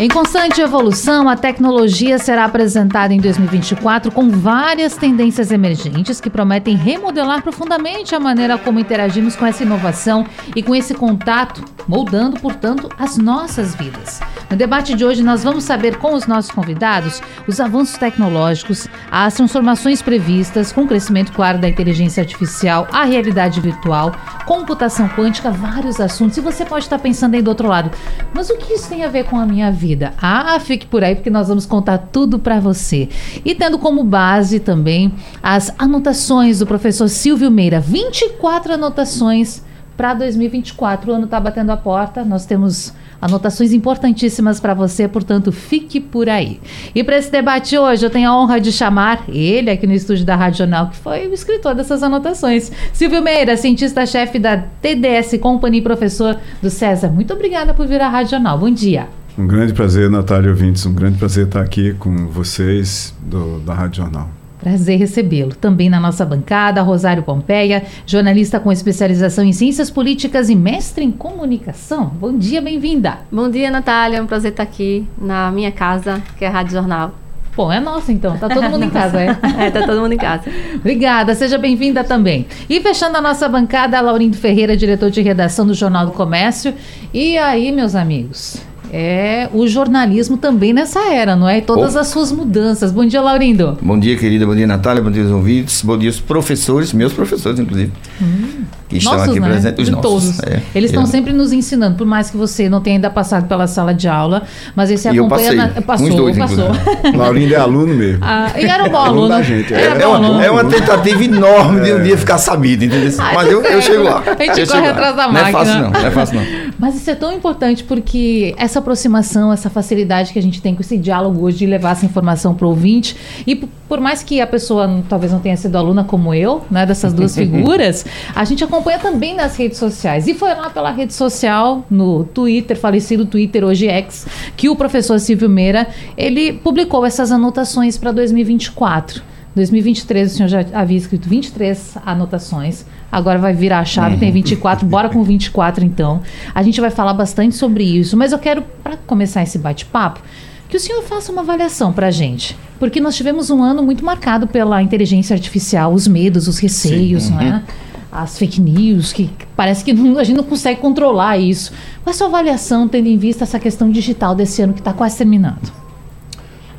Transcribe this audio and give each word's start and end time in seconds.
Em 0.00 0.08
constante 0.08 0.62
evolução, 0.62 1.28
a 1.28 1.36
tecnologia 1.36 2.16
será 2.16 2.46
apresentada 2.46 3.12
em 3.12 3.20
2024 3.20 4.10
com 4.10 4.30
várias 4.30 4.96
tendências 4.96 5.52
emergentes 5.52 6.22
que 6.22 6.30
prometem 6.30 6.74
remodelar 6.74 7.42
profundamente 7.42 8.14
a 8.14 8.18
maneira 8.18 8.56
como 8.56 8.80
interagimos 8.80 9.36
com 9.36 9.44
essa 9.44 9.62
inovação 9.62 10.24
e 10.56 10.62
com 10.62 10.74
esse 10.74 10.94
contato, 10.94 11.62
moldando, 11.86 12.40
portanto, 12.40 12.88
as 12.98 13.18
nossas 13.18 13.74
vidas. 13.74 14.20
No 14.48 14.56
debate 14.56 14.94
de 14.94 15.04
hoje, 15.04 15.22
nós 15.22 15.44
vamos 15.44 15.64
saber 15.64 15.98
com 15.98 16.14
os 16.14 16.26
nossos 16.26 16.50
convidados 16.50 17.20
os 17.46 17.60
avanços 17.60 17.98
tecnológicos, 17.98 18.88
as 19.10 19.34
transformações 19.34 20.00
previstas, 20.00 20.72
com 20.72 20.84
o 20.84 20.88
crescimento, 20.88 21.30
claro, 21.30 21.58
da 21.58 21.68
inteligência 21.68 22.22
artificial, 22.22 22.88
a 22.90 23.04
realidade 23.04 23.60
virtual, 23.60 24.12
computação 24.46 25.08
quântica, 25.10 25.50
vários 25.50 26.00
assuntos. 26.00 26.38
E 26.38 26.40
você 26.40 26.64
pode 26.64 26.86
estar 26.86 26.98
pensando 26.98 27.34
aí 27.34 27.42
do 27.42 27.48
outro 27.48 27.68
lado, 27.68 27.90
mas 28.34 28.48
o 28.48 28.56
que 28.56 28.72
isso 28.72 28.88
tem 28.88 29.04
a 29.04 29.08
ver 29.08 29.26
com 29.26 29.38
a 29.38 29.44
minha 29.44 29.70
vida? 29.70 29.89
Vida. 29.90 30.14
Ah, 30.20 30.58
fique 30.60 30.86
por 30.86 31.02
aí 31.02 31.16
porque 31.16 31.30
nós 31.30 31.48
vamos 31.48 31.66
contar 31.66 31.98
tudo 31.98 32.38
para 32.38 32.60
você. 32.60 33.08
E 33.44 33.54
tendo 33.54 33.78
como 33.78 34.04
base 34.04 34.60
também 34.60 35.12
as 35.42 35.74
anotações 35.78 36.60
do 36.60 36.66
professor 36.66 37.08
Silvio 37.08 37.50
Meira, 37.50 37.80
24 37.80 38.74
anotações 38.74 39.62
para 39.96 40.14
2024. 40.14 41.10
O 41.10 41.14
ano 41.14 41.24
está 41.24 41.40
batendo 41.40 41.70
a 41.70 41.76
porta, 41.76 42.24
nós 42.24 42.46
temos 42.46 42.94
anotações 43.20 43.72
importantíssimas 43.72 44.58
para 44.58 44.72
você, 44.72 45.06
portanto, 45.06 45.52
fique 45.52 46.00
por 46.00 46.28
aí. 46.28 46.58
E 46.94 47.04
para 47.04 47.18
esse 47.18 47.30
debate 47.30 47.76
hoje, 47.76 48.06
eu 48.06 48.10
tenho 48.10 48.30
a 48.30 48.40
honra 48.40 48.58
de 48.58 48.72
chamar 48.72 49.24
ele 49.28 49.70
aqui 49.70 49.86
no 49.86 49.92
estúdio 49.92 50.24
da 50.24 50.36
Rádio 50.36 50.58
Jornal, 50.58 50.88
que 50.88 50.96
foi 50.96 51.28
o 51.28 51.34
escritor 51.34 51.74
dessas 51.74 52.02
anotações. 52.02 52.72
Silvio 52.92 53.22
Meira, 53.22 53.56
cientista-chefe 53.56 54.38
da 54.38 54.56
TDS 54.80 55.36
Company 55.38 55.82
professor 55.82 56.38
do 56.62 56.70
César. 56.70 57.08
Muito 57.08 57.34
obrigada 57.34 57.74
por 57.74 57.86
vir 57.86 58.00
à 58.00 58.08
Rádio 58.08 58.30
Jornal. 58.30 58.58
Bom 58.58 58.70
dia. 58.70 59.19
Um 59.40 59.46
grande 59.46 59.72
prazer, 59.72 60.10
Natália 60.10 60.50
Ouvintes, 60.50 60.84
um 60.84 60.92
grande 60.92 61.16
prazer 61.16 61.46
estar 61.46 61.62
aqui 61.62 61.94
com 61.94 62.26
vocês 62.26 63.14
do, 63.22 63.58
da 63.60 63.72
Rádio 63.72 64.02
Jornal. 64.02 64.28
Prazer 64.58 64.98
recebê-lo. 64.98 65.54
Também 65.54 65.88
na 65.88 65.98
nossa 65.98 66.26
bancada, 66.26 66.82
Rosário 66.82 67.22
Pompeia, 67.22 67.82
jornalista 68.04 68.60
com 68.60 68.70
especialização 68.70 69.42
em 69.42 69.54
ciências 69.54 69.88
políticas 69.88 70.50
e 70.50 70.54
mestre 70.54 71.02
em 71.02 71.10
comunicação. 71.10 72.04
Bom 72.20 72.36
dia, 72.36 72.60
bem-vinda. 72.60 73.20
Bom 73.32 73.48
dia, 73.48 73.70
Natália. 73.70 74.18
É 74.18 74.22
um 74.22 74.26
prazer 74.26 74.50
estar 74.50 74.62
aqui 74.62 75.08
na 75.18 75.50
minha 75.50 75.72
casa, 75.72 76.22
que 76.36 76.44
é 76.44 76.48
a 76.48 76.50
Rádio 76.50 76.72
Jornal. 76.72 77.14
Bom, 77.56 77.72
é 77.72 77.80
nossa 77.80 78.12
então, 78.12 78.36
tá 78.36 78.46
todo 78.46 78.68
mundo 78.68 78.84
em 78.84 78.90
casa, 78.90 79.22
é? 79.22 79.38
é, 79.58 79.70
tá 79.70 79.86
todo 79.86 80.02
mundo 80.02 80.12
em 80.12 80.18
casa. 80.18 80.50
Obrigada, 80.74 81.34
seja 81.34 81.56
bem-vinda 81.56 82.04
também. 82.04 82.46
E 82.68 82.78
fechando 82.82 83.16
a 83.16 83.22
nossa 83.22 83.48
bancada, 83.48 83.98
Laurindo 84.02 84.36
Ferreira, 84.36 84.76
diretor 84.76 85.10
de 85.10 85.22
redação 85.22 85.66
do 85.66 85.72
Jornal 85.72 86.04
do 86.04 86.12
Comércio. 86.12 86.74
E 87.12 87.38
aí, 87.38 87.72
meus 87.72 87.94
amigos, 87.94 88.62
é 88.92 89.48
o 89.52 89.66
jornalismo 89.66 90.36
também 90.36 90.72
nessa 90.72 91.00
era, 91.12 91.36
não 91.36 91.48
é? 91.48 91.58
E 91.58 91.62
todas 91.62 91.94
oh. 91.94 91.98
as 91.98 92.08
suas 92.08 92.32
mudanças. 92.32 92.92
Bom 92.92 93.04
dia, 93.04 93.20
Laurindo. 93.20 93.78
Bom 93.80 93.98
dia, 93.98 94.16
querida. 94.16 94.46
Bom 94.46 94.54
dia, 94.54 94.66
Natália. 94.66 95.02
Bom 95.02 95.10
dia, 95.10 95.24
os 95.24 95.30
ouvintes. 95.30 95.82
Bom 95.82 95.96
dia, 95.96 96.10
os 96.10 96.20
professores, 96.20 96.92
meus 96.92 97.12
professores, 97.12 97.58
inclusive. 97.58 97.92
Hum. 98.20 98.64
Que 98.88 98.96
estão 98.96 99.12
nossos, 99.12 99.28
aqui 99.28 99.38
né? 99.38 99.48
presentes. 99.48 99.78
Os 99.78 99.84
de 99.84 99.90
nossos. 99.92 100.36
Todos. 100.36 100.40
É, 100.40 100.62
Eles 100.74 100.90
estão 100.90 101.06
sempre 101.06 101.32
nos 101.32 101.52
ensinando, 101.52 101.96
por 101.96 102.06
mais 102.06 102.28
que 102.28 102.36
você 102.36 102.68
não 102.68 102.80
tenha 102.80 102.96
ainda 102.96 103.08
passado 103.08 103.46
pela 103.46 103.68
sala 103.68 103.94
de 103.94 104.08
aula, 104.08 104.42
mas 104.74 104.90
esse 104.90 105.06
acompanha. 105.06 105.24
Eu 105.24 105.28
passei. 105.28 105.56
Na... 105.56 105.82
Passou, 105.82 106.10
dois, 106.10 106.36
passou. 106.36 106.70
Laurindo 107.14 107.54
é 107.54 107.56
aluno 107.56 107.94
mesmo. 107.94 108.18
Ah, 108.20 108.50
e 108.56 108.64
era 108.64 108.84
um 108.84 108.88
bom 108.88 108.98
aluno. 109.06 109.28
da 109.28 109.42
gente. 109.42 109.72
É, 109.72 110.02
é, 110.02 110.06
uma, 110.06 110.44
é 110.44 110.50
uma 110.50 110.64
tentativa 110.64 111.22
enorme 111.22 111.80
de 111.80 111.92
um 111.92 112.02
dia 112.02 112.18
ficar 112.18 112.38
sabido, 112.38 112.84
entendeu? 112.84 113.12
Ai, 113.18 113.34
mas 113.34 113.48
eu, 113.48 113.62
eu, 113.62 113.80
chego 113.80 114.02
lá. 114.02 114.24
A 114.26 114.54
gente 114.54 114.68
corre 114.68 114.88
atrás 114.88 115.14
da 115.14 115.28
máquina. 115.28 115.40
Não 115.40 115.48
é 115.48 115.52
fácil, 115.52 115.80
não. 115.80 115.90
Não 115.90 116.06
é 116.06 116.10
fácil, 116.10 116.34
não. 116.40 116.69
Mas 116.80 116.94
isso 116.94 117.10
é 117.10 117.14
tão 117.14 117.30
importante 117.30 117.84
porque 117.84 118.54
essa 118.56 118.78
aproximação, 118.78 119.52
essa 119.52 119.68
facilidade 119.68 120.32
que 120.32 120.38
a 120.38 120.42
gente 120.42 120.62
tem 120.62 120.74
com 120.74 120.80
esse 120.80 120.96
diálogo 120.96 121.42
hoje 121.42 121.58
de 121.58 121.66
levar 121.66 121.90
essa 121.90 122.06
informação 122.06 122.54
para 122.54 122.66
o 122.66 122.70
ouvinte, 122.70 123.14
e 123.46 123.54
por 123.54 124.00
mais 124.00 124.22
que 124.22 124.40
a 124.40 124.46
pessoa 124.46 125.02
talvez 125.06 125.30
não 125.30 125.40
tenha 125.40 125.56
sido 125.58 125.76
aluna 125.76 126.04
como 126.04 126.32
eu, 126.32 126.64
né, 126.70 126.86
dessas 126.86 127.12
duas 127.12 127.34
figuras, 127.36 128.06
a 128.34 128.44
gente 128.46 128.64
acompanha 128.64 128.98
também 128.98 129.34
nas 129.34 129.56
redes 129.56 129.76
sociais. 129.76 130.26
E 130.26 130.32
foi 130.32 130.54
lá 130.54 130.70
pela 130.70 130.90
rede 130.90 131.12
social, 131.12 131.84
no 131.90 132.24
Twitter, 132.24 132.78
falecido 132.78 133.26
Twitter, 133.26 133.62
hoje 133.62 133.86
X, 133.86 134.26
que 134.56 134.70
o 134.70 134.74
professor 134.74 135.20
Silvio 135.20 135.50
Meira, 135.50 135.86
ele 136.16 136.50
publicou 136.50 137.04
essas 137.04 137.30
anotações 137.30 137.98
para 137.98 138.10
2024. 138.10 139.22
2023 139.54 140.32
o 140.32 140.36
senhor 140.36 140.48
já 140.48 140.64
havia 140.72 140.96
escrito 140.96 141.28
23 141.28 141.98
anotações. 142.06 142.86
Agora 143.10 143.38
vai 143.38 143.52
virar 143.52 143.80
a 143.80 143.84
chave, 143.84 144.14
uhum. 144.14 144.20
tem 144.20 144.32
24. 144.32 144.86
Bora 144.86 145.08
com 145.08 145.22
24 145.22 145.84
então. 145.84 146.20
A 146.54 146.62
gente 146.62 146.80
vai 146.80 146.90
falar 146.90 147.14
bastante 147.14 147.54
sobre 147.56 147.84
isso, 147.84 148.16
mas 148.16 148.32
eu 148.32 148.38
quero 148.38 148.62
para 148.82 148.96
começar 148.96 149.42
esse 149.42 149.58
bate-papo 149.58 150.20
que 150.68 150.76
o 150.76 150.80
senhor 150.80 151.02
faça 151.02 151.32
uma 151.32 151.42
avaliação 151.42 151.92
para 151.92 152.06
a 152.06 152.10
gente. 152.10 152.56
Porque 152.78 153.00
nós 153.00 153.16
tivemos 153.16 153.50
um 153.50 153.62
ano 153.62 153.82
muito 153.82 154.04
marcado 154.04 154.46
pela 154.46 154.80
inteligência 154.80 155.34
artificial, 155.34 155.92
os 155.92 156.06
medos, 156.06 156.46
os 156.46 156.58
receios, 156.58 157.28
uhum. 157.28 157.36
né? 157.36 157.64
as 158.12 158.38
fake 158.38 158.60
news, 158.60 159.12
que 159.12 159.30
parece 159.54 159.84
que 159.84 159.92
não, 159.92 160.18
a 160.18 160.24
gente 160.24 160.36
não 160.36 160.44
consegue 160.44 160.80
controlar 160.80 161.38
isso. 161.38 161.72
Qual 162.02 162.10
é 162.12 162.14
a 162.14 162.14
sua 162.14 162.26
avaliação, 162.26 162.88
tendo 162.88 163.06
em 163.06 163.16
vista 163.16 163.44
essa 163.44 163.58
questão 163.58 163.90
digital 163.90 164.34
desse 164.34 164.62
ano 164.62 164.72
que 164.72 164.80
está 164.80 164.92
quase 164.92 165.16
terminando? 165.16 165.79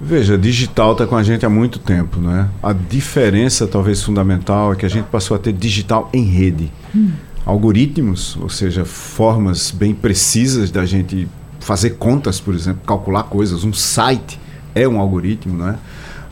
Veja, 0.03 0.35
digital 0.35 0.93
está 0.93 1.05
com 1.05 1.15
a 1.15 1.21
gente 1.21 1.45
há 1.45 1.49
muito 1.49 1.77
tempo, 1.77 2.19
né? 2.19 2.49
A 2.63 2.73
diferença, 2.73 3.67
talvez 3.67 4.01
fundamental, 4.01 4.73
é 4.73 4.75
que 4.75 4.85
a 4.85 4.89
gente 4.89 5.05
passou 5.05 5.35
a 5.35 5.39
ter 5.39 5.53
digital 5.53 6.09
em 6.11 6.23
rede. 6.23 6.71
Hum. 6.95 7.11
Algoritmos, 7.45 8.35
ou 8.41 8.49
seja, 8.49 8.83
formas 8.83 9.69
bem 9.69 9.93
precisas 9.93 10.71
da 10.71 10.85
gente 10.85 11.27
fazer 11.59 11.91
contas, 11.91 12.39
por 12.39 12.55
exemplo, 12.55 12.81
calcular 12.85 13.23
coisas. 13.23 13.63
Um 13.63 13.73
site 13.73 14.39
é 14.73 14.87
um 14.87 14.99
algoritmo, 14.99 15.55
né? 15.55 15.77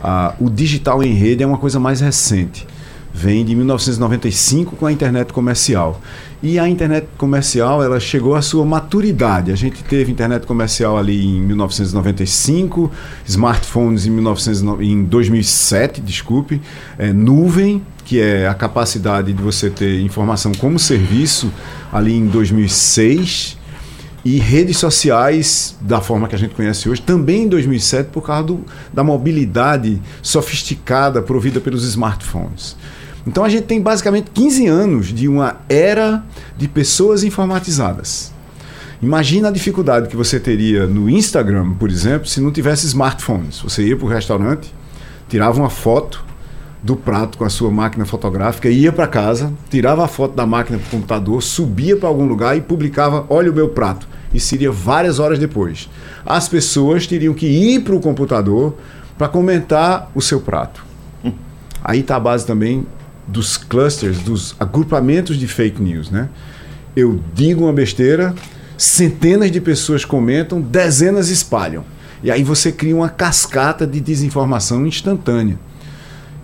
Ah, 0.02 0.34
o 0.40 0.50
digital 0.50 1.00
em 1.02 1.14
rede 1.14 1.44
é 1.44 1.46
uma 1.46 1.58
coisa 1.58 1.78
mais 1.78 2.00
recente. 2.00 2.66
Vem 3.12 3.44
de 3.44 3.54
1995 3.54 4.76
com 4.76 4.86
a 4.86 4.92
internet 4.92 5.32
comercial. 5.32 6.00
E 6.42 6.58
a 6.58 6.68
internet 6.68 7.06
comercial, 7.18 7.82
ela 7.82 8.00
chegou 8.00 8.34
à 8.34 8.40
sua 8.40 8.64
maturidade. 8.64 9.52
A 9.52 9.56
gente 9.56 9.82
teve 9.84 10.10
internet 10.10 10.46
comercial 10.46 10.96
ali 10.96 11.26
em 11.26 11.40
1995, 11.40 12.90
smartphones 13.26 14.06
em, 14.06 14.10
1900, 14.10 14.62
em 14.80 15.04
2007, 15.04 16.00
desculpe, 16.00 16.62
é, 16.96 17.12
nuvem, 17.12 17.82
que 18.04 18.20
é 18.20 18.48
a 18.48 18.54
capacidade 18.54 19.32
de 19.32 19.42
você 19.42 19.68
ter 19.68 20.00
informação 20.00 20.52
como 20.52 20.78
serviço 20.78 21.52
ali 21.92 22.14
em 22.14 22.26
2006 22.26 23.58
e 24.24 24.38
redes 24.38 24.78
sociais 24.78 25.76
da 25.80 26.00
forma 26.00 26.28
que 26.28 26.34
a 26.34 26.38
gente 26.38 26.54
conhece 26.54 26.88
hoje, 26.88 27.00
também 27.00 27.44
em 27.44 27.48
2007, 27.48 28.10
por 28.10 28.22
causa 28.22 28.44
do, 28.44 28.64
da 28.92 29.02
mobilidade 29.02 30.00
sofisticada 30.22 31.22
provida 31.22 31.60
pelos 31.60 31.84
smartphones. 31.84 32.76
Então 33.26 33.44
a 33.44 33.48
gente 33.48 33.64
tem 33.64 33.80
basicamente 33.80 34.30
15 34.30 34.66
anos 34.66 35.06
de 35.08 35.28
uma 35.28 35.60
era 35.68 36.24
de 36.56 36.66
pessoas 36.68 37.22
informatizadas. 37.22 38.32
Imagina 39.02 39.48
a 39.48 39.50
dificuldade 39.50 40.08
que 40.08 40.16
você 40.16 40.38
teria 40.38 40.86
no 40.86 41.08
Instagram, 41.08 41.72
por 41.74 41.90
exemplo, 41.90 42.28
se 42.28 42.40
não 42.40 42.50
tivesse 42.50 42.86
smartphones. 42.86 43.60
Você 43.60 43.82
ia 43.82 43.96
para 43.96 44.04
o 44.04 44.08
restaurante, 44.08 44.72
tirava 45.28 45.58
uma 45.58 45.70
foto 45.70 46.22
do 46.82 46.96
prato 46.96 47.38
com 47.38 47.44
a 47.44 47.50
sua 47.50 47.70
máquina 47.70 48.04
fotográfica, 48.04 48.68
ia 48.68 48.92
para 48.92 49.06
casa, 49.06 49.52
tirava 49.70 50.04
a 50.04 50.08
foto 50.08 50.34
da 50.34 50.46
máquina 50.46 50.78
para 50.78 50.86
o 50.86 50.90
computador, 50.90 51.42
subia 51.42 51.96
para 51.96 52.08
algum 52.08 52.26
lugar 52.26 52.56
e 52.56 52.60
publicava: 52.60 53.24
Olha 53.28 53.50
o 53.50 53.54
meu 53.54 53.70
prato. 53.70 54.08
E 54.32 54.38
seria 54.38 54.70
várias 54.70 55.18
horas 55.18 55.38
depois. 55.38 55.88
As 56.24 56.48
pessoas 56.48 57.06
teriam 57.06 57.34
que 57.34 57.46
ir 57.46 57.80
para 57.80 57.94
o 57.94 58.00
computador 58.00 58.76
para 59.18 59.28
comentar 59.28 60.10
o 60.14 60.20
seu 60.22 60.40
prato. 60.40 60.84
Aí 61.82 62.00
está 62.00 62.16
a 62.16 62.20
base 62.20 62.46
também 62.46 62.86
dos 63.30 63.56
clusters, 63.56 64.18
dos 64.18 64.54
agrupamentos 64.58 65.36
de 65.36 65.46
fake 65.46 65.80
news, 65.80 66.10
né? 66.10 66.28
Eu 66.96 67.20
digo 67.34 67.64
uma 67.64 67.72
besteira, 67.72 68.34
centenas 68.76 69.50
de 69.50 69.60
pessoas 69.60 70.04
comentam, 70.04 70.60
dezenas 70.60 71.28
espalham. 71.28 71.84
E 72.22 72.30
aí 72.30 72.42
você 72.42 72.70
cria 72.72 72.94
uma 72.94 73.08
cascata 73.08 73.86
de 73.86 74.00
desinformação 74.00 74.86
instantânea. 74.86 75.58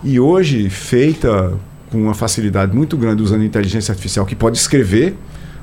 E 0.03 0.19
hoje, 0.19 0.69
feita 0.69 1.53
com 1.91 2.01
uma 2.03 2.13
facilidade 2.13 2.75
muito 2.75 2.97
grande 2.97 3.21
usando 3.21 3.43
inteligência 3.43 3.91
artificial, 3.91 4.25
que 4.25 4.35
pode 4.35 4.57
escrever 4.57 5.15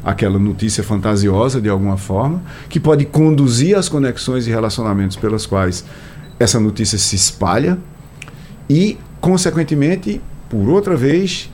aquela 0.05 0.39
notícia 0.39 0.85
fantasiosa 0.85 1.61
de 1.61 1.69
alguma 1.69 1.97
forma, 1.97 2.43
que 2.69 2.79
pode 2.79 3.07
conduzir 3.07 3.77
as 3.77 3.89
conexões 3.89 4.47
e 4.47 4.51
relacionamentos 4.51 5.17
pelas 5.17 5.47
quais 5.47 5.85
essa 6.39 6.61
notícia 6.61 6.99
se 6.99 7.17
espalha 7.17 7.79
e, 8.69 8.99
consequentemente, 9.21 10.21
por 10.55 10.69
outra 10.69 10.97
vez, 10.97 11.51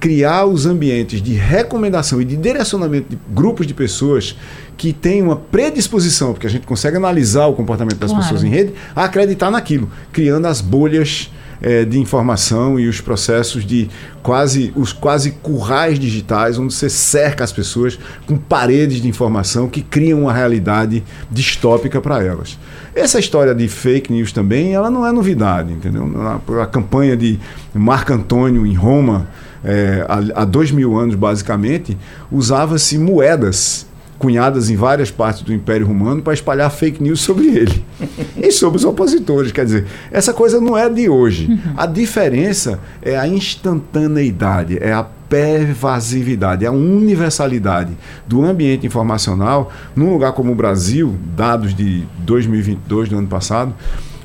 criar 0.00 0.44
os 0.44 0.66
ambientes 0.66 1.22
de 1.22 1.34
recomendação 1.34 2.20
e 2.20 2.24
de 2.24 2.36
direcionamento 2.36 3.10
de 3.10 3.18
grupos 3.32 3.64
de 3.64 3.72
pessoas 3.72 4.34
que 4.76 4.92
têm 4.92 5.22
uma 5.22 5.36
predisposição, 5.36 6.32
porque 6.32 6.48
a 6.48 6.50
gente 6.50 6.66
consegue 6.66 6.96
analisar 6.96 7.46
o 7.46 7.52
comportamento 7.52 7.98
das 7.98 8.10
claro. 8.10 8.24
pessoas 8.24 8.42
em 8.42 8.48
rede, 8.48 8.72
a 8.96 9.04
acreditar 9.04 9.52
naquilo, 9.52 9.88
criando 10.10 10.46
as 10.46 10.60
bolhas 10.60 11.30
é, 11.62 11.84
de 11.84 11.98
informação 11.98 12.78
e 12.78 12.88
os 12.88 13.00
processos 13.00 13.64
de 13.64 13.88
quase 14.22 14.72
os 14.74 14.92
quase 14.92 15.32
currais 15.32 15.98
digitais, 15.98 16.58
onde 16.58 16.74
você 16.74 16.88
cerca 16.88 17.44
as 17.44 17.52
pessoas 17.52 17.98
com 18.26 18.36
paredes 18.36 19.00
de 19.00 19.08
informação 19.08 19.68
que 19.68 19.82
criam 19.82 20.22
uma 20.22 20.32
realidade 20.32 21.02
distópica 21.30 22.00
para 22.00 22.22
elas. 22.22 22.58
Essa 22.94 23.18
história 23.18 23.54
de 23.54 23.68
fake 23.68 24.12
news 24.12 24.32
também, 24.32 24.74
ela 24.74 24.90
não 24.90 25.06
é 25.06 25.12
novidade, 25.12 25.72
entendeu? 25.72 26.10
A, 26.18 26.62
a 26.62 26.66
campanha 26.66 27.16
de 27.16 27.38
Marco 27.74 28.12
Antônio 28.12 28.66
em 28.66 28.74
Roma, 28.74 29.28
é, 29.64 30.04
há, 30.08 30.42
há 30.42 30.44
dois 30.44 30.70
mil 30.70 30.98
anos 30.98 31.14
basicamente, 31.14 31.96
usava-se 32.30 32.98
moedas 32.98 33.86
cunhadas 34.20 34.68
em 34.68 34.76
várias 34.76 35.10
partes 35.10 35.42
do 35.42 35.52
Império 35.52 35.86
Romano 35.86 36.20
para 36.20 36.34
espalhar 36.34 36.70
fake 36.70 37.02
news 37.02 37.20
sobre 37.20 37.48
ele 37.48 37.84
e 38.36 38.52
sobre 38.52 38.76
os 38.76 38.84
opositores. 38.84 39.50
Quer 39.50 39.64
dizer, 39.64 39.86
essa 40.12 40.34
coisa 40.34 40.60
não 40.60 40.76
é 40.76 40.88
de 40.90 41.08
hoje. 41.08 41.58
A 41.74 41.86
diferença 41.86 42.78
é 43.00 43.16
a 43.16 43.26
instantaneidade, 43.26 44.78
é 44.78 44.92
a 44.92 45.02
pervasividade, 45.02 46.66
a 46.66 46.70
universalidade 46.70 47.96
do 48.26 48.44
ambiente 48.44 48.86
informacional 48.86 49.72
num 49.96 50.12
lugar 50.12 50.32
como 50.32 50.52
o 50.52 50.54
Brasil, 50.54 51.16
dados 51.34 51.74
de 51.74 52.04
2022 52.18 53.08
do 53.08 53.16
ano 53.16 53.28
passado, 53.28 53.72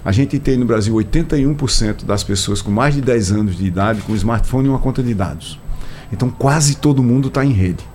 a 0.03 0.11
gente 0.11 0.37
tem 0.39 0.57
no 0.57 0.65
Brasil 0.65 0.93
81% 0.93 2.03
das 2.03 2.21
pessoas 2.21 2.61
com 2.61 2.69
mais 2.69 2.93
de 2.93 3.01
10 3.01 3.31
anos 3.31 3.57
de 3.57 3.65
idade 3.65 4.01
com 4.01 4.13
smartphone 4.13 4.67
e 4.67 4.69
uma 4.69 4.79
conta 4.79 5.01
de 5.01 5.13
dados. 5.13 5.57
Então 6.11 6.29
quase 6.29 6.75
todo 6.75 7.01
mundo 7.01 7.29
está 7.29 7.45
em 7.45 7.51
rede. 7.51 7.94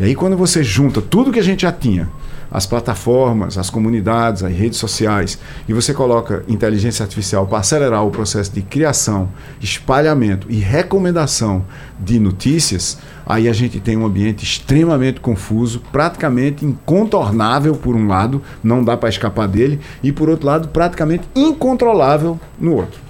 E 0.00 0.04
aí, 0.04 0.14
quando 0.14 0.36
você 0.36 0.62
junta 0.62 1.02
tudo 1.02 1.32
que 1.32 1.40
a 1.40 1.42
gente 1.42 1.62
já 1.62 1.72
tinha, 1.72 2.08
as 2.50 2.66
plataformas, 2.66 3.58
as 3.58 3.68
comunidades, 3.68 4.42
as 4.42 4.52
redes 4.52 4.78
sociais, 4.78 5.38
e 5.68 5.72
você 5.72 5.92
coloca 5.92 6.44
inteligência 6.48 7.02
artificial 7.02 7.46
para 7.46 7.58
acelerar 7.58 8.06
o 8.06 8.10
processo 8.10 8.52
de 8.52 8.62
criação, 8.62 9.28
espalhamento 9.60 10.46
e 10.50 10.58
recomendação 10.58 11.64
de 11.98 12.18
notícias, 12.18 12.98
aí 13.26 13.48
a 13.48 13.52
gente 13.52 13.80
tem 13.80 13.96
um 13.96 14.06
ambiente 14.06 14.44
extremamente 14.44 15.20
confuso, 15.20 15.82
praticamente 15.92 16.64
incontornável 16.64 17.74
por 17.74 17.96
um 17.96 18.06
lado, 18.06 18.40
não 18.62 18.84
dá 18.84 18.96
para 18.96 19.08
escapar 19.08 19.48
dele, 19.48 19.80
e 20.02 20.12
por 20.12 20.28
outro 20.28 20.46
lado, 20.46 20.68
praticamente 20.68 21.24
incontrolável 21.34 22.38
no 22.58 22.76
outro. 22.76 23.00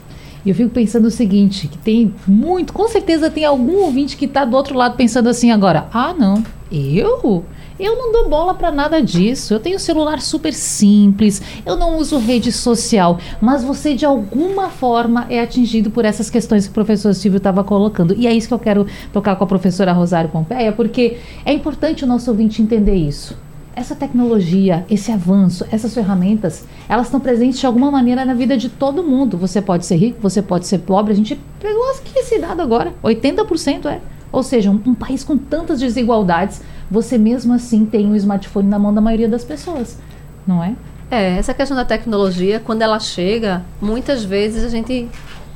E 0.44 0.50
eu 0.50 0.54
fico 0.54 0.70
pensando 0.70 1.06
o 1.06 1.10
seguinte, 1.10 1.68
que 1.68 1.76
tem 1.76 2.14
muito, 2.26 2.72
com 2.72 2.88
certeza 2.88 3.30
tem 3.30 3.44
algum 3.44 3.82
ouvinte 3.82 4.16
que 4.16 4.24
está 4.24 4.44
do 4.44 4.56
outro 4.56 4.74
lado 4.74 4.96
pensando 4.96 5.28
assim 5.28 5.50
agora, 5.50 5.88
ah 5.92 6.14
não, 6.14 6.42
eu? 6.70 7.44
Eu 7.78 7.96
não 7.96 8.12
dou 8.12 8.28
bola 8.28 8.54
para 8.54 8.72
nada 8.72 9.00
disso. 9.00 9.54
Eu 9.54 9.60
tenho 9.60 9.76
um 9.76 9.80
celular 9.80 10.20
super 10.20 10.52
simples, 10.52 11.40
eu 11.64 11.76
não 11.76 11.96
uso 11.96 12.18
rede 12.18 12.50
social, 12.50 13.18
mas 13.40 13.62
você 13.62 13.94
de 13.94 14.04
alguma 14.04 14.68
forma 14.68 15.26
é 15.30 15.40
atingido 15.40 15.90
por 15.90 16.04
essas 16.04 16.28
questões 16.28 16.64
que 16.64 16.70
o 16.70 16.74
professor 16.74 17.14
Silvio 17.14 17.38
estava 17.38 17.62
colocando. 17.62 18.14
E 18.14 18.26
é 18.26 18.32
isso 18.32 18.48
que 18.48 18.54
eu 18.54 18.58
quero 18.58 18.86
tocar 19.12 19.36
com 19.36 19.44
a 19.44 19.46
professora 19.46 19.92
Rosário 19.92 20.30
Pompeia, 20.30 20.72
porque 20.72 21.18
é 21.44 21.52
importante 21.52 22.04
o 22.04 22.06
nosso 22.06 22.30
ouvinte 22.30 22.60
entender 22.60 22.96
isso. 22.96 23.36
Essa 23.76 23.94
tecnologia, 23.94 24.84
esse 24.90 25.12
avanço, 25.12 25.64
essas 25.70 25.94
ferramentas, 25.94 26.64
elas 26.88 27.06
estão 27.06 27.20
presentes 27.20 27.60
de 27.60 27.66
alguma 27.66 27.92
maneira 27.92 28.24
na 28.24 28.34
vida 28.34 28.56
de 28.56 28.68
todo 28.68 29.04
mundo. 29.04 29.38
Você 29.38 29.62
pode 29.62 29.86
ser 29.86 29.94
rico, 29.94 30.18
você 30.20 30.42
pode 30.42 30.66
ser 30.66 30.78
pobre. 30.78 31.12
A 31.12 31.16
gente 31.16 31.38
pegou 31.60 31.88
aqui 31.92 32.18
esse 32.18 32.40
dado 32.40 32.60
agora: 32.60 32.92
80% 33.04 33.86
é 33.86 34.00
ou 34.30 34.42
seja, 34.42 34.70
um, 34.70 34.80
um, 34.86 34.94
país 34.94 35.24
com 35.24 35.36
tantas 35.36 35.80
desigualdades, 35.80 36.62
você 36.90 37.16
mesmo 37.18 37.52
assim 37.52 37.84
tem 37.84 38.06
um 38.06 38.16
smartphone 38.16 38.68
na 38.68 38.78
mão 38.78 38.92
da 38.92 39.00
maioria 39.00 39.28
das 39.28 39.44
pessoas, 39.44 39.98
não 40.46 40.62
é? 40.62 40.74
É, 41.10 41.38
essa 41.38 41.54
questão 41.54 41.76
da 41.76 41.84
tecnologia, 41.84 42.60
quando 42.60 42.82
ela 42.82 42.98
chega, 43.00 43.62
muitas 43.80 44.24
vezes 44.24 44.62
a 44.64 44.68
gente 44.68 45.08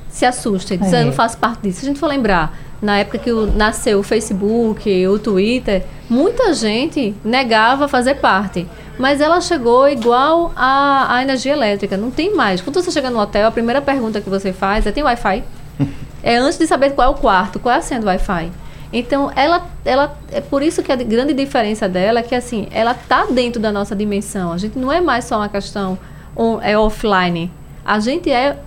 se 0.08 0.24
assusta 0.24 0.74
e 0.74 0.78
diz, 0.78 0.92
é. 0.92 1.02
eu 1.02 1.06
não 1.06 1.12
faço 1.12 1.36
parte 1.38 1.62
disso. 1.62 1.80
Se 1.80 1.86
a 1.86 1.88
gente 1.88 2.00
for 2.00 2.06
lembrar, 2.06 2.56
na 2.80 2.98
época 2.98 3.18
que 3.18 3.30
o, 3.30 3.46
nasceu 3.46 4.00
o 4.00 4.02
Facebook, 4.02 5.06
o 5.06 5.18
Twitter, 5.18 5.84
muita 6.08 6.52
gente 6.52 7.14
negava 7.24 7.86
fazer 7.86 8.16
parte. 8.16 8.66
Mas 8.98 9.20
ela 9.20 9.40
chegou 9.40 9.88
igual 9.88 10.52
à, 10.54 11.16
à 11.16 11.22
energia 11.22 11.52
elétrica, 11.52 11.96
não 11.96 12.10
tem 12.10 12.34
mais. 12.34 12.60
Quando 12.60 12.82
você 12.82 12.90
chega 12.90 13.08
no 13.08 13.18
hotel, 13.18 13.46
a 13.48 13.50
primeira 13.50 13.80
pergunta 13.80 14.20
que 14.20 14.28
você 14.28 14.52
faz 14.52 14.86
é: 14.86 14.92
tem 14.92 15.02
Wi-Fi? 15.02 15.44
é 16.22 16.36
antes 16.36 16.58
de 16.58 16.66
saber 16.66 16.92
qual 16.92 17.08
é 17.08 17.10
o 17.10 17.18
quarto, 17.18 17.58
qual 17.58 17.74
é 17.74 17.78
a 17.78 17.82
senha 17.82 18.00
do 18.00 18.06
Wi-Fi. 18.06 18.50
Então, 18.92 19.32
ela, 19.34 19.66
ela 19.84 20.16
é 20.30 20.40
por 20.40 20.62
isso 20.62 20.82
que 20.82 20.92
a 20.92 20.96
grande 20.96 21.32
diferença 21.32 21.88
dela 21.88 22.20
é 22.20 22.22
que 22.22 22.34
assim, 22.34 22.68
ela 22.70 22.92
tá 22.92 23.26
dentro 23.26 23.60
da 23.60 23.72
nossa 23.72 23.96
dimensão. 23.96 24.52
A 24.52 24.58
gente 24.58 24.78
não 24.78 24.92
é 24.92 25.00
mais 25.00 25.24
só 25.24 25.38
uma 25.38 25.48
questão 25.48 25.98
on, 26.36 26.60
é 26.60 26.76
offline. 26.76 27.50
A 27.84 27.98
gente 27.98 28.30
é 28.30 28.58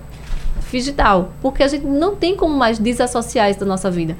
digital, 0.71 1.31
porque 1.41 1.63
a 1.63 1.67
gente 1.67 1.85
não 1.85 2.15
tem 2.15 2.35
como 2.35 2.55
mais 2.57 2.77
desassociar 2.77 3.49
isso 3.49 3.59
da 3.59 3.65
nossa 3.65 3.89
vida. 3.89 4.17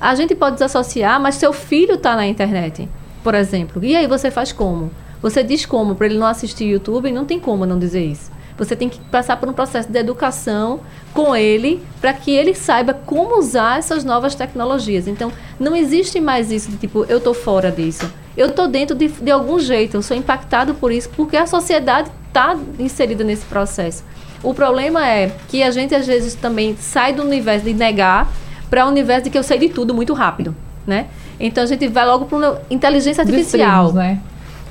A 0.00 0.14
gente 0.14 0.34
pode 0.34 0.54
desassociar, 0.54 1.20
mas 1.20 1.36
seu 1.36 1.52
filho 1.52 1.94
está 1.94 2.16
na 2.16 2.26
internet, 2.26 2.88
por 3.22 3.34
exemplo. 3.34 3.84
E 3.84 3.94
aí 3.94 4.06
você 4.06 4.30
faz 4.30 4.50
como? 4.50 4.90
Você 5.22 5.42
diz 5.42 5.64
como 5.64 5.94
para 5.94 6.06
ele 6.06 6.18
não 6.18 6.26
assistir 6.26 6.64
YouTube? 6.64 7.12
Não 7.12 7.24
tem 7.24 7.38
como 7.38 7.64
não 7.64 7.78
dizer 7.78 8.04
isso. 8.04 8.30
Você 8.56 8.76
tem 8.76 8.88
que 8.88 9.00
passar 9.10 9.36
por 9.36 9.48
um 9.48 9.52
processo 9.52 9.90
de 9.90 9.98
educação 9.98 10.80
com 11.12 11.34
ele 11.34 11.82
para 12.00 12.12
que 12.12 12.30
ele 12.30 12.54
saiba 12.54 12.94
como 12.94 13.38
usar 13.38 13.78
essas 13.78 14.04
novas 14.04 14.34
tecnologias. 14.34 15.08
Então, 15.08 15.32
não 15.58 15.74
existe 15.74 16.20
mais 16.20 16.52
isso 16.52 16.70
de 16.70 16.76
tipo, 16.76 17.04
eu 17.08 17.18
estou 17.18 17.34
fora 17.34 17.70
disso. 17.70 18.10
Eu 18.36 18.46
estou 18.46 18.68
dentro 18.68 18.96
de, 18.96 19.08
de 19.08 19.30
algum 19.30 19.58
jeito, 19.58 19.96
eu 19.96 20.02
sou 20.02 20.16
impactado 20.16 20.74
por 20.74 20.92
isso, 20.92 21.08
porque 21.10 21.36
a 21.36 21.46
sociedade 21.46 22.10
está 22.28 22.56
inserida 22.78 23.22
nesse 23.24 23.44
processo. 23.46 24.04
O 24.42 24.52
problema 24.52 25.06
é 25.08 25.32
que 25.48 25.62
a 25.62 25.70
gente 25.70 25.94
às 25.94 26.06
vezes 26.06 26.34
também 26.34 26.76
sai 26.76 27.12
do 27.12 27.22
universo 27.22 27.64
de 27.64 27.72
negar 27.72 28.30
para 28.68 28.86
o 28.86 28.88
universo 28.88 29.24
de 29.24 29.30
que 29.30 29.38
eu 29.38 29.42
sei 29.42 29.58
de 29.58 29.68
tudo 29.68 29.94
muito 29.94 30.12
rápido, 30.12 30.54
né? 30.86 31.06
Então 31.38 31.62
a 31.62 31.66
gente 31.66 31.86
vai 31.88 32.06
logo 32.06 32.26
para 32.26 32.60
inteligência 32.70 33.22
artificial. 33.22 33.86
Extremos, 33.86 33.94
né? 33.94 34.20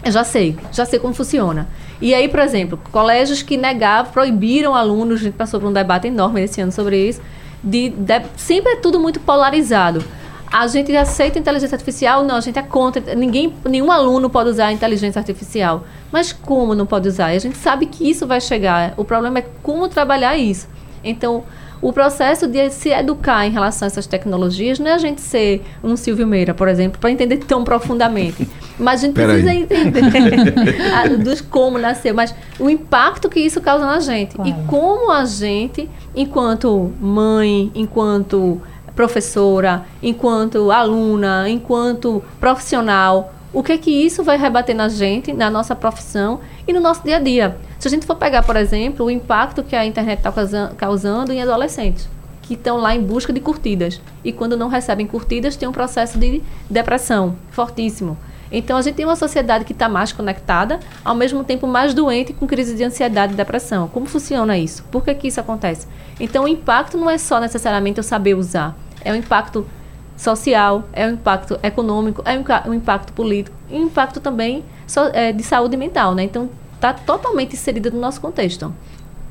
Eu 0.03 0.11
já 0.11 0.23
sei, 0.23 0.57
já 0.71 0.85
sei 0.85 0.99
como 0.99 1.13
funciona. 1.13 1.67
E 2.01 2.13
aí, 2.13 2.27
por 2.27 2.39
exemplo, 2.39 2.77
colégios 2.91 3.41
que 3.41 3.55
negavam, 3.55 4.11
proibiram 4.11 4.75
alunos, 4.75 5.21
a 5.21 5.23
gente 5.23 5.35
passou 5.35 5.59
por 5.59 5.69
um 5.69 5.73
debate 5.73 6.07
enorme 6.07 6.41
esse 6.41 6.59
ano 6.59 6.71
sobre 6.71 7.07
isso, 7.07 7.21
de, 7.63 7.89
de 7.89 8.21
sempre 8.35 8.73
é 8.73 8.75
tudo 8.75 8.99
muito 8.99 9.21
polarizado. 9.21 10.03
A 10.51 10.67
gente 10.67 10.95
aceita 10.95 11.39
inteligência 11.39 11.75
artificial? 11.75 12.23
Não, 12.23 12.35
a 12.35 12.41
gente 12.41 12.59
é 12.59 12.61
contra. 12.61 13.15
Ninguém, 13.15 13.51
nenhum 13.65 13.91
aluno 13.91 14.29
pode 14.29 14.49
usar 14.49 14.71
inteligência 14.71 15.17
artificial. 15.17 15.83
Mas 16.11 16.31
como 16.31 16.75
não 16.75 16.85
pode 16.85 17.07
usar? 17.07 17.33
E 17.33 17.37
a 17.37 17.39
gente 17.39 17.57
sabe 17.57 17.87
que 17.87 18.07
isso 18.07 18.27
vai 18.27 18.39
chegar. 18.39 18.93
O 18.95 19.03
problema 19.03 19.39
é 19.39 19.45
como 19.63 19.87
trabalhar 19.87 20.37
isso. 20.37 20.67
Então, 21.03 21.43
o 21.83 21.91
processo 21.91 22.47
de 22.47 22.69
se 22.69 22.89
educar 22.89 23.45
em 23.45 23.51
relação 23.51 23.85
a 23.85 23.87
essas 23.87 24.07
tecnologias 24.07 24.79
não 24.79 24.87
é 24.87 24.93
a 24.93 24.97
gente 24.97 25.19
ser 25.19 25.61
um 25.83 25.97
Silvio 25.97 26.25
Meira, 26.25 26.53
por 26.53 26.69
exemplo, 26.69 26.97
para 26.97 27.11
entender 27.11 27.37
tão 27.39 27.65
profundamente. 27.65 28.47
Mas 28.79 29.01
a 29.01 29.05
gente 29.05 29.15
Pera 29.15 29.33
precisa 29.33 29.51
aí. 29.51 29.63
entender 29.63 31.17
dos 31.21 31.41
como 31.41 31.77
nasceu, 31.77 32.15
mas 32.15 32.33
o 32.57 32.69
impacto 32.69 33.27
que 33.27 33.41
isso 33.41 33.59
causa 33.59 33.85
na 33.85 33.99
gente. 33.99 34.35
Claro. 34.35 34.49
E 34.49 34.53
como 34.65 35.11
a 35.11 35.25
gente, 35.25 35.89
enquanto 36.15 36.93
mãe, 37.01 37.69
enquanto 37.75 38.61
professora, 38.95 39.83
enquanto 40.01 40.71
aluna, 40.71 41.49
enquanto 41.49 42.23
profissional, 42.39 43.33
o 43.51 43.61
que 43.61 43.73
é 43.73 43.77
que 43.77 43.91
isso 43.91 44.23
vai 44.23 44.37
rebater 44.37 44.73
na 44.73 44.87
gente, 44.87 45.33
na 45.33 45.49
nossa 45.49 45.75
profissão 45.75 46.39
e 46.65 46.71
no 46.71 46.79
nosso 46.79 47.03
dia 47.03 47.17
a 47.17 47.19
dia. 47.19 47.57
Se 47.83 47.89
a 47.89 47.91
gente 47.91 48.05
for 48.05 48.15
pegar, 48.15 48.43
por 48.43 48.55
exemplo, 48.55 49.07
o 49.07 49.11
impacto 49.11 49.61
que 49.61 49.75
a 49.75 49.85
internet 49.85 50.19
está 50.19 50.31
causando 50.77 51.33
em 51.33 51.41
adolescentes 51.41 52.07
que 52.41 52.53
estão 52.53 52.77
lá 52.77 52.95
em 52.95 53.01
busca 53.01 53.33
de 53.33 53.41
curtidas 53.41 53.99
e 54.23 54.31
quando 54.31 54.55
não 54.55 54.69
recebem 54.69 55.05
curtidas 55.05 55.57
tem 55.57 55.67
um 55.67 55.73
processo 55.73 56.17
de 56.17 56.41
depressão 56.69 57.35
fortíssimo. 57.51 58.17
Então 58.49 58.77
a 58.77 58.81
gente 58.81 58.95
tem 58.95 59.05
uma 59.05 59.17
sociedade 59.17 59.65
que 59.65 59.73
está 59.73 59.89
mais 59.89 60.13
conectada, 60.13 60.79
ao 61.03 61.13
mesmo 61.13 61.43
tempo 61.43 61.67
mais 61.67 61.93
doente 61.93 62.31
com 62.31 62.47
crise 62.47 62.73
de 62.73 62.85
ansiedade 62.85 63.33
e 63.33 63.35
depressão. 63.35 63.89
Como 63.89 64.05
funciona 64.05 64.57
isso? 64.57 64.85
Por 64.85 65.03
que, 65.03 65.13
que 65.15 65.27
isso 65.27 65.41
acontece? 65.41 65.85
Então 66.21 66.45
o 66.45 66.47
impacto 66.47 66.97
não 66.97 67.09
é 67.09 67.17
só 67.17 67.37
necessariamente 67.37 67.97
eu 67.97 68.03
saber 68.03 68.33
usar, 68.33 68.77
é 69.03 69.11
um 69.11 69.15
impacto 69.17 69.67
social, 70.15 70.85
é 70.93 71.05
um 71.05 71.11
impacto 71.11 71.59
econômico, 71.61 72.23
é 72.23 72.31
um, 72.65 72.73
impacto 72.73 73.11
político 73.11 73.57
e 73.69 73.75
um 73.75 73.87
impacto 73.87 74.21
também 74.21 74.63
é, 75.11 75.33
de 75.33 75.43
saúde 75.43 75.75
mental, 75.75 76.15
né? 76.15 76.23
Então 76.23 76.49
está 76.83 76.93
totalmente 76.93 77.53
inserida 77.55 77.89
no 77.89 77.99
nosso 77.99 78.19
contexto. 78.19 78.73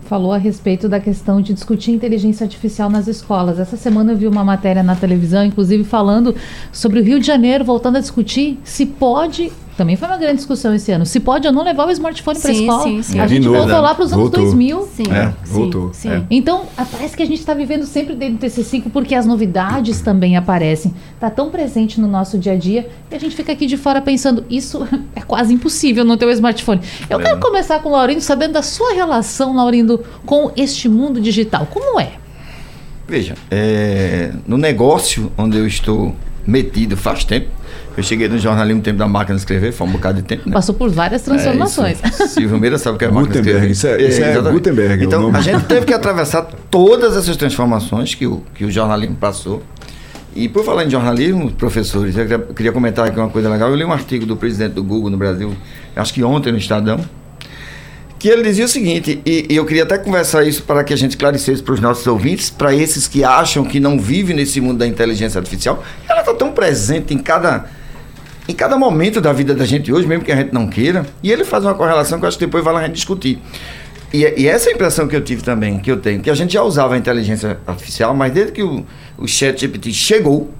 Falou 0.06 0.32
a 0.32 0.38
respeito 0.38 0.88
da 0.88 0.98
questão 0.98 1.42
de 1.42 1.52
discutir 1.52 1.92
inteligência 1.92 2.44
artificial 2.44 2.88
nas 2.88 3.06
escolas. 3.06 3.58
Essa 3.58 3.76
semana 3.76 4.12
eu 4.12 4.16
vi 4.16 4.26
uma 4.26 4.42
matéria 4.42 4.82
na 4.82 4.96
televisão, 4.96 5.44
inclusive 5.44 5.84
falando 5.84 6.34
sobre 6.72 6.98
o 6.98 7.02
Rio 7.02 7.20
de 7.20 7.26
Janeiro 7.26 7.62
voltando 7.62 7.96
a 7.96 8.00
discutir 8.00 8.58
se 8.64 8.86
pode 8.86 9.52
Também 9.76 9.96
foi 9.96 10.06
uma 10.06 10.18
grande 10.18 10.36
discussão 10.36 10.74
esse 10.74 10.92
ano. 10.92 11.06
Se 11.06 11.18
pode 11.18 11.46
ou 11.46 11.52
não 11.52 11.64
levar 11.64 11.86
o 11.86 11.90
smartphone 11.90 12.38
para 12.38 12.50
a 12.50 12.52
escola. 12.52 12.82
Sim, 12.82 13.02
sim. 13.02 13.18
A 13.18 13.26
gente 13.26 13.44
novo, 13.44 13.56
voltou 13.56 13.74
né? 13.74 13.80
lá 13.80 13.94
para 13.94 14.04
os 14.04 14.12
anos 14.12 14.22
Voltou. 14.24 14.40
2000. 14.44 14.88
Sim, 14.94 15.02
É, 15.10 15.32
voltou. 15.46 15.90
sim. 15.94 16.10
É. 16.10 16.22
Então, 16.30 16.66
parece 16.90 17.16
que 17.16 17.22
a 17.22 17.26
gente 17.26 17.38
está 17.40 17.54
vivendo 17.54 17.84
sempre 17.86 18.14
dentro 18.14 18.36
do 18.36 18.46
TC5 18.46 18.84
porque 18.92 19.14
as 19.14 19.24
novidades 19.24 20.00
também 20.02 20.36
aparecem. 20.36 20.92
Está 21.14 21.30
tão 21.30 21.50
presente 21.50 21.98
no 22.00 22.06
nosso 22.06 22.38
dia 22.38 22.52
a 22.52 22.56
dia 22.56 22.88
que 23.08 23.16
a 23.16 23.18
gente 23.18 23.34
fica 23.34 23.50
aqui 23.52 23.64
de 23.66 23.76
fora 23.78 24.02
pensando, 24.02 24.44
isso 24.50 24.86
é 25.16 25.22
quase 25.22 25.54
impossível 25.54 26.04
não 26.04 26.16
ter 26.18 26.26
o 26.26 26.30
smartphone. 26.30 26.80
Eu 27.08 27.18
É. 27.18 27.22
quero 27.22 27.40
começar 27.40 27.78
com 27.80 27.88
o 27.88 27.92
Laurindo, 27.92 28.20
sabendo 28.20 28.52
da 28.52 28.62
sua 28.62 28.92
relação, 28.92 29.54
Laurindo, 29.56 30.04
com 30.26 30.52
este 30.54 30.88
mundo 30.88 31.20
digital. 31.20 31.66
Como 31.70 31.98
é? 31.98 32.10
Veja, 33.08 33.34
é, 33.50 34.32
no 34.46 34.56
negócio 34.56 35.32
onde 35.36 35.56
eu 35.56 35.66
estou 35.66 36.14
metido 36.46 36.96
faz 36.96 37.24
tempo, 37.24 37.48
eu 37.96 38.02
cheguei 38.02 38.28
no 38.28 38.38
jornalismo 38.38 38.78
no 38.78 38.82
tempo 38.84 38.98
da 38.98 39.06
máquina 39.08 39.34
de 39.36 39.42
escrever, 39.42 39.72
foi 39.72 39.86
um 39.86 39.90
bocado 39.92 40.20
de 40.20 40.26
tempo, 40.28 40.48
né? 40.48 40.52
Passou 40.54 40.74
por 40.74 40.88
várias 40.90 41.22
transformações. 41.22 41.98
É. 42.02 42.26
Silvio 42.28 42.58
Meira 42.58 42.78
sabe 42.78 42.96
o 42.96 42.98
que 42.98 43.04
é 43.04 43.08
máquina 43.08 43.32
de 43.32 43.38
Gutenberg, 43.40 43.70
escrever. 43.72 43.96
isso 44.00 44.04
é- 44.06 44.08
isso 44.08 44.22
é 44.22 44.30
exatamente. 44.32 44.52
Gutenberg, 44.58 45.04
o 45.04 45.06
Então, 45.06 45.22
nome. 45.22 45.38
a 45.38 45.40
gente 45.40 45.64
teve 45.64 45.86
que 45.86 45.92
atravessar 45.94 46.42
todas 46.70 47.16
essas 47.16 47.36
transformações 47.36 48.14
que 48.14 48.26
o, 48.26 48.42
que 48.54 48.64
o 48.64 48.70
jornalismo 48.70 49.16
passou. 49.16 49.62
E 50.34 50.48
por 50.48 50.64
falar 50.64 50.84
em 50.86 50.90
jornalismo, 50.90 51.50
professores, 51.52 52.16
eu 52.16 52.22
queria, 52.26 52.36
eu 52.48 52.54
queria 52.54 52.72
comentar 52.72 53.06
aqui 53.06 53.18
uma 53.18 53.28
coisa 53.28 53.50
legal. 53.50 53.68
Eu 53.68 53.76
li 53.76 53.84
um 53.84 53.92
artigo 53.92 54.24
do 54.24 54.34
presidente 54.36 54.72
do 54.72 54.82
Google 54.82 55.10
no 55.10 55.18
Brasil, 55.18 55.54
acho 55.94 56.14
que 56.14 56.24
ontem 56.24 56.50
no 56.50 56.56
Estadão, 56.58 56.98
que 58.18 58.28
ele 58.28 58.42
dizia 58.44 58.64
o 58.64 58.68
seguinte, 58.68 59.20
e, 59.26 59.46
e 59.50 59.56
eu 59.56 59.66
queria 59.66 59.82
até 59.82 59.98
conversar 59.98 60.44
isso 60.44 60.62
para 60.62 60.84
que 60.84 60.92
a 60.94 60.96
gente 60.96 61.10
esclarecesse 61.10 61.60
para 61.62 61.74
os 61.74 61.80
nossos 61.80 62.06
ouvintes, 62.06 62.48
para 62.50 62.72
esses 62.74 63.08
que 63.08 63.24
acham 63.24 63.64
que 63.64 63.80
não 63.80 63.98
vivem 63.98 64.34
nesse 64.36 64.60
mundo 64.60 64.78
da 64.78 64.86
inteligência 64.86 65.38
artificial, 65.38 65.82
ela 66.08 66.20
está 66.20 66.32
tão 66.32 66.52
presente 66.52 67.12
em 67.12 67.18
cada, 67.18 67.66
em 68.48 68.54
cada 68.54 68.76
momento 68.76 69.20
da 69.20 69.32
vida 69.32 69.54
da 69.54 69.64
gente 69.64 69.92
hoje, 69.92 70.06
mesmo 70.06 70.24
que 70.24 70.32
a 70.32 70.36
gente 70.36 70.52
não 70.52 70.66
queira, 70.66 71.06
e 71.22 71.30
ele 71.30 71.44
faz 71.44 71.64
uma 71.64 71.74
correlação 71.74 72.18
que 72.18 72.24
eu 72.24 72.28
acho 72.28 72.38
que 72.38 72.46
depois 72.46 72.66
a 72.66 72.82
gente 72.82 72.94
discutir. 72.94 73.38
E, 74.12 74.18
e 74.42 74.46
essa 74.48 74.68
é 74.68 74.72
a 74.72 74.74
impressão 74.74 75.08
que 75.08 75.16
eu 75.16 75.22
tive 75.22 75.42
também, 75.42 75.78
que 75.78 75.90
eu 75.90 75.96
tenho, 75.96 76.20
que 76.20 76.28
a 76.28 76.34
gente 76.34 76.52
já 76.52 76.62
usava 76.62 76.94
a 76.94 76.98
inteligência 76.98 77.58
artificial, 77.66 78.14
mas 78.14 78.32
desde 78.32 78.52
que 78.52 78.62
o, 78.62 78.84
o 79.16 79.26
chat 79.26 79.58
GPT 79.60 79.92
chegou, 79.92 80.50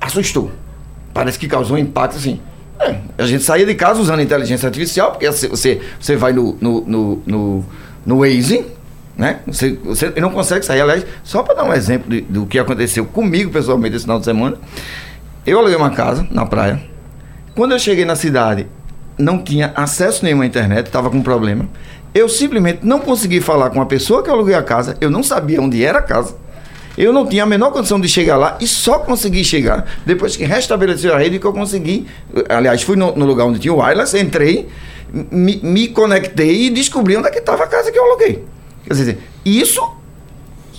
assustou. 0.00 0.50
Parece 1.12 1.38
que 1.38 1.46
causou 1.48 1.76
um 1.76 1.80
impacto 1.80 2.16
assim. 2.16 2.40
É, 2.80 2.96
a 3.16 3.26
gente 3.26 3.44
saía 3.44 3.64
de 3.64 3.74
casa 3.74 4.00
usando 4.00 4.20
inteligência 4.20 4.66
artificial, 4.66 5.12
porque 5.12 5.30
você, 5.30 5.80
você 5.98 6.16
vai 6.16 6.32
no, 6.32 6.56
no, 6.60 6.80
no, 6.84 7.22
no, 7.24 7.64
no 8.04 8.18
Waze, 8.18 8.66
né? 9.16 9.38
Você, 9.46 9.78
você 9.84 10.10
não 10.20 10.30
consegue 10.30 10.66
sair. 10.66 10.80
Aliás, 10.80 11.06
só 11.22 11.42
para 11.42 11.54
dar 11.54 11.64
um 11.64 11.72
exemplo 11.72 12.10
de- 12.10 12.22
do 12.22 12.46
que 12.46 12.58
aconteceu 12.58 13.06
comigo 13.06 13.50
pessoalmente 13.50 13.94
esse 13.94 14.04
final 14.04 14.18
de 14.18 14.24
semana, 14.24 14.58
eu 15.46 15.58
aluguei 15.58 15.76
uma 15.76 15.90
casa 15.90 16.26
na 16.30 16.46
praia. 16.46 16.80
Quando 17.54 17.72
eu 17.72 17.78
cheguei 17.78 18.04
na 18.04 18.16
cidade, 18.16 18.66
não 19.18 19.42
tinha 19.42 19.72
acesso 19.76 20.24
nenhum 20.24 20.40
à 20.40 20.46
internet, 20.46 20.86
estava 20.86 21.10
com 21.10 21.22
problema. 21.22 21.68
Eu 22.14 22.28
simplesmente 22.28 22.80
não 22.82 23.00
consegui 23.00 23.40
falar 23.40 23.70
com 23.70 23.80
a 23.80 23.86
pessoa 23.86 24.22
que 24.22 24.30
aluguei 24.30 24.54
a 24.54 24.62
casa, 24.62 24.96
eu 25.00 25.10
não 25.10 25.22
sabia 25.22 25.60
onde 25.60 25.84
era 25.84 25.98
a 25.98 26.02
casa. 26.02 26.36
Eu 26.96 27.12
não 27.12 27.26
tinha 27.26 27.42
a 27.42 27.46
menor 27.46 27.72
condição 27.72 28.00
de 28.00 28.08
chegar 28.08 28.36
lá 28.36 28.56
e 28.60 28.68
só 28.68 29.00
consegui 29.00 29.44
chegar 29.44 29.84
depois 30.06 30.36
que 30.36 30.44
restabeleceu 30.44 31.12
a 31.12 31.18
rede 31.18 31.40
que 31.40 31.44
eu 31.44 31.52
consegui. 31.52 32.06
Aliás, 32.48 32.82
fui 32.82 32.94
no, 32.96 33.14
no 33.16 33.24
lugar 33.24 33.46
onde 33.46 33.58
tinha 33.58 33.74
o 33.74 33.78
wireless, 33.78 34.16
entrei, 34.16 34.68
me, 35.12 35.60
me 35.62 35.88
conectei 35.88 36.66
e 36.66 36.70
descobri 36.70 37.16
onde 37.16 37.26
é 37.26 37.30
que 37.32 37.38
estava 37.38 37.64
a 37.64 37.66
casa 37.66 37.90
que 37.90 37.98
eu 37.98 38.04
aluguei. 38.04 38.44
Quer 38.86 38.94
dizer, 38.94 39.18
isso 39.44 39.80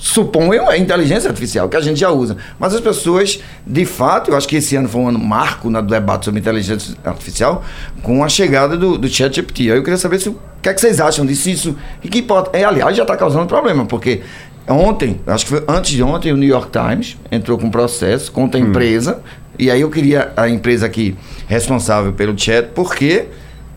suponho 0.06 0.70
é 0.70 0.78
inteligência 0.78 1.28
artificial, 1.28 1.68
que 1.68 1.76
a 1.76 1.82
gente 1.82 2.00
já 2.00 2.12
usa. 2.12 2.38
Mas 2.60 2.76
as 2.76 2.80
pessoas, 2.80 3.40
de 3.66 3.86
fato, 3.86 4.30
eu 4.30 4.38
acho 4.38 4.48
que 4.48 4.58
esse 4.58 4.76
ano 4.76 4.88
foi 4.88 5.02
um 5.02 5.08
ano 5.08 5.18
marco 5.18 5.68
no 5.68 5.82
debate 5.82 6.26
sobre 6.26 6.40
inteligência 6.40 6.96
artificial, 7.04 7.64
com 8.04 8.24
a 8.24 8.30
chegada 8.30 8.78
do, 8.78 9.00
do 9.00 9.08
ChatGPT. 9.08 9.72
Aí 9.72 9.78
eu 9.78 9.84
queria 9.84 9.98
saber 9.98 10.20
se, 10.20 10.30
o 10.30 10.38
que 10.62 10.70
é 10.70 10.74
que 10.76 10.80
vocês 10.80 11.02
acham 11.02 11.26
disso, 11.26 11.50
isso, 11.50 11.76
e 12.04 12.08
que 12.08 12.22
pode. 12.22 12.50
É, 12.54 12.64
aliás, 12.64 12.96
já 12.96 13.02
está 13.02 13.18
causando 13.18 13.48
problema, 13.48 13.84
porque 13.88 14.22
ontem, 14.70 15.20
acho 15.26 15.46
que 15.46 15.52
foi 15.52 15.64
antes 15.68 15.92
de 15.92 16.04
ontem, 16.04 16.32
o 16.32 16.38
New 16.38 16.50
York 16.50 16.70
Times 16.72 17.18
entrou 17.32 17.58
com 17.58 17.66
um 17.66 17.72
processo 17.72 18.32
contra 18.32 18.60
a 18.60 18.64
empresa, 18.64 19.24
e 19.58 19.72
aí 19.72 19.82
eu 19.82 19.90
queria 19.90 20.32
a 20.38 20.48
empresa 20.48 20.86
aqui 20.86 21.16
responsável 21.48 22.14
pelo 22.14 22.38
chat, 22.38 22.68
porque 22.76 23.26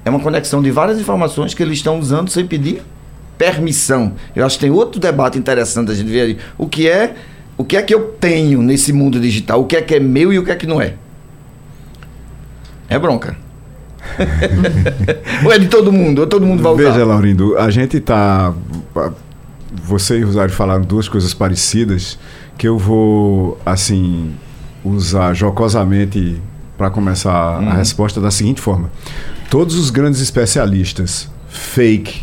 é 0.04 0.10
uma 0.10 0.20
conexão 0.20 0.60
de 0.60 0.70
várias 0.70 1.00
informações 1.00 1.54
que 1.54 1.62
eles 1.62 1.78
estão 1.78 1.98
usando 1.98 2.28
sem 2.28 2.46
pedir 2.46 2.82
permissão. 3.38 4.12
Eu 4.34 4.44
acho 4.44 4.58
que 4.58 4.64
tem 4.64 4.70
outro 4.70 5.00
debate 5.00 5.38
interessante 5.38 5.90
a 5.90 5.94
gente 5.94 6.10
ver 6.10 6.20
aí. 6.22 6.38
O 6.58 6.66
que 6.66 6.88
é, 6.88 7.14
o 7.56 7.64
que 7.64 7.76
é 7.76 7.82
que 7.82 7.94
eu 7.94 8.00
tenho 8.20 8.60
nesse 8.60 8.92
mundo 8.92 9.18
digital? 9.20 9.60
O 9.60 9.64
que 9.64 9.76
é 9.76 9.80
que 9.82 9.94
é 9.94 10.00
meu 10.00 10.32
e 10.32 10.38
o 10.38 10.44
que 10.44 10.50
é 10.50 10.56
que 10.56 10.66
não 10.66 10.80
é? 10.82 10.94
É 12.88 12.98
bronca. 12.98 13.36
ou 15.44 15.52
é 15.52 15.58
de 15.58 15.68
todo 15.68 15.92
mundo? 15.92 16.20
Ou 16.20 16.26
todo 16.26 16.44
mundo 16.46 16.62
vai 16.62 16.72
usar? 16.72 16.92
Veja, 16.92 17.04
Laurindo, 17.04 17.56
a 17.58 17.70
gente 17.70 18.00
tá. 18.00 18.52
Você 19.84 20.18
e 20.18 20.24
o 20.24 20.26
Rosário 20.26 20.52
falaram 20.52 20.82
duas 20.82 21.08
coisas 21.08 21.34
parecidas 21.34 22.18
que 22.56 22.66
eu 22.66 22.78
vou, 22.78 23.60
assim, 23.64 24.32
usar 24.82 25.34
jocosamente 25.34 26.40
para 26.76 26.90
começar 26.90 27.60
Uhum. 27.60 27.68
a 27.68 27.74
resposta 27.74 28.20
da 28.20 28.30
seguinte 28.30 28.60
forma: 28.60 28.90
todos 29.50 29.76
os 29.76 29.90
grandes 29.90 30.20
especialistas 30.20 31.28
fake 31.48 32.22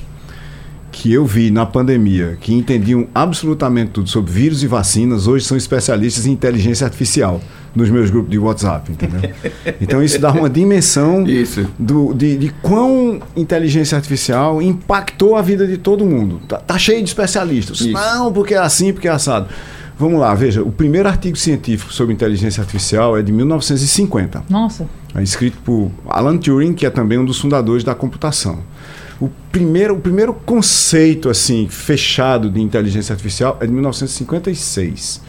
que 0.96 1.12
eu 1.12 1.26
vi 1.26 1.52
na 1.52 1.66
pandemia, 1.66 2.38
que 2.40 2.54
entendiam 2.54 3.06
absolutamente 3.14 3.92
tudo 3.92 4.10
sobre 4.10 4.32
vírus 4.32 4.64
e 4.64 4.68
vacinas, 4.68 5.28
hoje 5.28 5.44
são 5.44 5.58
especialistas 5.58 6.26
em 6.26 6.32
inteligência 6.32 6.86
artificial 6.86 7.42
nos 7.76 7.90
meus 7.90 8.10
grupos 8.10 8.32
de 8.32 8.40
WhatsApp, 8.40 8.90
entendeu? 8.94 9.30
Então 9.82 10.02
isso 10.02 10.18
dá 10.20 10.32
uma 10.32 10.50
dimensão 10.50 11.28
Isso. 11.28 11.68
do, 11.78 12.14
de, 12.14 12.38
de 12.38 12.50
quão 12.62 13.20
inteligência 13.36 13.98
artificial 13.98 14.62
impactou 14.62 15.36
a 15.36 15.42
vida 15.42 15.68
de 15.68 15.78
todo 15.78 16.06
mundo. 16.06 16.40
Tá, 16.48 16.58
tá 16.60 16.78
cheio 16.78 17.04
de 17.04 17.10
especialistas. 17.10 17.82
Isso. 17.82 17.92
Não, 17.92 18.32
porque 18.32 18.54
é 18.54 18.58
assim, 18.58 18.94
porque 18.94 19.10
é 19.10 19.12
assado. 19.12 19.50
Vamos 20.00 20.20
lá, 20.20 20.34
veja, 20.34 20.64
o 20.64 20.72
primeiro 20.72 21.10
artigo 21.10 21.36
científico 21.36 21.92
sobre 21.92 22.14
inteligência 22.14 22.62
artificial 22.62 23.18
é 23.18 23.22
de 23.22 23.34
1950. 23.34 24.44
Nossa. 24.50 24.88
É 25.14 25.22
escrito 25.22 25.58
por 25.66 25.92
Alan 26.08 26.38
Turing, 26.38 26.74
que 26.74 26.86
é 26.86 26.90
também 26.90 27.18
um 27.18 27.26
dos 27.26 27.40
fundadores 27.40 27.84
da 27.84 27.94
computação. 27.94 28.60
O 29.20 29.30
primeiro, 29.52 29.96
o 29.96 30.00
primeiro 30.00 30.34
conceito 30.34 31.30
assim 31.30 31.68
fechado 31.70 32.50
de 32.50 32.62
inteligência 32.62 33.14
artificial 33.14 33.58
é 33.62 33.66
de 33.66 33.72
1956. 33.72 35.22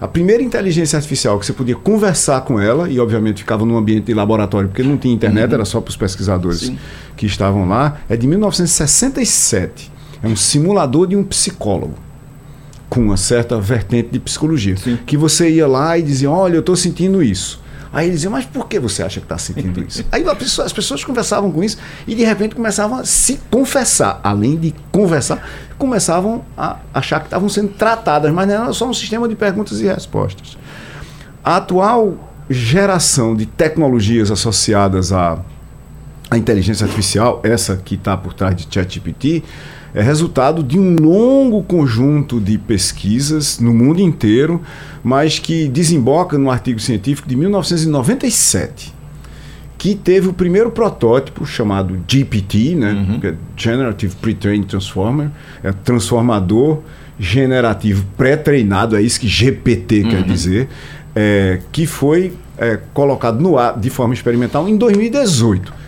A 0.00 0.08
primeira 0.08 0.42
inteligência 0.42 0.96
artificial 0.96 1.38
que 1.38 1.46
você 1.46 1.52
podia 1.52 1.76
conversar 1.76 2.40
com 2.40 2.60
ela, 2.60 2.88
e 2.88 2.98
obviamente 2.98 3.38
ficava 3.38 3.64
num 3.64 3.76
ambiente 3.76 4.06
de 4.06 4.14
laboratório, 4.14 4.68
porque 4.68 4.82
não 4.82 4.96
tinha 4.96 5.14
internet, 5.14 5.54
era 5.54 5.64
só 5.64 5.80
para 5.80 5.90
os 5.90 5.96
pesquisadores 5.96 6.60
Sim. 6.60 6.78
que 7.16 7.24
estavam 7.24 7.68
lá, 7.68 8.00
é 8.08 8.16
de 8.16 8.26
1967. 8.26 9.92
É 10.20 10.26
um 10.26 10.34
simulador 10.34 11.06
de 11.06 11.14
um 11.14 11.22
psicólogo 11.22 11.94
com 12.88 13.00
uma 13.00 13.16
certa 13.16 13.60
vertente 13.60 14.10
de 14.10 14.18
psicologia. 14.18 14.76
Sim. 14.76 14.98
Que 15.06 15.16
você 15.16 15.48
ia 15.48 15.66
lá 15.66 15.96
e 15.96 16.02
dizia, 16.02 16.30
olha, 16.30 16.56
eu 16.56 16.60
estou 16.60 16.76
sentindo 16.76 17.22
isso. 17.22 17.62
Aí 17.92 18.06
ele 18.06 18.14
dizia, 18.14 18.30
mas 18.30 18.46
por 18.46 18.66
que 18.68 18.80
você 18.80 19.02
acha 19.02 19.20
que 19.20 19.26
está 19.26 19.36
sentindo 19.36 19.82
isso? 19.82 20.04
Aí 20.10 20.24
pessoa- 20.36 20.64
as 20.66 20.72
pessoas 20.72 21.04
conversavam 21.04 21.50
com 21.52 21.62
isso 21.62 21.76
e 22.06 22.14
de 22.14 22.24
repente 22.24 22.54
começavam 22.54 22.98
a 22.98 23.04
se 23.04 23.38
confessar. 23.50 24.18
Além 24.24 24.56
de 24.56 24.74
conversar, 24.90 25.46
começavam 25.76 26.42
a 26.56 26.78
achar 26.94 27.20
que 27.20 27.26
estavam 27.26 27.48
sendo 27.48 27.68
tratadas, 27.68 28.32
mas 28.32 28.48
não 28.48 28.54
era 28.54 28.72
só 28.72 28.88
um 28.88 28.94
sistema 28.94 29.28
de 29.28 29.34
perguntas 29.34 29.80
e 29.80 29.84
respostas. 29.86 30.56
A 31.44 31.56
atual 31.56 32.30
geração 32.48 33.34
de 33.36 33.46
tecnologias 33.46 34.30
associadas 34.30 35.12
à, 35.12 35.38
à 36.30 36.38
inteligência 36.38 36.84
artificial, 36.84 37.40
essa 37.44 37.76
que 37.76 37.94
está 37.96 38.16
por 38.16 38.32
trás 38.32 38.56
de 38.56 38.66
ChatGPT, 38.70 39.42
é 39.94 40.02
resultado 40.02 40.62
de 40.62 40.78
um 40.78 40.96
longo 40.96 41.62
conjunto 41.62 42.40
de 42.40 42.56
pesquisas 42.56 43.58
no 43.58 43.74
mundo 43.74 44.00
inteiro, 44.00 44.60
mas 45.02 45.38
que 45.38 45.68
desemboca 45.68 46.38
no 46.38 46.50
artigo 46.50 46.80
científico 46.80 47.28
de 47.28 47.36
1997, 47.36 48.94
que 49.76 49.94
teve 49.94 50.28
o 50.28 50.32
primeiro 50.32 50.70
protótipo 50.70 51.44
chamado 51.44 52.00
GPT, 52.06 52.74
né, 52.74 53.18
que 53.20 53.26
é 53.26 53.34
Generative 53.56 54.14
Pre-trained 54.16 54.66
Transformer, 54.66 55.28
é 55.62 55.72
transformador 55.72 56.80
generativo 57.18 58.04
pré-treinado, 58.16 58.96
é 58.96 59.02
isso 59.02 59.20
que 59.20 59.28
GPT 59.28 60.04
quer 60.04 60.22
dizer, 60.22 60.68
é, 61.14 61.60
que 61.70 61.86
foi 61.86 62.32
é, 62.56 62.78
colocado 62.94 63.40
no 63.40 63.58
ar 63.58 63.78
de 63.78 63.90
forma 63.90 64.14
experimental 64.14 64.68
em 64.68 64.76
2018. 64.76 65.81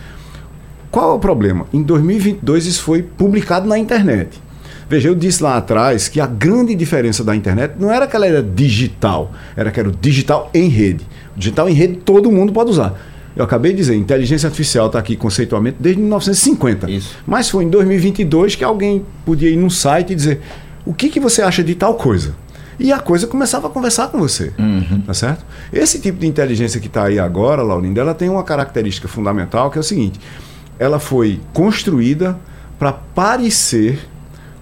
Qual 0.95 1.11
é 1.11 1.13
o 1.13 1.19
problema? 1.19 1.65
Em 1.73 1.83
2022 1.83 2.67
isso 2.67 2.81
foi 2.81 3.03
publicado 3.03 3.67
na 3.67 3.77
internet. 3.77 4.41
Veja, 4.87 5.09
eu 5.09 5.13
disse 5.13 5.43
lá 5.43 5.57
atrás 5.57 6.07
que 6.07 6.21
a 6.21 6.25
grande 6.25 6.73
diferença 6.73 7.21
da 7.21 7.35
internet 7.35 7.73
não 7.77 7.91
era 7.91 8.07
que 8.07 8.15
ela 8.15 8.25
era 8.25 8.41
digital, 8.41 9.33
era 9.57 9.71
que 9.71 9.79
era 9.81 9.89
o 9.89 9.91
digital 9.91 10.49
em 10.53 10.69
rede. 10.69 11.05
O 11.35 11.39
digital 11.39 11.67
em 11.67 11.73
rede 11.73 11.97
todo 11.97 12.31
mundo 12.31 12.53
pode 12.53 12.69
usar. 12.69 12.97
Eu 13.35 13.43
acabei 13.43 13.73
de 13.73 13.79
dizer, 13.79 13.95
inteligência 13.95 14.47
artificial 14.47 14.85
está 14.85 14.97
aqui 14.97 15.17
conceitualmente 15.17 15.75
desde 15.81 15.99
1950. 15.99 16.89
Isso. 16.89 17.17
Mas 17.27 17.49
foi 17.49 17.65
em 17.65 17.69
2022 17.69 18.55
que 18.55 18.63
alguém 18.63 19.05
podia 19.25 19.49
ir 19.49 19.57
num 19.57 19.69
site 19.69 20.13
e 20.13 20.15
dizer: 20.15 20.39
o 20.85 20.93
que, 20.93 21.09
que 21.09 21.19
você 21.19 21.41
acha 21.41 21.61
de 21.61 21.75
tal 21.75 21.95
coisa? 21.95 22.33
e 22.79 22.91
a 22.91 22.99
coisa 22.99 23.25
começava 23.27 23.67
a 23.67 23.69
conversar 23.69 24.09
com 24.09 24.17
você. 24.17 24.51
Uhum. 24.59 25.01
Tá 25.05 25.13
certo? 25.13 25.45
Esse 25.71 25.99
tipo 25.99 26.19
de 26.19 26.27
inteligência 26.27 26.79
que 26.79 26.87
está 26.87 27.05
aí 27.05 27.19
agora, 27.19 27.61
Laurinda, 27.61 28.01
ela 28.01 28.13
tem 28.13 28.29
uma 28.29 28.43
característica 28.43 29.07
fundamental 29.07 29.71
que 29.71 29.77
é 29.77 29.81
o 29.81 29.83
seguinte: 29.83 30.19
ela 30.79 30.99
foi 30.99 31.39
construída 31.53 32.37
para 32.77 32.91
parecer 32.91 33.99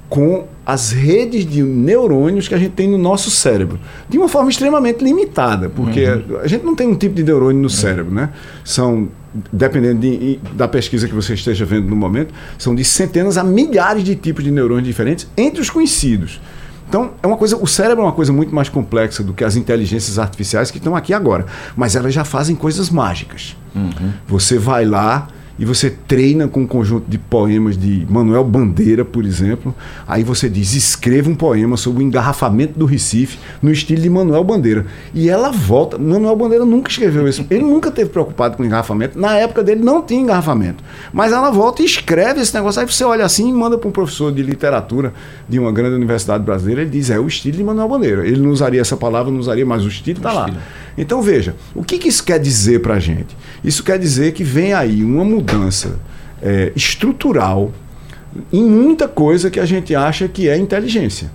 com 0.10 0.46
as 0.65 0.91
redes 0.91 1.46
de 1.46 1.62
neurônios 1.62 2.48
que 2.48 2.53
a 2.53 2.58
gente 2.58 2.74
tem 2.74 2.88
no 2.88 2.98
nosso 2.98 3.29
cérebro, 3.29 3.79
de 4.08 4.17
uma 4.17 4.29
forma 4.29 4.50
extremamente 4.50 5.03
limitada, 5.03 5.70
porque 5.70 6.05
uhum. 6.05 6.39
a 6.41 6.48
gente 6.48 6.63
não 6.63 6.75
tem 6.75 6.88
um 6.88 6.96
tipo 6.96 7.15
de 7.15 7.24
neurônio 7.24 7.62
no 7.62 7.70
cérebro, 7.70 8.13
né? 8.13 8.29
São 8.63 9.10
dependendo 9.51 10.01
de, 10.01 10.39
da 10.53 10.67
pesquisa 10.67 11.08
que 11.08 11.13
você 11.13 11.34
esteja 11.34 11.65
vendo 11.65 11.88
no 11.88 11.96
momento, 11.96 12.34
são 12.58 12.75
de 12.75 12.84
centenas 12.84 13.38
a 13.38 13.43
milhares 13.43 14.03
de 14.03 14.15
tipos 14.15 14.43
de 14.43 14.51
neurônios 14.51 14.86
diferentes 14.86 15.27
entre 15.36 15.60
os 15.60 15.70
conhecidos. 15.70 16.39
Então, 16.88 17.12
é 17.24 17.25
uma 17.25 17.38
coisa, 17.38 17.58
o 17.58 17.65
cérebro 17.65 18.03
é 18.03 18.05
uma 18.05 18.13
coisa 18.13 18.32
muito 18.32 18.53
mais 18.53 18.70
complexa 18.70 19.24
do 19.24 19.34
que 19.34 19.43
as 19.43 19.55
inteligências 19.55 20.20
artificiais 20.20 20.70
que 20.70 20.77
estão 20.77 20.96
aqui 20.96 21.13
agora, 21.13 21.48
mas 21.75 21.96
elas 21.96 22.13
já 22.13 22.24
fazem 22.24 22.55
coisas 22.55 22.89
mágicas. 22.89 23.58
Uhum. 23.75 24.12
Você 24.27 24.60
vai 24.60 24.86
lá, 24.86 25.27
e 25.57 25.65
você 25.65 25.89
treina 25.89 26.48
com 26.48 26.62
um 26.62 26.67
conjunto 26.67 27.05
de 27.07 27.17
poemas 27.17 27.77
de 27.77 28.07
Manuel 28.10 28.43
Bandeira, 28.43 29.05
por 29.05 29.24
exemplo. 29.24 29.74
Aí 30.07 30.24
você 30.24 30.50
diz: 30.50 30.74
escreva 30.74 31.29
um 31.29 31.36
poema 31.36 31.77
sobre 31.77 32.03
o 32.03 32.05
engarrafamento 32.05 32.77
do 32.77 32.86
Recife 32.86 33.38
no 33.62 33.72
estilo 33.72 34.01
de 34.01 34.10
Manuel 34.10 34.43
Bandeira. 34.43 34.86
E 35.13 35.29
ela 35.29 35.51
volta. 35.51 35.98
Manuel 35.98 36.36
Bandeira 36.36 36.65
nunca 36.65 36.89
escreveu 36.89 37.27
isso. 37.27 37.45
Ele 37.51 37.63
nunca 37.63 37.91
teve 37.91 38.10
preocupado 38.10 38.57
com 38.57 38.63
engarrafamento. 38.63 39.19
Na 39.19 39.38
época 39.38 39.63
dele 39.63 39.83
não 39.83 40.01
tinha 40.01 40.22
engarrafamento. 40.22 40.83
Mas 41.12 41.31
ela 41.31 41.51
volta 41.51 41.83
e 41.83 41.86
escreve 41.86 42.41
esse 42.41 42.53
negócio. 42.55 42.81
Aí 42.81 42.88
você 42.88 43.03
olha 43.03 43.24
assim 43.24 43.48
e 43.48 43.53
manda 43.53 43.77
para 43.77 43.88
um 43.88 43.91
professor 43.91 44.31
de 44.31 44.41
literatura 44.41 45.13
de 45.48 45.60
uma 45.60 45.72
grande 45.72 45.95
universidade 45.95 46.43
brasileira. 46.43 46.81
Ele 46.81 46.89
diz: 46.89 47.12
é 47.12 47.19
o 47.19 47.27
estilo 47.27 47.57
de 47.57 47.63
Manuel 47.63 47.88
Bandeira. 47.88 48.27
Ele 48.27 48.41
não 48.41 48.50
usaria 48.50 48.81
essa 48.81 48.98
palavra, 48.98 49.31
não 49.31 49.39
usaria, 49.39 49.65
mas 49.65 49.86
o 49.86 49.88
estilo 49.88 50.17
está 50.17 50.33
lá. 50.33 50.50
Então 50.98 51.22
veja, 51.22 51.55
o 51.75 51.83
que, 51.83 51.98
que 51.98 52.07
isso 52.07 52.24
quer 52.24 52.39
dizer 52.39 52.79
para 52.79 52.95
a 52.95 53.00
gente? 53.00 53.36
Isso 53.63 53.83
quer 53.83 53.98
dizer 53.98 54.33
que 54.33 54.43
vem 54.43 54.74
aí 54.74 55.03
uma 55.03 55.24
mudança 55.24 55.42
é, 56.41 56.71
estrutural 56.75 57.71
em 58.51 58.63
muita 58.63 59.07
coisa 59.07 59.50
que 59.50 59.59
a 59.59 59.65
gente 59.65 59.95
acha 59.95 60.27
que 60.27 60.50
é 60.50 60.57
inteligência. 60.57 61.31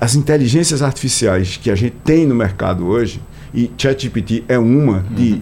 As 0.00 0.14
inteligências 0.14 0.82
artificiais 0.82 1.56
que 1.56 1.70
a 1.70 1.74
gente 1.74 1.96
tem 2.04 2.26
no 2.26 2.34
mercado 2.34 2.86
hoje, 2.86 3.20
e 3.54 3.70
ChatGPT 3.76 4.44
é 4.46 4.58
uma 4.58 5.04
de 5.10 5.32
uhum. 5.32 5.40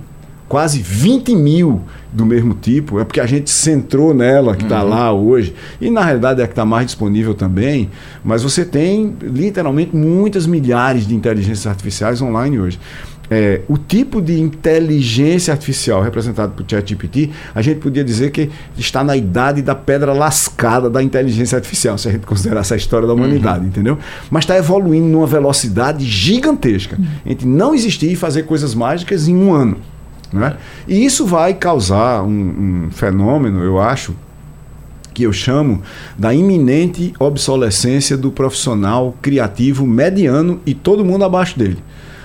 quase 0.48 0.80
20 0.80 1.34
mil 1.34 1.82
do 2.12 2.24
mesmo 2.24 2.54
tipo, 2.54 2.98
é 3.00 3.04
porque 3.04 3.20
a 3.20 3.26
gente 3.26 3.50
centrou 3.50 4.14
nela, 4.14 4.54
que 4.56 4.62
está 4.62 4.82
uhum. 4.82 4.88
lá 4.88 5.12
hoje, 5.12 5.54
e 5.80 5.90
na 5.90 6.02
realidade 6.02 6.40
é 6.40 6.46
que 6.46 6.52
está 6.52 6.64
mais 6.64 6.86
disponível 6.86 7.34
também, 7.34 7.90
mas 8.24 8.42
você 8.42 8.64
tem 8.64 9.14
literalmente 9.20 9.94
muitas 9.94 10.46
milhares 10.46 11.06
de 11.06 11.14
inteligências 11.14 11.66
artificiais 11.66 12.22
online 12.22 12.58
hoje. 12.58 12.78
É, 13.30 13.62
o 13.68 13.76
tipo 13.76 14.20
de 14.20 14.38
inteligência 14.40 15.52
artificial 15.52 16.02
representado 16.02 16.52
por 16.52 16.64
ChatGPT, 16.68 17.30
a 17.54 17.60
gente 17.60 17.80
podia 17.80 18.04
dizer 18.04 18.30
que 18.30 18.50
está 18.78 19.02
na 19.02 19.16
idade 19.16 19.62
da 19.62 19.74
pedra 19.74 20.12
lascada 20.12 20.88
da 20.88 21.02
inteligência 21.02 21.56
artificial, 21.56 21.98
se 21.98 22.08
a 22.08 22.12
gente 22.12 22.26
considerar 22.26 22.60
essa 22.60 22.76
história 22.76 23.06
da 23.06 23.14
humanidade, 23.14 23.60
uhum. 23.60 23.66
entendeu? 23.66 23.98
Mas 24.30 24.44
está 24.44 24.56
evoluindo 24.56 25.06
numa 25.06 25.26
velocidade 25.26 26.04
gigantesca. 26.04 26.96
Uhum. 26.96 27.06
Entre 27.24 27.46
não 27.46 27.74
existir 27.74 28.12
e 28.12 28.16
fazer 28.16 28.44
coisas 28.44 28.74
mágicas 28.74 29.26
em 29.26 29.36
um 29.36 29.52
ano. 29.52 29.76
Né? 30.32 30.56
E 30.86 31.04
isso 31.04 31.26
vai 31.26 31.54
causar 31.54 32.22
um, 32.22 32.86
um 32.86 32.90
fenômeno, 32.90 33.62
eu 33.62 33.80
acho, 33.80 34.14
que 35.16 35.22
eu 35.22 35.32
chamo 35.32 35.80
da 36.18 36.34
iminente 36.34 37.14
obsolescência 37.18 38.18
do 38.18 38.30
profissional 38.30 39.16
criativo 39.22 39.86
mediano 39.86 40.60
e 40.66 40.74
todo 40.74 41.04
mundo 41.04 41.24
abaixo 41.24 41.58
dele. 41.58 41.78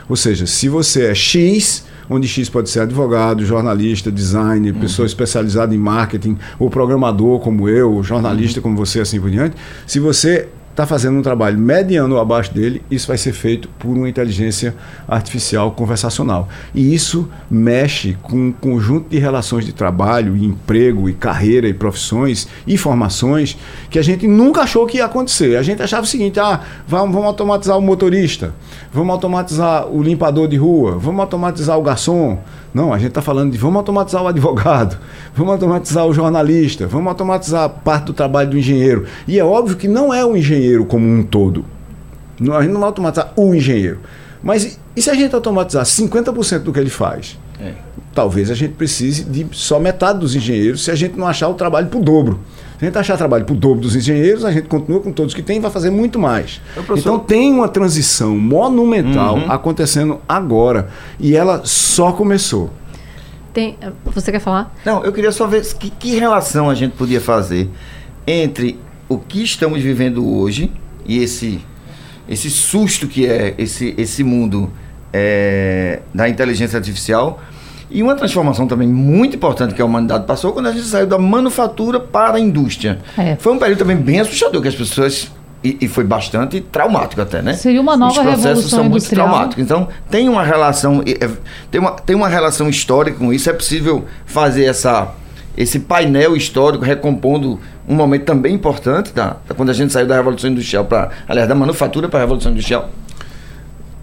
Ou 0.09 0.15
seja, 0.15 0.45
se 0.45 0.67
você 0.67 1.05
é 1.05 1.15
X, 1.15 1.85
onde 2.09 2.27
X 2.27 2.49
pode 2.49 2.69
ser 2.69 2.81
advogado, 2.81 3.45
jornalista, 3.45 4.11
designer, 4.11 4.73
uhum. 4.73 4.81
pessoa 4.81 5.05
especializada 5.05 5.73
em 5.73 5.77
marketing, 5.77 6.37
ou 6.59 6.69
programador 6.69 7.39
como 7.39 7.69
eu, 7.69 8.03
jornalista 8.03 8.59
uhum. 8.59 8.63
como 8.63 8.75
você, 8.77 8.99
assim 8.99 9.19
por 9.19 9.29
diante. 9.29 9.55
Se 9.87 9.99
você 9.99 10.49
está 10.71 10.87
fazendo 10.87 11.17
um 11.17 11.21
trabalho 11.21 11.57
mediano 11.57 12.15
ou 12.15 12.21
abaixo 12.21 12.53
dele, 12.53 12.81
isso 12.89 13.07
vai 13.07 13.17
ser 13.17 13.33
feito 13.33 13.69
por 13.77 13.89
uma 13.89 14.09
inteligência 14.09 14.75
artificial 15.07 15.71
conversacional. 15.71 16.47
E 16.73 16.93
isso 16.93 17.29
mexe 17.49 18.17
com 18.21 18.47
um 18.47 18.51
conjunto 18.51 19.09
de 19.09 19.19
relações 19.19 19.65
de 19.65 19.73
trabalho, 19.73 20.35
e 20.35 20.45
emprego, 20.45 21.09
e 21.09 21.13
carreira, 21.13 21.67
e 21.67 21.73
profissões, 21.73 22.47
e 22.65 22.77
formações 22.77 23.57
que 23.89 23.99
a 23.99 24.01
gente 24.01 24.27
nunca 24.27 24.61
achou 24.61 24.85
que 24.87 24.97
ia 24.97 25.05
acontecer. 25.05 25.57
A 25.57 25.63
gente 25.63 25.81
achava 25.81 26.03
o 26.03 26.07
seguinte: 26.07 26.39
ah, 26.39 26.61
vamos, 26.87 27.13
vamos 27.13 27.27
automatizar 27.27 27.77
o 27.77 27.81
motorista, 27.81 28.53
vamos 28.91 29.11
automatizar 29.11 29.87
o 29.87 30.01
limpador 30.01 30.47
de 30.47 30.55
rua, 30.55 30.97
vamos 30.97 31.19
automatizar 31.19 31.77
o 31.77 31.83
garçom. 31.83 32.39
Não, 32.73 32.93
a 32.93 32.97
gente 32.97 33.09
está 33.09 33.21
falando 33.21 33.51
de 33.51 33.57
vamos 33.57 33.77
automatizar 33.77 34.23
o 34.23 34.27
advogado, 34.27 34.97
vamos 35.35 35.53
automatizar 35.53 36.05
o 36.05 36.13
jornalista, 36.13 36.87
vamos 36.87 37.07
automatizar 37.07 37.69
parte 37.69 38.05
do 38.05 38.13
trabalho 38.13 38.49
do 38.49 38.57
engenheiro. 38.57 39.05
E 39.27 39.37
é 39.37 39.43
óbvio 39.43 39.75
que 39.75 39.87
não 39.87 40.13
é 40.13 40.25
o 40.25 40.35
engenheiro 40.35 40.85
como 40.85 41.05
um 41.05 41.23
todo. 41.23 41.65
Não, 42.39 42.55
a 42.55 42.61
gente 42.61 42.71
não 42.71 42.79
vai 42.79 42.87
automatizar 42.87 43.33
o 43.35 43.53
engenheiro. 43.53 43.99
Mas 44.41 44.79
e 44.95 45.01
se 45.01 45.09
a 45.09 45.13
gente 45.13 45.33
automatizar 45.35 45.83
50% 45.83 46.59
do 46.59 46.73
que 46.73 46.79
ele 46.79 46.89
faz? 46.89 47.37
É. 47.59 47.73
Talvez 48.13 48.49
a 48.49 48.55
gente 48.55 48.73
precise 48.73 49.23
de 49.23 49.47
só 49.51 49.79
metade 49.79 50.19
dos 50.19 50.35
engenheiros 50.35 50.83
se 50.83 50.91
a 50.91 50.95
gente 50.95 51.17
não 51.17 51.27
achar 51.27 51.47
o 51.47 51.53
trabalho 51.53 51.87
para 51.87 51.99
o 51.99 52.01
dobro. 52.01 52.39
Se 52.81 52.85
a 52.85 52.87
gente 52.87 52.97
achar 52.97 53.15
trabalho 53.15 53.45
para 53.45 53.53
o 53.53 53.55
dobro 53.55 53.79
dos 53.79 53.95
engenheiros, 53.95 54.43
a 54.43 54.51
gente 54.51 54.67
continua 54.67 54.99
com 55.01 55.11
todos 55.11 55.35
que 55.35 55.43
tem 55.43 55.57
e 55.57 55.59
vai 55.59 55.69
fazer 55.69 55.91
muito 55.91 56.17
mais. 56.17 56.59
Então 56.97 57.19
tem 57.19 57.53
uma 57.53 57.67
transição 57.67 58.35
monumental 58.35 59.35
uhum. 59.35 59.51
acontecendo 59.51 60.19
agora 60.27 60.89
e 61.19 61.35
ela 61.35 61.61
só 61.63 62.11
começou. 62.11 62.71
Tem, 63.53 63.77
você 64.03 64.31
quer 64.31 64.39
falar? 64.39 64.75
Não, 64.83 65.03
eu 65.03 65.13
queria 65.13 65.31
só 65.31 65.45
ver 65.45 65.63
que, 65.75 65.91
que 65.91 66.15
relação 66.15 66.71
a 66.71 66.73
gente 66.73 66.93
podia 66.93 67.21
fazer 67.21 67.69
entre 68.25 68.79
o 69.07 69.19
que 69.19 69.43
estamos 69.43 69.79
vivendo 69.79 70.27
hoje 70.27 70.71
e 71.05 71.19
esse, 71.19 71.63
esse 72.27 72.49
susto 72.49 73.07
que 73.07 73.27
é 73.27 73.53
esse, 73.59 73.93
esse 73.95 74.23
mundo 74.23 74.73
é, 75.13 75.99
da 76.11 76.27
inteligência 76.27 76.77
artificial 76.77 77.39
e 77.91 78.01
uma 78.01 78.15
transformação 78.15 78.65
também 78.67 78.87
muito 78.87 79.35
importante 79.35 79.75
que 79.75 79.81
a 79.81 79.85
humanidade 79.85 80.25
passou 80.25 80.53
quando 80.53 80.67
a 80.67 80.71
gente 80.71 80.85
saiu 80.85 81.05
da 81.05 81.17
manufatura 81.17 81.99
para 81.99 82.37
a 82.37 82.39
indústria. 82.39 82.99
É. 83.17 83.35
Foi 83.35 83.51
um 83.53 83.57
período 83.57 83.79
também 83.79 83.97
bem 83.97 84.19
assustador, 84.21 84.61
que 84.61 84.67
as 84.67 84.75
pessoas. 84.75 85.31
E, 85.63 85.77
e, 85.81 85.87
foi 85.87 86.03
bastante 86.03 86.59
traumático 86.59 87.21
até, 87.21 87.39
né? 87.39 87.53
Seria 87.53 87.79
uma 87.79 87.95
nova 87.95 88.13
Os 88.13 88.17
processos 88.17 88.43
revolução 88.43 88.79
são 88.79 88.89
muito 88.89 89.07
traumáticos. 89.07 89.63
Então, 89.63 89.89
tem 90.09 90.27
uma 90.27 90.43
relação. 90.43 91.03
É, 91.05 91.29
tem 91.69 91.79
uma, 91.79 91.91
tem 91.91 92.15
uma 92.15 92.27
relação 92.27 92.67
histórica 92.67 93.19
com 93.19 93.31
isso. 93.31 93.47
É 93.47 93.53
possível 93.53 94.05
fazer 94.25 94.63
essa, 94.63 95.09
esse 95.55 95.81
painel 95.81 96.35
histórico 96.35 96.83
recompondo 96.83 97.59
um 97.87 97.93
momento 97.93 98.23
também 98.23 98.55
importante, 98.55 99.11
tá? 99.11 99.37
quando 99.55 99.69
a 99.69 99.73
gente 99.73 99.93
saiu 99.93 100.07
da 100.07 100.15
Revolução 100.15 100.49
Industrial 100.49 100.83
para. 100.85 101.09
Aliás, 101.27 101.47
da 101.47 101.53
manufatura 101.53 102.09
para 102.09 102.19
a 102.19 102.21
Revolução 102.23 102.51
Industrial. 102.51 102.89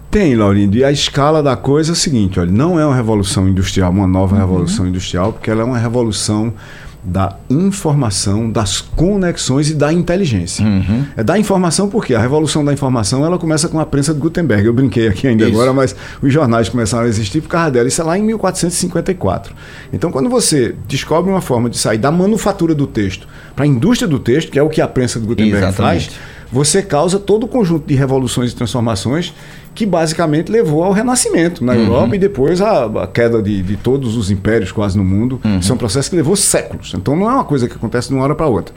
Tem, 0.09 0.35
Laurindo. 0.35 0.75
E 0.75 0.83
a 0.83 0.91
escala 0.91 1.43
da 1.43 1.55
coisa 1.55 1.91
é 1.91 1.93
o 1.93 1.95
seguinte: 1.95 2.39
olha, 2.39 2.51
não 2.51 2.79
é 2.79 2.85
uma 2.85 2.95
revolução 2.95 3.47
industrial, 3.47 3.91
uma 3.91 4.07
nova 4.07 4.35
uhum. 4.35 4.41
revolução 4.41 4.87
industrial, 4.87 5.33
porque 5.33 5.51
ela 5.51 5.61
é 5.61 5.65
uma 5.65 5.77
revolução 5.77 6.53
da 7.01 7.37
informação, 7.49 8.51
das 8.51 8.81
conexões 8.81 9.69
e 9.69 9.73
da 9.73 9.91
inteligência. 9.91 10.65
Uhum. 10.65 11.05
É 11.15 11.23
da 11.23 11.39
informação 11.39 11.87
porque 11.87 12.13
a 12.13 12.19
revolução 12.19 12.63
da 12.63 12.73
informação 12.73 13.25
ela 13.25 13.37
começa 13.37 13.69
com 13.69 13.79
a 13.79 13.85
prensa 13.85 14.13
de 14.13 14.19
Gutenberg. 14.19 14.65
Eu 14.65 14.73
brinquei 14.73 15.07
aqui 15.07 15.27
ainda 15.27 15.45
Isso. 15.45 15.53
agora, 15.53 15.71
mas 15.71 15.95
os 16.21 16.31
jornais 16.31 16.67
começaram 16.67 17.05
a 17.05 17.07
existir 17.07 17.41
por 17.41 17.49
causa 17.49 17.71
dela. 17.71 17.87
Isso 17.87 18.01
é 18.01 18.03
lá 18.03 18.17
em 18.17 18.23
1454. 18.23 19.55
Então, 19.93 20.11
quando 20.11 20.29
você 20.29 20.75
descobre 20.87 21.31
uma 21.31 21.41
forma 21.41 21.69
de 21.69 21.77
sair 21.77 21.97
da 21.97 22.11
manufatura 22.11 22.75
do 22.75 22.85
texto 22.85 23.27
para 23.55 23.63
a 23.63 23.67
indústria 23.67 24.07
do 24.07 24.19
texto, 24.19 24.51
que 24.51 24.59
é 24.59 24.63
o 24.63 24.69
que 24.69 24.81
a 24.81 24.87
prensa 24.87 25.19
de 25.19 25.25
Gutenberg 25.25 25.67
Exatamente. 25.67 26.09
faz, 26.09 26.19
você 26.51 26.81
causa 26.81 27.19
todo 27.19 27.45
o 27.45 27.47
conjunto 27.47 27.87
de 27.87 27.95
revoluções 27.95 28.51
e 28.51 28.55
transformações 28.55 29.33
que 29.73 29.85
basicamente 29.85 30.51
levou 30.51 30.83
ao 30.83 30.91
renascimento 30.91 31.63
na 31.63 31.73
uhum. 31.73 31.79
Europa 31.79 32.15
e 32.15 32.19
depois 32.19 32.61
a, 32.61 32.85
a 32.85 33.07
queda 33.07 33.41
de, 33.41 33.61
de, 33.61 33.77
todos 33.77 34.17
os 34.17 34.29
impérios 34.29 34.71
quase 34.71 34.97
no 34.97 35.03
mundo. 35.03 35.39
Uhum. 35.43 35.59
Isso 35.59 35.71
é 35.71 35.75
um 35.75 35.77
processo 35.77 36.09
que 36.09 36.15
levou 36.15 36.35
séculos. 36.35 36.93
Então 36.95 37.15
não 37.15 37.29
é 37.29 37.33
uma 37.33 37.45
coisa 37.45 37.67
que 37.67 37.75
acontece 37.75 38.09
de 38.09 38.15
uma 38.15 38.23
hora 38.23 38.35
para 38.35 38.47
outra. 38.47 38.73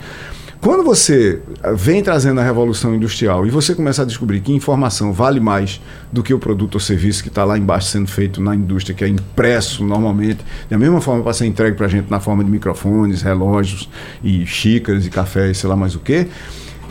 Quando 0.62 0.85
você 0.85 1.40
vem 1.74 2.05
trazendo 2.05 2.38
a 2.38 2.44
revolução 2.44 2.94
industrial 2.94 3.44
e 3.44 3.50
você 3.50 3.74
começa 3.74 4.02
a 4.02 4.05
descobrir 4.05 4.38
que 4.38 4.52
informação 4.52 5.12
vale 5.12 5.40
mais 5.40 5.81
do 6.12 6.22
que 6.22 6.33
o 6.33 6.38
produto 6.38 6.74
ou 6.74 6.81
serviço 6.81 7.20
que 7.20 7.28
está 7.28 7.44
lá 7.44 7.59
embaixo 7.59 7.88
sendo 7.88 8.07
feito 8.07 8.40
na 8.40 8.55
indústria, 8.55 8.94
que 8.94 9.02
é 9.02 9.09
impresso 9.09 9.85
normalmente, 9.85 10.38
da 10.70 10.78
mesma 10.78 11.00
forma 11.00 11.20
para 11.20 11.33
ser 11.33 11.46
entregue 11.46 11.76
para 11.76 11.87
a 11.87 11.88
gente 11.88 12.09
na 12.09 12.20
forma 12.20 12.44
de 12.44 12.50
microfones, 12.50 13.22
relógios 13.22 13.88
e 14.22 14.46
xícaras 14.46 15.05
e 15.05 15.11
café 15.11 15.52
sei 15.52 15.68
lá 15.68 15.74
mais 15.74 15.96
o 15.96 15.98
que, 15.98 16.28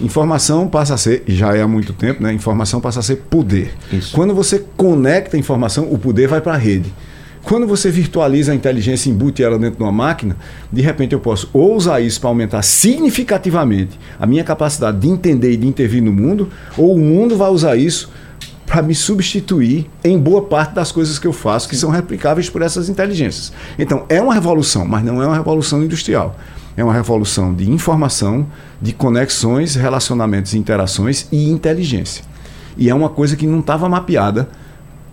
Informação 0.02 0.68
passa 0.68 0.96
a 0.96 0.98
ser, 0.98 1.24
já 1.28 1.56
é 1.56 1.62
há 1.62 1.68
muito 1.68 1.94
tempo, 1.94 2.22
né? 2.24 2.34
Informação 2.34 2.82
passa 2.82 3.00
a 3.00 3.04
ser 3.04 3.18
poder. 3.18 3.74
Isso. 3.92 4.14
Quando 4.14 4.34
você 4.34 4.64
conecta 4.76 5.38
a 5.38 5.40
informação, 5.40 5.92
o 5.92 5.98
poder 5.98 6.28
vai 6.28 6.42
para 6.42 6.54
a 6.54 6.58
rede. 6.58 6.92
Quando 7.44 7.66
você 7.66 7.90
virtualiza 7.90 8.52
a 8.52 8.56
inteligência 8.56 9.10
e 9.10 9.12
embute 9.12 9.44
ela 9.44 9.58
dentro 9.58 9.78
de 9.78 9.84
uma 9.84 9.92
máquina, 9.92 10.38
de 10.72 10.82
repente 10.82 11.14
eu 11.14 11.20
posso 11.20 11.50
ou 11.52 11.76
usar 11.76 12.00
isso 12.00 12.20
para 12.20 12.30
aumentar 12.30 12.62
significativamente 12.62 14.00
a 14.20 14.28
minha 14.28 14.44
capacidade 14.44 15.00
de 15.00 15.08
entender 15.08 15.52
e 15.52 15.58
de 15.58 15.68
intervir 15.68 16.04
no 16.04 16.14
mundo, 16.14 16.50
ou 16.78 16.96
o 16.96 17.00
mundo 17.00 17.36
vai 17.36 17.50
usar 17.50 17.76
isso 17.76 18.12
para 18.66 18.82
me 18.82 18.96
substituir 18.96 19.90
em 20.04 20.18
boa 20.18 20.44
parte 20.44 20.74
das 20.76 20.92
coisas 20.92 21.20
que 21.20 21.28
eu 21.28 21.34
faço, 21.34 21.68
que 21.68 21.76
são 21.76 21.90
replicáveis 21.90 22.50
por 22.50 22.62
essas 22.62 22.88
inteligências. 22.88 23.52
Então, 23.78 24.06
é 24.08 24.22
uma 24.22 24.34
revolução, 24.34 24.86
mas 24.86 25.04
não 25.04 25.22
é 25.22 25.26
uma 25.26 25.36
revolução 25.36 25.84
industrial. 25.84 26.38
É 26.82 26.84
uma 26.84 26.94
revolução 26.94 27.54
de 27.54 27.70
informação, 27.70 28.48
de 28.82 28.92
conexões, 28.92 29.76
relacionamentos, 29.76 30.56
interações 30.56 31.28
e 31.32 31.48
inteligência. 31.48 32.26
E 32.76 32.90
é 32.90 32.96
uma 32.96 33.08
coisa 33.08 33.36
que 33.36 33.46
não 33.46 33.60
estava 33.60 33.88
mapeada 33.88 34.50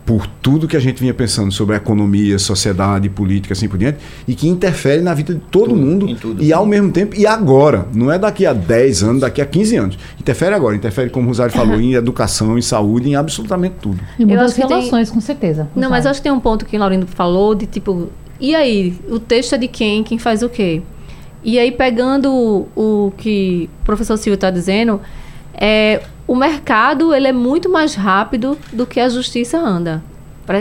por 0.07 0.27
tudo 0.27 0.67
que 0.67 0.79
a 0.79 0.81
gente 0.81 0.99
vinha 0.99 1.13
pensando 1.13 1.53
sobre 1.53 1.77
economia, 1.77 2.39
sociedade, 2.39 3.11
política, 3.11 3.53
assim 3.53 3.69
por 3.69 3.77
diante, 3.77 3.99
e 4.27 4.35
que 4.35 4.49
interfere 4.49 5.03
na 5.03 5.13
vida 5.13 5.35
de 5.35 5.41
todo 5.41 5.69
tudo, 5.69 5.77
mundo 5.77 6.17
tudo, 6.17 6.43
e 6.43 6.55
ao 6.55 6.65
mesmo 6.65 6.91
tempo, 6.91 7.15
e 7.15 7.27
agora, 7.27 7.87
não 7.95 8.11
é 8.11 8.19
daqui 8.19 8.47
a 8.47 8.55
10 8.55 9.03
anos, 9.03 9.21
daqui 9.21 9.43
a 9.43 9.45
15 9.45 9.77
anos. 9.77 9.99
Interfere 10.19 10.55
agora, 10.55 10.75
interfere, 10.75 11.11
como 11.11 11.27
o 11.27 11.29
Rosário 11.29 11.53
falou, 11.53 11.79
em 11.79 11.93
educação, 12.01 12.57
em 12.57 12.63
saúde, 12.63 13.11
em 13.11 13.15
absolutamente 13.15 13.75
tudo. 13.83 14.01
E 14.19 14.25
muda 14.25 14.43
as 14.43 14.57
relações, 14.57 15.09
tem... 15.09 15.15
com 15.15 15.21
certeza. 15.21 15.69
Não, 15.77 15.91
mas 15.91 16.07
acho 16.07 16.21
que 16.21 16.25
tem 16.25 16.33
um 16.33 16.41
ponto 16.41 16.65
que 16.65 16.79
o 16.79 16.81
Laurindo 16.81 17.07
falou 17.07 17.55
de 17.55 17.67
tipo, 17.67 18.09
e 18.41 18.55
aí, 18.55 18.99
o 19.11 19.19
texto 19.19 19.55
é 19.55 19.59
de 19.59 19.69
quem? 19.69 20.03
Quem 20.03 20.19
faz 20.19 20.43
o 20.43 20.49
quê? 20.49 20.81
E 21.43 21.59
aí, 21.59 21.71
pegando 21.71 22.33
o, 22.33 22.69
o 23.07 23.13
que 23.17 23.71
o 23.83 23.85
professor 23.85 24.17
Silvio 24.17 24.35
está 24.35 24.51
dizendo, 24.51 25.01
é, 25.55 26.03
o 26.27 26.35
mercado 26.35 27.15
ele 27.15 27.29
é 27.29 27.33
muito 27.33 27.69
mais 27.69 27.95
rápido 27.95 28.59
do 28.73 28.87
que 28.87 29.01
a 29.01 29.09
justiça 29.09 29.59
anda. 29.59 30.03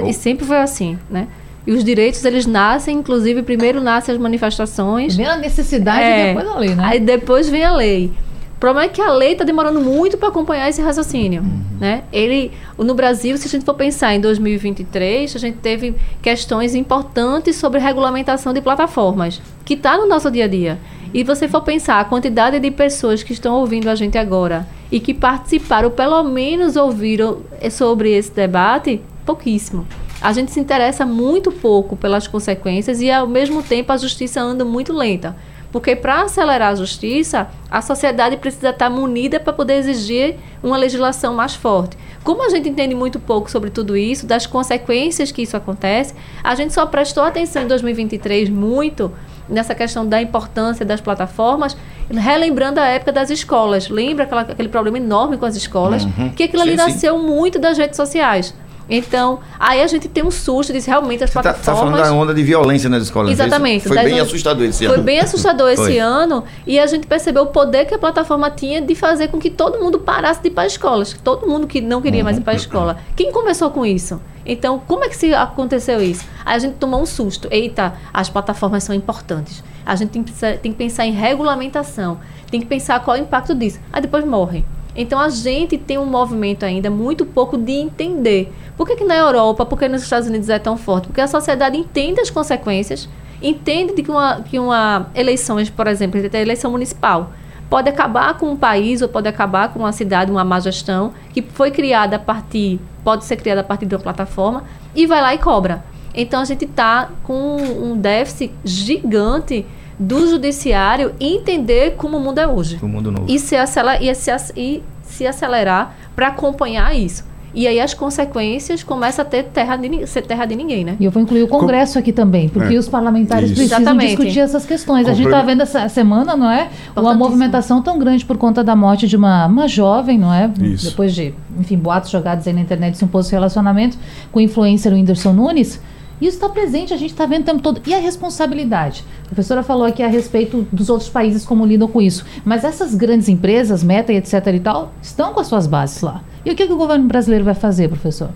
E 0.09 0.13
sempre 0.13 0.45
foi 0.45 0.57
assim, 0.57 0.97
né? 1.09 1.27
E 1.65 1.73
os 1.73 1.83
direitos, 1.83 2.23
eles 2.23 2.45
nascem, 2.45 2.97
inclusive, 2.97 3.43
primeiro 3.43 3.81
nascem 3.81 4.15
as 4.15 4.21
manifestações. 4.21 5.17
Vem 5.17 5.25
a 5.25 5.35
necessidade 5.35 6.01
é, 6.01 6.31
e 6.31 6.33
depois 6.33 6.47
a 6.47 6.57
lei, 6.57 6.75
né? 6.75 6.83
Aí 6.85 6.99
depois 6.99 7.49
vem 7.49 7.63
a 7.65 7.73
lei. 7.73 8.11
O 8.57 8.59
problema 8.59 8.85
é 8.85 8.89
que 8.89 8.99
a 8.99 9.11
lei 9.11 9.33
está 9.33 9.43
demorando 9.43 9.79
muito 9.79 10.17
para 10.17 10.29
acompanhar 10.29 10.67
esse 10.67 10.81
raciocínio. 10.81 11.45
Né? 11.79 12.05
Ele, 12.11 12.51
no 12.75 12.95
Brasil, 12.95 13.37
se 13.37 13.45
a 13.45 13.49
gente 13.51 13.63
for 13.63 13.75
pensar 13.75 14.15
em 14.15 14.19
2023, 14.19 15.35
a 15.35 15.37
gente 15.37 15.59
teve 15.59 15.93
questões 16.23 16.73
importantes 16.73 17.55
sobre 17.55 17.79
regulamentação 17.79 18.51
de 18.51 18.59
plataformas, 18.59 19.39
que 19.63 19.75
está 19.75 19.95
no 19.95 20.07
nosso 20.07 20.31
dia 20.31 20.45
a 20.45 20.47
dia. 20.47 20.79
E 21.13 21.23
você 21.23 21.47
for 21.47 21.61
pensar 21.61 21.99
a 21.99 22.05
quantidade 22.05 22.59
de 22.59 22.71
pessoas 22.71 23.21
que 23.21 23.31
estão 23.31 23.53
ouvindo 23.59 23.89
a 23.89 23.95
gente 23.95 24.17
agora 24.17 24.67
e 24.91 24.99
que 24.99 25.13
participaram, 25.13 25.91
pelo 25.91 26.23
menos 26.23 26.75
ouviram 26.75 27.41
sobre 27.69 28.11
esse 28.13 28.31
debate, 28.31 28.99
pouquíssimo. 29.23 29.85
A 30.19 30.33
gente 30.33 30.51
se 30.51 30.59
interessa 30.59 31.05
muito 31.05 31.51
pouco 31.51 31.95
pelas 31.95 32.27
consequências 32.27 33.01
e, 33.01 33.11
ao 33.11 33.27
mesmo 33.27 33.61
tempo, 33.61 33.93
a 33.93 33.97
justiça 33.97 34.41
anda 34.41 34.65
muito 34.65 34.91
lenta. 34.91 35.35
Porque 35.71 35.95
para 35.95 36.21
acelerar 36.21 36.71
a 36.71 36.75
justiça, 36.75 37.47
a 37.69 37.81
sociedade 37.81 38.37
precisa 38.37 38.69
estar 38.69 38.89
munida 38.89 39.39
para 39.39 39.51
poder 39.51 39.75
exigir 39.75 40.35
uma 40.63 40.77
legislação 40.77 41.33
mais 41.33 41.55
forte. 41.55 41.97
Como 42.23 42.45
a 42.45 42.49
gente 42.49 42.67
entende 42.67 42.95
muito 42.95 43.19
pouco 43.19 43.49
sobre 43.49 43.69
tudo 43.69 43.95
isso, 43.95 44.25
das 44.25 44.45
consequências 44.45 45.31
que 45.31 45.41
isso 45.41 45.55
acontece, 45.55 46.13
a 46.43 46.55
gente 46.55 46.73
só 46.73 46.85
prestou 46.85 47.23
atenção 47.23 47.63
em 47.63 47.67
2023 47.67 48.49
muito 48.49 49.11
nessa 49.47 49.73
questão 49.73 50.05
da 50.05 50.21
importância 50.21 50.85
das 50.85 50.99
plataformas, 50.99 51.77
relembrando 52.09 52.79
a 52.79 52.85
época 52.85 53.11
das 53.11 53.29
escolas. 53.29 53.89
Lembra 53.89 54.25
aquela, 54.25 54.41
aquele 54.41 54.69
problema 54.69 54.97
enorme 54.97 55.37
com 55.37 55.45
as 55.45 55.55
escolas? 55.55 56.03
Uhum. 56.03 56.29
Que 56.29 56.43
aquilo 56.43 56.63
sim, 56.63 56.69
ali 56.69 56.77
nasceu 56.77 57.17
sim. 57.17 57.25
muito 57.25 57.59
das 57.59 57.77
redes 57.77 57.95
sociais. 57.95 58.53
Então, 58.89 59.39
aí 59.59 59.81
a 59.81 59.87
gente 59.87 60.07
tem 60.07 60.23
um 60.23 60.31
susto 60.31 60.71
de 60.71 60.79
realmente 60.79 61.23
as 61.23 61.29
Você 61.29 61.33
plataformas. 61.33 61.65
Tá, 61.65 61.73
tá 61.73 61.77
falando 61.77 61.97
da 61.97 62.13
onda 62.13 62.33
de 62.33 62.43
violência 62.43 62.89
nas 62.89 63.03
escolas. 63.03 63.31
Exatamente. 63.31 63.87
Foi 63.87 63.97
bem 63.97 64.19
assustador 64.19 64.63
esse 64.67 64.85
ano. 64.85 64.93
Foi 64.95 65.03
bem 65.03 65.19
assustador 65.19 65.69
esse 65.69 65.97
ano. 65.97 66.43
E 66.65 66.79
a 66.79 66.87
gente 66.87 67.05
percebeu 67.05 67.43
o 67.43 67.47
poder 67.47 67.85
que 67.85 67.93
a 67.93 67.99
plataforma 67.99 68.49
tinha 68.49 68.81
de 68.81 68.95
fazer 68.95 69.27
com 69.27 69.39
que 69.39 69.49
todo 69.49 69.79
mundo 69.79 69.99
parasse 69.99 70.41
de 70.41 70.47
ir 70.47 70.51
para 70.51 70.63
as 70.63 70.73
escolas. 70.73 71.13
Todo 71.23 71.47
mundo 71.47 71.67
que 71.67 71.81
não 71.81 72.01
queria 72.01 72.19
uhum. 72.19 72.25
mais 72.25 72.37
ir 72.37 72.41
para 72.41 72.53
a 72.53 72.55
escola. 72.55 72.97
Quem 73.15 73.31
começou 73.31 73.69
com 73.71 73.85
isso? 73.85 74.21
Então, 74.45 74.79
como 74.87 75.03
é 75.03 75.09
que 75.09 75.17
se 75.17 75.33
aconteceu 75.33 76.01
isso? 76.01 76.25
Aí 76.45 76.55
a 76.55 76.59
gente 76.59 76.75
tomou 76.75 77.01
um 77.01 77.05
susto. 77.05 77.49
Eita, 77.51 77.93
as 78.13 78.29
plataformas 78.29 78.83
são 78.83 78.95
importantes. 78.95 79.61
A 79.85 79.95
gente 79.95 80.11
tem 80.11 80.23
que, 80.23 80.31
tem 80.31 80.71
que 80.71 80.77
pensar 80.77 81.05
em 81.05 81.11
regulamentação. 81.11 82.19
Tem 82.49 82.61
que 82.61 82.65
pensar 82.65 83.01
qual 83.01 83.17
é 83.17 83.19
o 83.19 83.23
impacto 83.23 83.53
disso. 83.53 83.79
Aí 83.91 84.01
depois 84.01 84.23
morre. 84.23 84.63
Então 84.97 85.19
a 85.19 85.29
gente 85.29 85.77
tem 85.77 85.99
um 85.99 86.05
movimento 86.05 86.65
ainda 86.65 86.89
muito 86.89 87.23
pouco 87.23 87.55
de 87.55 87.73
entender. 87.73 88.51
Por 88.75 88.87
que, 88.87 88.95
que 88.95 89.03
na 89.05 89.15
Europa, 89.15 89.63
por 89.63 89.77
que 89.77 89.87
nos 89.87 90.01
Estados 90.01 90.27
Unidos 90.27 90.49
é 90.49 90.57
tão 90.57 90.75
forte? 90.75 91.07
Porque 91.07 91.21
a 91.21 91.27
sociedade 91.27 91.77
entende 91.77 92.19
as 92.19 92.31
consequências, 92.31 93.07
entende 93.39 93.93
de 93.93 94.01
que 94.01 94.09
uma, 94.09 94.41
que 94.41 94.57
uma 94.57 95.11
eleição, 95.13 95.57
por 95.75 95.85
exemplo, 95.85 96.19
a 96.19 96.37
eleição 96.39 96.71
municipal, 96.71 97.31
pode 97.69 97.89
acabar 97.89 98.37
com 98.39 98.49
um 98.49 98.57
país 98.57 99.03
ou 99.03 99.07
pode 99.07 99.27
acabar 99.27 99.71
com 99.71 99.79
uma 99.79 99.91
cidade, 99.91 100.31
uma 100.31 100.43
má 100.43 100.59
gestão, 100.59 101.13
que 101.31 101.43
foi 101.43 101.69
criada 101.69 102.15
a 102.15 102.19
partir, 102.19 102.79
pode 103.03 103.23
ser 103.23 103.35
criada 103.35 103.61
a 103.61 103.63
partir 103.63 103.85
de 103.85 103.93
uma 103.93 104.01
plataforma, 104.01 104.63
e 104.95 105.05
vai 105.05 105.21
lá 105.21 105.35
e 105.35 105.37
cobra. 105.37 105.83
Então 106.15 106.41
a 106.41 106.45
gente 106.45 106.65
está 106.65 107.09
com 107.23 107.57
um 107.57 107.95
déficit 107.95 108.51
gigante 108.63 109.63
do 109.99 110.27
judiciário 110.27 111.13
entender 111.19 111.95
como 111.95 112.17
o 112.17 112.19
mundo 112.19 112.39
é 112.39 112.47
hoje. 112.47 112.79
O 112.81 112.87
mundo 112.87 113.11
novo. 113.11 113.25
E 113.27 113.39
se, 113.39 113.55
acelerar, 113.55 114.03
e 114.03 114.13
se, 114.13 114.31
e 114.55 114.83
se 115.03 115.25
acelerar 115.25 115.95
para 116.15 116.27
acompanhar 116.27 116.95
isso. 116.95 117.25
E 117.53 117.65
aí 117.65 117.79
as 117.79 117.93
consequências 117.93 118.83
começam 118.83 119.25
a 119.25 119.27
ter 119.27 119.45
terra 119.45 119.75
de, 119.77 120.05
ser 120.05 120.21
terra 120.21 120.45
de 120.45 120.55
ninguém, 120.55 120.83
né? 120.85 120.95
E 120.99 121.05
eu 121.05 121.09
vou 121.09 121.23
incluir 121.23 121.41
o 121.41 121.47
Congresso 121.47 121.93
Com... 121.93 121.99
aqui 121.99 122.11
também, 122.13 122.49
porque 122.49 122.75
é. 122.75 122.77
os 122.77 122.87
parlamentares 122.87 123.49
Isso. 123.49 123.55
precisam 123.55 123.79
Exatamente. 123.79 124.09
discutir 124.09 124.39
essas 124.41 124.63
questões. 124.63 125.07
A 125.07 125.13
gente 125.13 125.25
está 125.25 125.41
vendo 125.41 125.61
essa 125.61 125.89
semana, 125.89 126.35
não 126.35 126.51
é? 126.51 126.69
Uma 126.95 127.15
movimentação 127.15 127.81
tão 127.81 127.97
grande 127.97 128.23
por 128.25 128.37
conta 128.37 128.63
da 128.63 128.75
morte 128.75 129.07
de 129.07 129.15
uma, 129.15 129.47
uma 129.47 129.67
jovem, 129.67 130.19
não 130.19 130.31
é? 130.31 130.51
Isso. 130.61 130.91
Depois 130.91 131.15
de, 131.15 131.33
enfim, 131.57 131.77
boatos 131.77 132.11
jogados 132.11 132.45
aí 132.45 132.53
na 132.53 132.61
internet 132.61 132.95
de 132.95 133.03
um 133.03 133.07
posto 133.07 133.29
de 133.29 133.35
relacionamento 133.35 133.97
com 134.31 134.37
o 134.37 134.41
influencer 134.41 134.93
Whindersson 134.93 135.33
Nunes. 135.33 135.81
Isso 136.19 136.37
está 136.37 136.49
presente, 136.49 136.93
a 136.93 136.97
gente 136.97 137.11
está 137.11 137.25
vendo 137.25 137.43
o 137.43 137.45
tempo 137.45 137.61
todo. 137.61 137.81
E 137.85 137.93
a 137.93 137.99
responsabilidade? 137.99 139.03
A 139.27 139.35
professora 139.35 139.61
falou 139.61 139.85
aqui 139.85 140.01
a 140.01 140.07
respeito 140.07 140.65
dos 140.71 140.89
outros 140.89 141.09
países 141.09 141.45
como 141.45 141.65
lidam 141.65 141.87
com 141.87 142.01
isso. 142.01 142.25
Mas 142.45 142.63
essas 142.63 142.95
grandes 142.95 143.27
empresas, 143.27 143.83
Meta 143.83 144.13
e 144.13 144.15
etc 144.15 144.33
e 144.53 144.59
tal, 144.59 144.93
estão 145.01 145.33
com 145.33 145.41
as 145.41 145.47
suas 145.47 145.67
bases 145.67 146.01
lá. 146.01 146.23
E 146.45 146.51
o 146.51 146.55
que, 146.55 146.65
que 146.65 146.71
o 146.71 146.77
governo 146.77 147.07
brasileiro 147.07 147.43
vai 147.43 147.53
fazer, 147.53 147.89
professor? 147.89 148.29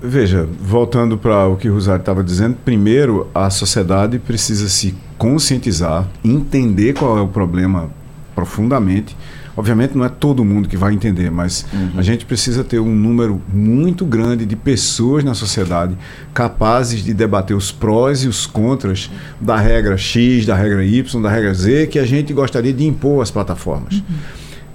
Veja, 0.00 0.48
voltando 0.60 1.18
para 1.18 1.48
o 1.48 1.56
que 1.56 1.68
o 1.68 1.74
Rosário 1.74 2.00
estava 2.00 2.22
dizendo, 2.22 2.56
primeiro 2.64 3.28
a 3.34 3.50
sociedade 3.50 4.18
precisa 4.18 4.68
se 4.68 4.94
conscientizar, 5.18 6.08
entender 6.24 6.92
qual 6.94 7.18
é 7.18 7.20
o 7.20 7.28
problema 7.28 7.90
profundamente 8.34 9.16
Obviamente 9.56 9.96
não 9.96 10.04
é 10.04 10.08
todo 10.08 10.44
mundo 10.44 10.68
que 10.68 10.76
vai 10.76 10.94
entender, 10.94 11.30
mas 11.30 11.66
uhum. 11.72 11.90
a 11.96 12.02
gente 12.02 12.24
precisa 12.24 12.64
ter 12.64 12.80
um 12.80 12.94
número 12.94 13.40
muito 13.52 14.04
grande 14.04 14.46
de 14.46 14.56
pessoas 14.56 15.22
na 15.22 15.34
sociedade 15.34 15.96
capazes 16.32 17.04
de 17.04 17.12
debater 17.12 17.56
os 17.56 17.70
prós 17.70 18.24
e 18.24 18.28
os 18.28 18.46
contras 18.46 19.10
da 19.40 19.56
regra 19.56 19.96
X, 19.96 20.46
da 20.46 20.54
regra 20.54 20.84
Y, 20.84 21.22
da 21.22 21.30
regra 21.30 21.52
Z, 21.52 21.88
que 21.88 21.98
a 21.98 22.06
gente 22.06 22.32
gostaria 22.32 22.72
de 22.72 22.86
impor 22.86 23.22
às 23.22 23.30
plataformas. 23.30 23.94
Uhum. 23.96 24.02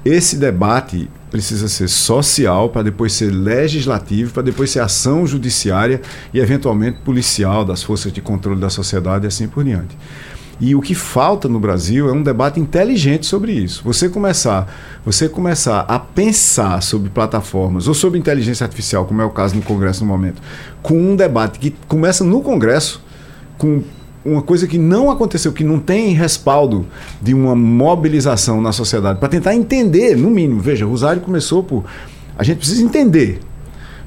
Esse 0.06 0.38
debate 0.38 1.10
precisa 1.30 1.68
ser 1.68 1.90
social 1.90 2.70
para 2.70 2.84
depois 2.84 3.12
ser 3.12 3.32
legislativo, 3.32 4.32
para 4.32 4.44
depois 4.44 4.70
ser 4.70 4.80
ação 4.80 5.28
judiciária 5.28 6.02
e 6.34 6.40
eventualmente 6.40 7.00
policial 7.00 7.66
das 7.66 7.84
forças 7.84 8.14
de 8.14 8.22
controle 8.22 8.60
da 8.60 8.70
sociedade 8.70 9.26
e 9.26 9.28
assim 9.28 9.48
por 9.48 9.64
diante. 9.64 9.98
E 10.60 10.76
o 10.76 10.82
que 10.82 10.96
falta 10.96 11.48
no 11.48 11.60
Brasil 11.60 12.10
é 12.10 12.12
um 12.12 12.24
debate 12.24 12.60
inteligente 12.60 13.26
sobre 13.28 13.52
isso. 13.52 13.84
Você 13.84 14.10
começar, 14.10 14.68
você 15.06 15.30
começar 15.30 15.82
a 15.82 16.00
pensar 16.00 16.82
sobre 16.82 17.10
plataformas 17.10 17.88
ou 17.88 17.94
sobre 17.94 18.18
inteligência 18.18 18.64
artificial, 18.64 19.06
como 19.06 19.22
é 19.22 19.26
o 19.26 19.30
caso 19.30 19.56
no 19.56 19.62
Congresso 19.62 20.04
no 20.04 20.08
momento, 20.08 20.42
com 20.82 21.00
um 21.00 21.16
debate 21.16 21.60
que 21.60 21.76
começa 21.88 22.24
no 22.24 22.42
Congresso, 22.42 23.04
com 23.58 23.84
uma 24.26 24.42
coisa 24.42 24.68
que 24.68 24.78
não 24.78 25.12
aconteceu, 25.12 25.54
que 25.54 25.64
não 25.64 25.80
tem 25.80 26.14
respaldo 26.14 26.88
de 27.22 27.34
uma 27.34 27.56
mobilização 27.56 28.60
na 28.60 28.72
sociedade, 28.72 29.20
para 29.20 29.30
tentar 29.30 29.56
entender, 29.56 30.18
no 30.18 30.30
mínimo. 30.30 30.60
Veja, 30.60 30.86
o 30.86 30.90
Rosário 30.90 31.22
começou 31.22 31.64
por. 31.64 31.86
A 32.38 32.44
gente 32.44 32.58
precisa 32.58 32.84
entender 32.84 33.40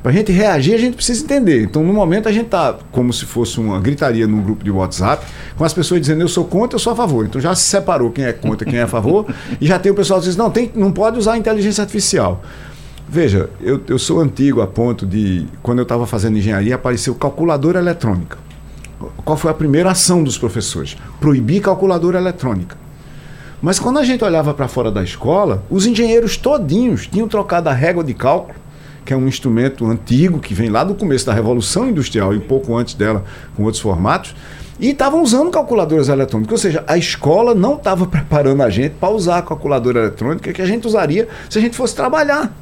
para 0.02 0.10
a 0.12 0.14
gente 0.14 0.32
reagir, 0.32 0.74
a 0.74 0.78
gente 0.78 0.94
precisa 0.94 1.22
entender. 1.22 1.62
Então, 1.62 1.84
no 1.84 1.92
momento, 1.92 2.28
a 2.28 2.32
gente 2.32 2.46
está 2.46 2.78
como 2.90 3.12
se 3.12 3.26
fosse 3.26 3.60
uma 3.60 3.78
gritaria 3.78 4.26
num 4.26 4.42
grupo 4.42 4.64
de 4.64 4.70
WhatsApp, 4.70 5.26
com 5.56 5.64
as 5.64 5.74
pessoas 5.74 6.00
dizendo 6.00 6.22
eu 6.22 6.28
sou 6.28 6.44
contra, 6.44 6.76
eu 6.76 6.80
sou 6.80 6.92
a 6.94 6.96
favor. 6.96 7.26
Então, 7.26 7.40
já 7.40 7.54
se 7.54 7.64
separou 7.64 8.10
quem 8.10 8.24
é 8.24 8.32
contra 8.32 8.68
quem 8.68 8.78
é 8.78 8.82
a 8.82 8.88
favor, 8.88 9.26
e 9.60 9.66
já 9.66 9.78
tem 9.78 9.92
o 9.92 9.94
pessoal 9.94 10.18
que 10.20 10.26
diz: 10.26 10.36
não, 10.36 10.50
tem, 10.50 10.70
não 10.74 10.90
pode 10.90 11.18
usar 11.18 11.36
inteligência 11.36 11.82
artificial. 11.82 12.42
Veja, 13.06 13.50
eu, 13.60 13.80
eu 13.88 13.98
sou 13.98 14.20
antigo 14.20 14.62
a 14.62 14.66
ponto 14.66 15.04
de, 15.04 15.46
quando 15.62 15.80
eu 15.80 15.82
estava 15.82 16.06
fazendo 16.06 16.38
engenharia, 16.38 16.76
apareceu 16.76 17.14
calculadora 17.14 17.78
eletrônica. 17.78 18.38
Qual 19.24 19.36
foi 19.36 19.50
a 19.50 19.54
primeira 19.54 19.90
ação 19.90 20.22
dos 20.22 20.38
professores? 20.38 20.96
Proibir 21.18 21.60
calculadora 21.60 22.18
eletrônica. 22.18 22.76
Mas 23.60 23.78
quando 23.78 23.98
a 23.98 24.04
gente 24.04 24.24
olhava 24.24 24.54
para 24.54 24.68
fora 24.68 24.90
da 24.90 25.02
escola, 25.02 25.62
os 25.68 25.86
engenheiros 25.86 26.36
todinhos 26.36 27.06
tinham 27.06 27.28
trocado 27.28 27.68
a 27.68 27.72
régua 27.72 28.02
de 28.02 28.14
cálculo 28.14 28.54
que 29.04 29.12
é 29.12 29.16
um 29.16 29.26
instrumento 29.26 29.86
antigo 29.86 30.38
que 30.38 30.54
vem 30.54 30.68
lá 30.68 30.84
do 30.84 30.94
começo 30.94 31.26
da 31.26 31.32
Revolução 31.32 31.88
Industrial 31.88 32.34
e 32.34 32.40
pouco 32.40 32.76
antes 32.76 32.94
dela, 32.94 33.24
com 33.56 33.64
outros 33.64 33.82
formatos, 33.82 34.34
e 34.78 34.90
estavam 34.90 35.22
usando 35.22 35.50
calculadoras 35.50 36.08
eletrônicas. 36.08 36.52
Ou 36.52 36.58
seja, 36.58 36.84
a 36.86 36.96
escola 36.96 37.54
não 37.54 37.76
estava 37.76 38.06
preparando 38.06 38.62
a 38.62 38.70
gente 38.70 38.92
para 38.92 39.10
usar 39.10 39.38
a 39.38 39.42
calculadora 39.42 40.00
eletrônica 40.00 40.52
que 40.52 40.62
a 40.62 40.66
gente 40.66 40.86
usaria 40.86 41.28
se 41.48 41.58
a 41.58 41.60
gente 41.60 41.76
fosse 41.76 41.94
trabalhar. 41.94 42.52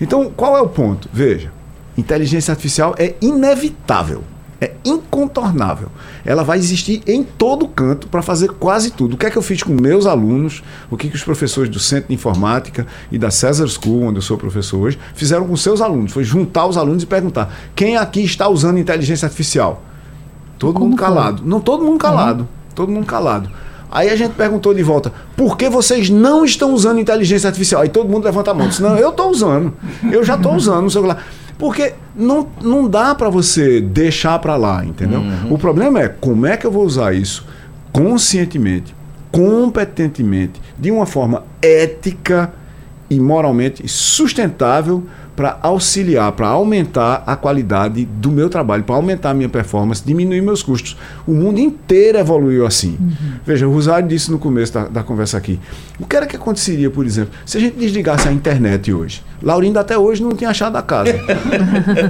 Então, 0.00 0.30
qual 0.36 0.56
é 0.56 0.60
o 0.60 0.68
ponto? 0.68 1.08
Veja, 1.12 1.50
inteligência 1.96 2.52
artificial 2.52 2.94
é 2.98 3.14
inevitável. 3.20 4.22
É 4.60 4.72
incontornável. 4.84 5.88
Ela 6.24 6.42
vai 6.42 6.58
existir 6.58 7.00
em 7.06 7.22
todo 7.22 7.68
canto 7.68 8.08
para 8.08 8.22
fazer 8.22 8.48
quase 8.48 8.90
tudo. 8.90 9.14
O 9.14 9.16
que 9.16 9.26
é 9.26 9.30
que 9.30 9.38
eu 9.38 9.42
fiz 9.42 9.62
com 9.62 9.72
meus 9.72 10.04
alunos? 10.04 10.64
O 10.90 10.96
que, 10.96 11.08
que 11.08 11.14
os 11.14 11.22
professores 11.22 11.70
do 11.70 11.78
Centro 11.78 12.08
de 12.08 12.14
Informática 12.14 12.86
e 13.12 13.18
da 13.18 13.30
César 13.30 13.68
School, 13.68 14.02
onde 14.02 14.18
eu 14.18 14.22
sou 14.22 14.36
professor 14.36 14.78
hoje, 14.78 14.98
fizeram 15.14 15.46
com 15.46 15.56
seus 15.56 15.80
alunos? 15.80 16.10
Foi 16.12 16.24
juntar 16.24 16.66
os 16.66 16.76
alunos 16.76 17.04
e 17.04 17.06
perguntar: 17.06 17.54
quem 17.74 17.96
aqui 17.96 18.24
está 18.24 18.48
usando 18.48 18.78
inteligência 18.78 19.26
artificial? 19.26 19.82
Todo 20.58 20.74
Como 20.74 20.86
mundo 20.86 20.98
foi? 20.98 21.06
calado. 21.06 21.42
Não, 21.44 21.60
todo 21.60 21.84
mundo 21.84 21.98
calado. 21.98 22.48
Todo 22.74 22.90
mundo 22.90 23.06
calado. 23.06 23.48
Aí 23.90 24.10
a 24.10 24.16
gente 24.16 24.32
perguntou 24.34 24.74
de 24.74 24.82
volta, 24.82 25.12
por 25.36 25.56
que 25.56 25.68
vocês 25.70 26.10
não 26.10 26.44
estão 26.44 26.74
usando 26.74 26.98
inteligência 27.00 27.48
artificial? 27.48 27.80
Aí 27.82 27.88
todo 27.88 28.08
mundo 28.08 28.24
levanta 28.24 28.50
a 28.50 28.54
mão. 28.54 28.68
Disse, 28.68 28.82
não, 28.82 28.96
eu 28.96 29.10
estou 29.10 29.30
usando. 29.30 29.72
Eu 30.10 30.22
já 30.24 30.34
estou 30.34 30.54
usando, 30.54 30.82
não 30.82 30.90
sei 30.90 31.00
o 31.00 31.04
que 31.04 31.08
lá. 31.08 31.16
Porque 31.58 31.94
não, 32.14 32.48
não 32.62 32.88
dá 32.88 33.14
para 33.14 33.28
você 33.28 33.80
deixar 33.80 34.38
para 34.38 34.56
lá, 34.56 34.84
entendeu? 34.84 35.20
O 35.50 35.58
problema 35.58 36.00
é 36.00 36.08
como 36.08 36.46
é 36.46 36.56
que 36.56 36.66
eu 36.66 36.70
vou 36.70 36.84
usar 36.84 37.12
isso 37.14 37.44
conscientemente, 37.92 38.94
competentemente, 39.32 40.60
de 40.78 40.90
uma 40.90 41.04
forma 41.04 41.44
ética 41.60 42.52
e 43.10 43.18
moralmente 43.18 43.88
sustentável 43.88 45.04
para 45.38 45.56
auxiliar, 45.62 46.32
para 46.32 46.48
aumentar 46.48 47.22
a 47.24 47.36
qualidade 47.36 48.04
do 48.04 48.28
meu 48.28 48.48
trabalho, 48.48 48.82
para 48.82 48.96
aumentar 48.96 49.30
a 49.30 49.34
minha 49.34 49.48
performance, 49.48 50.02
diminuir 50.04 50.40
meus 50.42 50.64
custos. 50.64 50.96
O 51.24 51.32
mundo 51.32 51.60
inteiro 51.60 52.18
evoluiu 52.18 52.66
assim. 52.66 52.98
Veja, 53.46 53.68
o 53.68 53.72
Rosário 53.72 54.08
disse 54.08 54.32
no 54.32 54.38
começo 54.40 54.74
da, 54.74 54.88
da 54.88 55.02
conversa 55.04 55.36
aqui. 55.38 55.60
O 56.00 56.06
que 56.06 56.16
era 56.16 56.26
que 56.26 56.34
aconteceria, 56.34 56.90
por 56.90 57.06
exemplo, 57.06 57.30
se 57.46 57.56
a 57.56 57.60
gente 57.60 57.76
desligasse 57.76 58.26
a 58.28 58.32
internet 58.32 58.92
hoje? 58.92 59.22
Laurindo 59.40 59.78
até 59.78 59.96
hoje 59.96 60.24
não 60.24 60.32
tinha 60.32 60.50
achado 60.50 60.74
a 60.74 60.82
casa. 60.82 61.14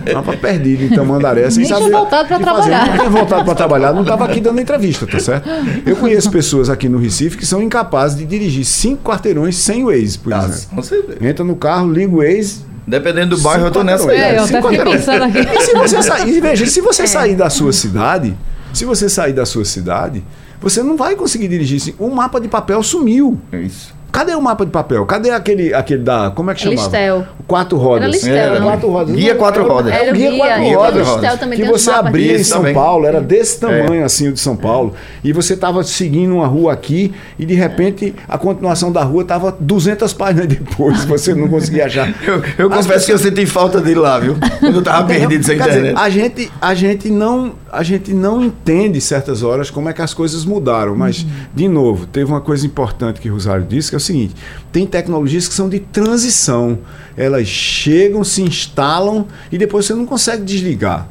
Estava 0.06 0.34
perdido 0.34 0.84
em 0.84 0.88
Tamandaré. 0.88 1.50
sem 1.50 1.66
saber 1.66 1.90
voltado 1.90 2.26
pra 2.28 2.36
o 2.36 2.40
que 2.40 2.44
fazer. 2.46 2.70
trabalhar. 2.70 2.86
Não 2.88 2.96
tinha 2.98 3.10
voltado 3.10 3.44
para 3.44 3.54
trabalhar, 3.54 3.92
não 3.92 4.02
estava 4.02 4.24
aqui 4.24 4.40
dando 4.40 4.58
entrevista, 4.58 5.06
tá 5.06 5.18
certo? 5.18 5.46
Eu 5.84 5.96
conheço 5.96 6.30
pessoas 6.30 6.70
aqui 6.70 6.88
no 6.88 6.96
Recife 6.98 7.36
que 7.36 7.44
são 7.44 7.60
incapazes 7.62 8.16
de 8.16 8.24
dirigir 8.24 8.64
cinco 8.64 9.02
quarteirões 9.02 9.54
sem 9.58 9.84
o 9.84 9.88
Waze, 9.88 10.18
por 10.18 10.32
Ah, 10.32 10.38
exemplo. 10.46 10.76
com 10.76 10.82
certeza. 10.82 11.18
Entra 11.28 11.44
no 11.44 11.56
carro, 11.56 11.92
liga 11.92 12.14
o 12.14 12.18
Waze, 12.18 12.66
Dependendo 12.88 13.36
do 13.36 13.42
bairro, 13.42 13.66
eu 13.66 13.70
tô 13.70 13.82
nessa 13.84 14.10
aí. 14.10 14.18
É, 14.18 14.38
eu 14.38 14.44
até 14.44 14.62
fiquei 14.62 14.78
pensando 14.82 15.24
aqui. 15.24 15.38
E 15.38 15.60
se 15.60 15.74
você 15.74 16.02
sair, 16.02 16.40
veja, 16.40 16.66
se 16.66 16.80
você 16.80 17.06
sair 17.06 17.36
da 17.36 17.50
sua 17.50 17.72
cidade, 17.72 18.36
se 18.72 18.84
você 18.84 19.08
sair 19.08 19.34
da 19.34 19.44
sua 19.44 19.64
cidade, 19.64 20.24
você 20.60 20.82
não 20.82 20.96
vai 20.96 21.14
conseguir 21.14 21.48
dirigir 21.48 21.76
assim. 21.80 21.94
O 21.98 22.08
mapa 22.08 22.40
de 22.40 22.48
papel 22.48 22.82
sumiu. 22.82 23.38
Isso. 23.52 23.97
Cadê 24.10 24.34
o 24.34 24.40
mapa 24.40 24.64
de 24.64 24.72
papel? 24.72 25.04
Cadê 25.06 25.30
aquele, 25.30 25.72
aquele 25.74 26.02
da. 26.02 26.30
Como 26.30 26.50
é 26.50 26.54
que 26.54 26.60
chamava? 26.62 26.80
Listel. 26.82 27.26
Quatro 27.46 27.76
rodas. 27.78 28.02
Era 28.02 28.10
Listel, 28.12 28.34
Era 28.36 28.60
não? 28.60 28.66
quatro 28.68 28.88
rodas. 28.90 29.14
Guia 29.14 29.32
Não, 29.32 29.38
quatro 29.38 29.68
rodas. 29.68 29.92
Era 29.92 30.02
o 30.02 30.06
Era 30.08 30.12
guia 30.16 30.30
guia, 30.30 30.38
quatro 30.38 30.64
o 30.66 30.74
rodas. 30.74 31.08
Listel 31.08 31.38
também 31.38 31.58
que 31.60 31.64
você 31.66 31.90
abria 31.90 32.36
em 32.36 32.42
São 32.44 32.58
também. 32.58 32.74
Paulo, 32.74 33.06
era 33.06 33.20
desse 33.20 33.60
tamanho 33.60 34.04
assim 34.04 34.28
o 34.28 34.32
de 34.32 34.40
São 34.40 34.56
Paulo. 34.56 34.94
E 35.22 35.32
você 35.32 35.54
estava 35.54 35.82
seguindo 35.84 36.34
uma 36.34 36.46
rua 36.46 36.72
aqui 36.72 37.14
e 37.38 37.44
de 37.46 37.54
repente 37.54 38.14
a 38.26 38.36
continuação 38.38 38.90
da 38.90 39.02
rua 39.02 39.22
estava 39.22 39.54
200 39.58 40.12
páginas 40.14 40.46
depois. 40.48 41.04
Você 41.04 41.34
não 41.34 41.48
conseguia 41.48 41.86
achar. 41.86 42.08
Eu, 42.26 42.42
eu 42.58 42.70
confesso 42.70 43.06
que 43.06 43.12
eu 43.12 43.18
senti 43.18 43.46
falta 43.46 43.80
dele 43.80 44.00
lá, 44.00 44.18
viu? 44.18 44.36
Quando 44.60 44.76
eu 44.76 44.82
tava 44.82 45.04
Entendeu? 45.04 45.28
perdido 45.28 45.44
sem 45.46 45.56
Quer 45.56 45.64
dizer, 45.68 45.78
internet. 45.80 45.98
a 46.00 46.10
gente, 46.10 46.52
a 46.60 46.74
gente 46.74 47.10
não, 47.10 47.52
a 47.72 47.82
gente 47.82 48.12
não 48.12 48.42
entende 48.44 49.00
certas 49.00 49.42
horas 49.42 49.70
como 49.70 49.88
é 49.88 49.92
que 49.92 50.02
as 50.02 50.12
coisas 50.12 50.44
mudaram, 50.44 50.94
mas 50.96 51.24
de 51.54 51.68
novo, 51.68 52.06
teve 52.06 52.30
uma 52.30 52.40
coisa 52.40 52.66
importante 52.66 53.20
que 53.20 53.30
o 53.30 53.34
Rosário 53.34 53.64
disse, 53.68 53.90
que 53.90 53.96
é 53.98 54.02
o 54.02 54.04
seguinte: 54.04 54.34
tem 54.72 54.86
tecnologias 54.86 55.46
que 55.46 55.54
são 55.54 55.68
de 55.68 55.80
transição. 55.80 56.78
Elas 57.16 57.46
chegam, 57.46 58.24
se 58.24 58.42
instalam 58.42 59.26
e 59.50 59.58
depois 59.58 59.86
você 59.86 59.94
não 59.94 60.06
consegue 60.06 60.44
desligar. 60.44 61.08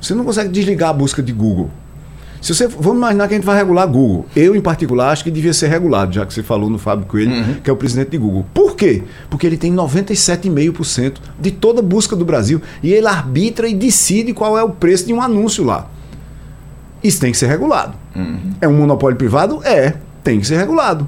Você 0.00 0.14
não 0.14 0.24
consegue 0.24 0.48
desligar 0.48 0.90
a 0.90 0.92
busca 0.92 1.22
de 1.22 1.32
Google. 1.32 1.70
Se 2.40 2.54
você, 2.54 2.66
vamos 2.66 2.96
imaginar 2.96 3.28
que 3.28 3.34
a 3.34 3.36
gente 3.36 3.44
vai 3.44 3.56
regular 3.56 3.86
Google. 3.86 4.24
Eu, 4.34 4.56
em 4.56 4.62
particular, 4.62 5.10
acho 5.10 5.22
que 5.22 5.30
devia 5.30 5.52
ser 5.52 5.68
regulado, 5.68 6.14
já 6.14 6.24
que 6.24 6.32
você 6.32 6.42
falou 6.42 6.70
no 6.70 6.78
Fábio 6.78 7.04
Coelho, 7.04 7.60
que 7.62 7.68
é 7.68 7.72
o 7.72 7.76
presidente 7.76 8.10
de 8.10 8.18
Google. 8.18 8.46
Por 8.54 8.74
quê? 8.74 9.02
Porque 9.28 9.46
ele 9.46 9.58
tem 9.58 9.74
97,5% 9.74 11.16
de 11.38 11.50
toda 11.50 11.82
busca 11.82 12.16
do 12.16 12.24
Brasil 12.24 12.62
e 12.82 12.92
ele 12.94 13.06
arbitra 13.06 13.68
e 13.68 13.74
decide 13.74 14.32
qual 14.32 14.56
é 14.56 14.62
o 14.62 14.70
preço 14.70 15.06
de 15.06 15.12
um 15.12 15.20
anúncio 15.20 15.62
lá. 15.64 15.90
Isso 17.02 17.20
tem 17.20 17.30
que 17.30 17.36
ser 17.36 17.46
regulado. 17.46 17.94
É 18.60 18.66
um 18.66 18.74
monopólio 18.74 19.18
privado? 19.18 19.60
É, 19.62 19.96
tem 20.24 20.40
que 20.40 20.46
ser 20.46 20.56
regulado. 20.56 21.06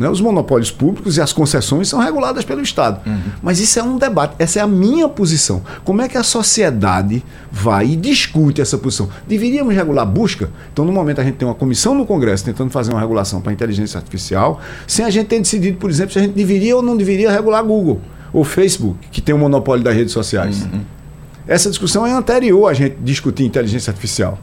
Né? 0.00 0.08
Os 0.08 0.18
monopólios 0.18 0.70
públicos 0.70 1.18
e 1.18 1.20
as 1.20 1.30
concessões 1.30 1.86
são 1.86 2.00
reguladas 2.00 2.42
pelo 2.42 2.62
Estado. 2.62 3.02
Mas 3.42 3.60
isso 3.60 3.78
é 3.78 3.82
um 3.82 3.98
debate, 3.98 4.34
essa 4.38 4.58
é 4.58 4.62
a 4.62 4.66
minha 4.66 5.06
posição. 5.10 5.60
Como 5.84 6.00
é 6.00 6.08
que 6.08 6.16
a 6.16 6.22
sociedade 6.22 7.22
vai 7.52 7.88
e 7.88 7.96
discute 7.96 8.62
essa 8.62 8.78
posição? 8.78 9.10
Deveríamos 9.28 9.74
regular 9.74 10.04
a 10.04 10.06
busca? 10.06 10.48
Então, 10.72 10.86
no 10.86 10.92
momento, 10.92 11.20
a 11.20 11.24
gente 11.24 11.34
tem 11.34 11.46
uma 11.46 11.54
comissão 11.54 11.94
no 11.94 12.06
Congresso 12.06 12.42
tentando 12.46 12.70
fazer 12.70 12.92
uma 12.92 13.00
regulação 13.00 13.42
para 13.42 13.50
a 13.50 13.52
inteligência 13.52 13.98
artificial, 13.98 14.58
sem 14.86 15.04
a 15.04 15.10
gente 15.10 15.26
ter 15.26 15.38
decidido, 15.38 15.76
por 15.76 15.90
exemplo, 15.90 16.14
se 16.14 16.18
a 16.18 16.22
gente 16.22 16.32
deveria 16.32 16.74
ou 16.74 16.80
não 16.80 16.96
deveria 16.96 17.30
regular 17.30 17.62
Google 17.62 18.00
ou 18.32 18.42
Facebook, 18.42 18.96
que 19.12 19.20
tem 19.20 19.34
o 19.34 19.38
monopólio 19.38 19.84
das 19.84 19.94
redes 19.94 20.14
sociais. 20.14 20.66
Essa 21.46 21.68
discussão 21.68 22.06
é 22.06 22.12
anterior 22.12 22.68
a 22.68 22.72
gente 22.72 22.96
discutir 23.02 23.44
inteligência 23.44 23.90
artificial. 23.90 24.38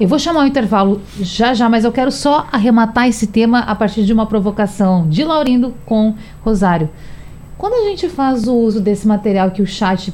Eu 0.00 0.08
vou 0.08 0.18
chamar 0.18 0.40
o 0.40 0.46
intervalo 0.46 1.00
já 1.20 1.54
já, 1.54 1.68
mas 1.68 1.84
eu 1.84 1.92
quero 1.92 2.10
só 2.10 2.46
arrematar 2.50 3.08
esse 3.08 3.26
tema 3.26 3.60
a 3.60 3.74
partir 3.74 4.04
de 4.04 4.12
uma 4.12 4.26
provocação 4.26 5.08
de 5.08 5.24
Laurindo 5.24 5.74
com 5.84 6.14
Rosário. 6.42 6.88
Quando 7.58 7.74
a 7.74 7.88
gente 7.88 8.08
faz 8.08 8.48
o 8.48 8.54
uso 8.54 8.80
desse 8.80 9.06
material 9.06 9.50
que 9.50 9.62
o 9.62 9.66
chat 9.66 10.12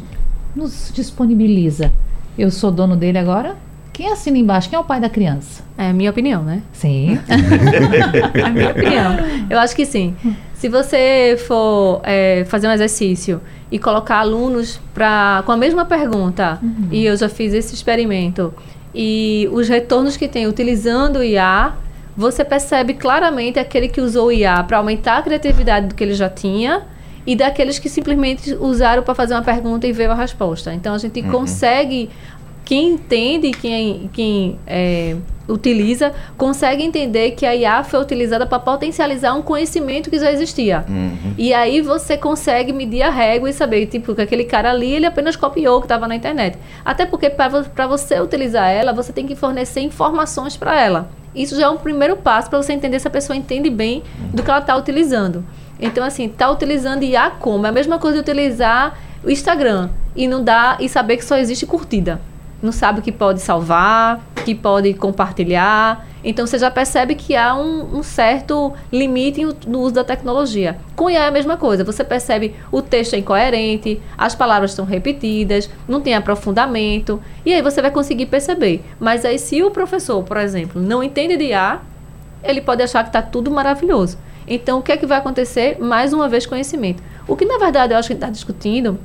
nos 0.54 0.92
disponibiliza, 0.94 1.92
eu 2.38 2.50
sou 2.50 2.70
dono 2.70 2.96
dele 2.96 3.18
agora? 3.18 3.56
Quem 3.92 4.12
assina 4.12 4.38
embaixo? 4.38 4.68
Quem 4.68 4.76
é 4.76 4.80
o 4.80 4.84
pai 4.84 5.00
da 5.00 5.08
criança? 5.08 5.64
É 5.76 5.88
a 5.88 5.92
minha 5.92 6.10
opinião, 6.10 6.42
né? 6.44 6.62
Sim. 6.72 7.18
É 7.26 8.42
a 8.46 8.50
minha 8.50 8.70
opinião. 8.70 9.16
Eu 9.50 9.58
acho 9.58 9.74
que 9.74 9.84
sim. 9.84 10.14
Se 10.54 10.68
você 10.68 11.36
for 11.48 12.00
é, 12.04 12.44
fazer 12.44 12.68
um 12.68 12.70
exercício 12.70 13.40
e 13.72 13.78
colocar 13.78 14.18
alunos 14.18 14.80
pra, 14.94 15.42
com 15.44 15.50
a 15.50 15.56
mesma 15.56 15.84
pergunta, 15.84 16.60
e 16.92 17.06
eu 17.06 17.16
já 17.16 17.28
fiz 17.28 17.52
esse 17.52 17.74
experimento, 17.74 18.54
e 18.94 19.48
os 19.52 19.68
retornos 19.68 20.16
que 20.16 20.26
tem 20.26 20.46
utilizando 20.46 21.18
o 21.18 21.22
IA, 21.22 21.74
você 22.16 22.44
percebe 22.44 22.94
claramente 22.94 23.58
aquele 23.58 23.88
que 23.88 24.00
usou 24.00 24.26
o 24.26 24.32
IA 24.32 24.62
para 24.64 24.78
aumentar 24.78 25.18
a 25.18 25.22
criatividade 25.22 25.86
do 25.86 25.94
que 25.94 26.02
ele 26.02 26.14
já 26.14 26.28
tinha 26.28 26.82
e 27.26 27.36
daqueles 27.36 27.78
que 27.78 27.88
simplesmente 27.88 28.54
usaram 28.54 29.02
para 29.02 29.14
fazer 29.14 29.34
uma 29.34 29.42
pergunta 29.42 29.86
e 29.86 29.92
veio 29.92 30.10
a 30.10 30.14
resposta. 30.14 30.72
Então 30.72 30.94
a 30.94 30.98
gente 30.98 31.22
consegue 31.22 32.10
quem 32.68 32.90
entende, 32.90 33.50
quem, 33.50 34.10
quem 34.12 34.58
é, 34.66 35.16
utiliza, 35.48 36.12
consegue 36.36 36.82
entender 36.82 37.30
que 37.30 37.46
a 37.46 37.56
IA 37.56 37.82
foi 37.82 37.98
utilizada 37.98 38.44
para 38.44 38.58
potencializar 38.58 39.32
um 39.32 39.40
conhecimento 39.40 40.10
que 40.10 40.18
já 40.18 40.30
existia. 40.30 40.84
E 41.38 41.54
aí 41.54 41.80
você 41.80 42.18
consegue 42.18 42.70
medir 42.70 43.00
a 43.00 43.08
régua 43.08 43.48
e 43.48 43.54
saber, 43.54 43.86
tipo, 43.86 44.14
que 44.14 44.20
aquele 44.20 44.44
cara 44.44 44.70
ali, 44.70 44.96
ele 44.96 45.06
apenas 45.06 45.34
copiou 45.34 45.78
o 45.78 45.80
que 45.80 45.86
estava 45.86 46.06
na 46.06 46.14
internet. 46.14 46.58
Até 46.84 47.06
porque 47.06 47.30
para 47.30 47.86
você 47.86 48.20
utilizar 48.20 48.68
ela, 48.68 48.92
você 48.92 49.14
tem 49.14 49.26
que 49.26 49.34
fornecer 49.34 49.80
informações 49.80 50.54
para 50.54 50.78
ela. 50.78 51.08
Isso 51.34 51.56
já 51.56 51.64
é 51.64 51.70
um 51.70 51.78
primeiro 51.78 52.18
passo 52.18 52.50
para 52.50 52.60
você 52.62 52.74
entender 52.74 53.00
se 53.00 53.08
a 53.08 53.10
pessoa 53.10 53.34
entende 53.34 53.70
bem 53.70 54.02
do 54.34 54.42
que 54.42 54.50
ela 54.50 54.60
está 54.60 54.76
utilizando. 54.76 55.42
Então, 55.80 56.04
assim, 56.04 56.26
está 56.26 56.50
utilizando 56.50 57.02
IA 57.02 57.30
como? 57.30 57.64
É 57.64 57.70
a 57.70 57.72
mesma 57.72 57.98
coisa 57.98 58.16
de 58.18 58.30
utilizar 58.30 58.98
o 59.24 59.30
Instagram 59.30 59.88
e 60.14 60.28
não 60.28 60.44
dá 60.44 60.76
e 60.78 60.86
saber 60.86 61.16
que 61.16 61.24
só 61.24 61.38
existe 61.38 61.64
curtida 61.64 62.20
não 62.62 62.72
sabe 62.72 63.00
que 63.00 63.12
pode 63.12 63.40
salvar, 63.40 64.20
que 64.44 64.54
pode 64.54 64.92
compartilhar. 64.94 66.06
Então 66.24 66.46
você 66.46 66.58
já 66.58 66.70
percebe 66.70 67.14
que 67.14 67.36
há 67.36 67.54
um, 67.54 67.98
um 67.98 68.02
certo 68.02 68.72
limite 68.92 69.46
no 69.66 69.80
uso 69.80 69.94
da 69.94 70.04
tecnologia. 70.04 70.78
Com 70.96 71.08
IA 71.08 71.24
é 71.24 71.28
a 71.28 71.30
mesma 71.30 71.56
coisa, 71.56 71.84
você 71.84 72.02
percebe 72.02 72.54
o 72.72 72.82
texto 72.82 73.14
é 73.14 73.18
incoerente, 73.18 74.00
as 74.16 74.34
palavras 74.34 74.72
estão 74.72 74.84
repetidas, 74.84 75.70
não 75.86 76.00
tem 76.00 76.14
aprofundamento, 76.14 77.22
e 77.46 77.52
aí 77.52 77.62
você 77.62 77.80
vai 77.80 77.90
conseguir 77.90 78.26
perceber. 78.26 78.84
Mas 78.98 79.24
aí 79.24 79.38
se 79.38 79.62
o 79.62 79.70
professor, 79.70 80.22
por 80.24 80.36
exemplo, 80.36 80.82
não 80.82 81.02
entende 81.02 81.36
de 81.36 81.44
IA, 81.44 81.80
ele 82.42 82.60
pode 82.60 82.82
achar 82.82 83.02
que 83.04 83.10
está 83.10 83.22
tudo 83.22 83.50
maravilhoso. 83.50 84.18
Então 84.46 84.80
o 84.80 84.82
que 84.82 84.92
é 84.92 84.96
que 84.96 85.06
vai 85.06 85.18
acontecer? 85.18 85.78
Mais 85.78 86.12
uma 86.12 86.28
vez 86.28 86.46
conhecimento. 86.46 87.02
O 87.28 87.36
que 87.36 87.44
na 87.44 87.58
verdade 87.58 87.92
eu 87.92 87.98
acho 87.98 88.08
que 88.08 88.14
está 88.14 88.30
discutindo 88.30 88.98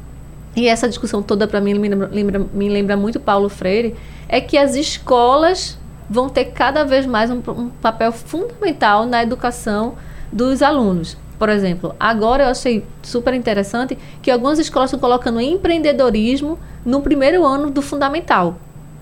e 0.56 0.68
essa 0.68 0.88
discussão 0.88 1.24
toda 1.24 1.48
para 1.48 1.60
mim 1.60 1.74
me 1.74 1.90
lembra, 1.90 2.40
me 2.54 2.70
lembra 2.70 2.98
muito 2.98 3.20
Paulo 3.20 3.50
Freire, 3.50 3.96
é 4.28 4.40
que 4.40 4.58
as 4.58 4.76
escolas 4.76 5.78
vão 6.10 6.30
ter 6.30 6.46
cada 6.46 6.84
vez 6.84 7.06
mais 7.06 7.32
um, 7.32 7.42
um, 7.48 7.70
papel 7.70 8.12
fundamental 8.12 9.06
na 9.06 9.24
educação 9.24 9.96
dos 10.32 10.62
alunos. 10.62 11.18
Por 11.40 11.50
exemplo, 11.50 11.96
agora 12.00 12.44
eu 12.44 12.50
achei 12.50 12.86
super 13.02 13.34
interessante 13.34 13.98
que 14.22 14.30
algumas 14.30 14.60
escolas 14.60 14.90
estão 14.90 15.00
colocando 15.00 15.42
empreendedorismo 15.42 16.60
no 16.86 17.02
primeiro 17.02 17.44
ano 17.46 17.72
do 17.72 17.82
fundamental. 17.82 18.58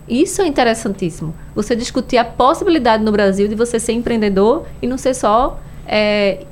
Isso 0.08 0.42
é 0.42 0.46
interessantíssimo. 0.46 1.34
Você 1.54 1.76
discutir 1.76 2.16
a 2.16 2.24
possibilidade 2.24 3.04
no 3.04 3.12
Brasil 3.12 3.46
de 3.46 3.54
você 3.54 3.78
ser 3.78 3.92
empreendedor 3.92 4.66
e 4.80 4.86
não 4.86 4.98
ser 4.98 5.14
só 5.14 5.60
é, 5.86 6.44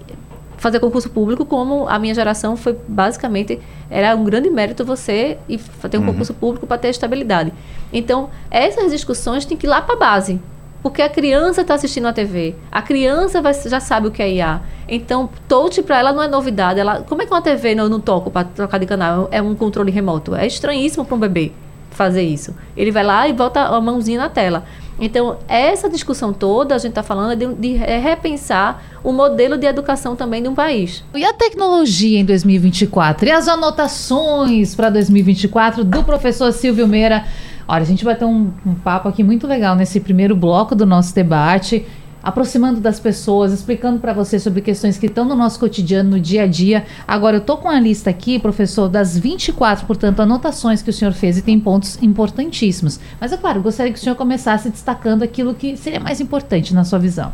fazer 0.61 0.79
concurso 0.79 1.09
público, 1.09 1.47
como 1.47 1.89
a 1.89 1.99
minha 1.99 2.15
geração 2.15 2.55
foi 2.55 2.77
basicamente 2.87 3.59
era 3.89 4.15
um 4.15 4.23
grande 4.23 4.51
mérito 4.51 4.85
você 4.85 5.39
ir 5.49 5.59
ter 5.91 5.97
um 5.97 6.03
uhum. 6.03 6.07
concurso 6.09 6.35
público 6.35 6.67
para 6.67 6.77
ter 6.77 6.91
estabilidade. 6.91 7.51
Então, 7.91 8.29
essas 8.51 8.93
discussões 8.93 9.47
têm 9.47 9.57
que 9.57 9.67
ir 9.67 9.71
lá 9.71 9.81
para 9.81 9.95
a 9.95 9.99
base. 9.99 10.39
Porque 10.83 11.03
a 11.03 11.09
criança 11.09 11.63
está 11.63 11.75
assistindo 11.75 12.07
a 12.07 12.13
TV. 12.13 12.55
A 12.71 12.81
criança 12.81 13.41
vai, 13.43 13.53
já 13.55 13.81
sabe 13.81 14.09
o 14.09 14.11
que 14.11 14.23
é 14.23 14.33
IA. 14.33 14.61
Então, 14.89 15.29
touch 15.49 15.83
para 15.83 15.99
ela 15.99 16.13
não 16.13 16.23
é 16.23 16.29
novidade. 16.29 16.79
Ela, 16.79 17.03
como 17.03 17.21
é 17.23 17.27
que 17.27 17.33
uma 17.33 17.43
TV 17.43 17.75
não, 17.75 17.89
não 17.89 18.01
toca 18.01 18.31
para 18.31 18.45
trocar 18.45 18.79
de 18.79 18.87
canal? 18.87 19.29
É 19.31 19.43
um 19.43 19.55
controle 19.55 19.91
remoto. 19.91 20.35
É 20.35 20.47
estranhíssimo 20.47 21.05
para 21.05 21.17
um 21.17 21.19
bebê 21.19 21.53
fazer 21.91 22.23
isso. 22.23 22.55
Ele 22.77 22.91
vai 22.91 23.05
lá 23.05 23.29
e 23.29 23.33
volta 23.33 23.61
a 23.61 23.81
mãozinha 23.81 24.19
na 24.19 24.29
tela. 24.29 24.65
Então, 25.01 25.39
essa 25.49 25.89
discussão 25.89 26.33
toda, 26.33 26.75
a 26.75 26.79
gente 26.79 26.91
está 26.91 27.03
falando 27.03 27.35
de, 27.35 27.55
de, 27.55 27.73
repensar 27.73 28.83
o 29.03 29.13
modelo 29.13 29.57
de 29.57 29.67
educação 29.67 30.15
também 30.15 30.43
de 30.43 30.49
um 30.49 30.55
país. 30.55 31.03
E 31.15 31.25
a 31.25 31.33
tecnologia 31.33 32.19
em 32.19 32.25
2024? 32.25 33.27
E 33.27 33.31
as 33.31 33.49
anotações 33.49 34.75
para 34.75 34.91
2024 34.91 35.83
do 35.83 36.05
professor 36.05 36.53
Silvio 36.53 36.87
Meira? 36.87 37.25
Olha, 37.67 37.83
a 37.83 37.87
gente 37.87 38.05
vai 38.05 38.15
ter 38.15 38.27
um, 38.27 38.51
um 38.67 38.75
papo 38.75 39.09
aqui 39.09 39.23
muito 39.23 39.47
legal 39.47 39.75
nesse 39.75 40.01
primeiro 40.01 40.37
bloco 40.37 40.75
do 40.75 40.85
nosso 40.85 41.15
debate 41.15 41.87
aproximando 42.23 42.81
das 42.81 43.01
pessoas, 43.01 43.53
explicando 43.53 44.01
para 44.01 44.13
você 44.13 44.39
sobre 44.39 44.61
questões 44.61 44.99
que 44.99 45.07
estão 45.07 45.25
no 45.25 45.35
nosso 45.35 45.59
cotidiano, 45.59 46.11
no 46.11 46.21
dia 46.21 46.43
a 46.43 46.47
dia. 46.47 46.85
Agora, 47.07 47.37
eu 47.37 47.41
tô 47.41 47.57
com 47.57 47.69
a 47.69 47.79
lista 47.79 48.11
aqui, 48.11 48.39
professor, 48.39 48.89
das 48.89 49.17
24, 49.19 49.87
portanto, 49.87 50.21
anotações 50.21 50.83
que 50.83 50.91
o 50.91 50.93
senhor 50.93 51.13
fez 51.13 51.39
e 51.39 51.43
tem 51.43 51.59
pontos 51.59 52.01
importantíssimos. 52.03 53.01
Mas, 53.21 53.33
é 53.33 53.37
claro, 53.37 53.63
gostaria 53.63 53.93
que 53.93 53.99
o 53.99 54.03
senhor 54.03 54.17
começasse 54.17 54.71
destacando 54.71 55.23
aquilo 55.23 55.55
que 55.55 55.77
seria 55.77 56.01
mais 56.01 56.21
importante 56.21 56.75
na 56.75 56.85
sua 56.85 56.99
visão. 56.99 57.33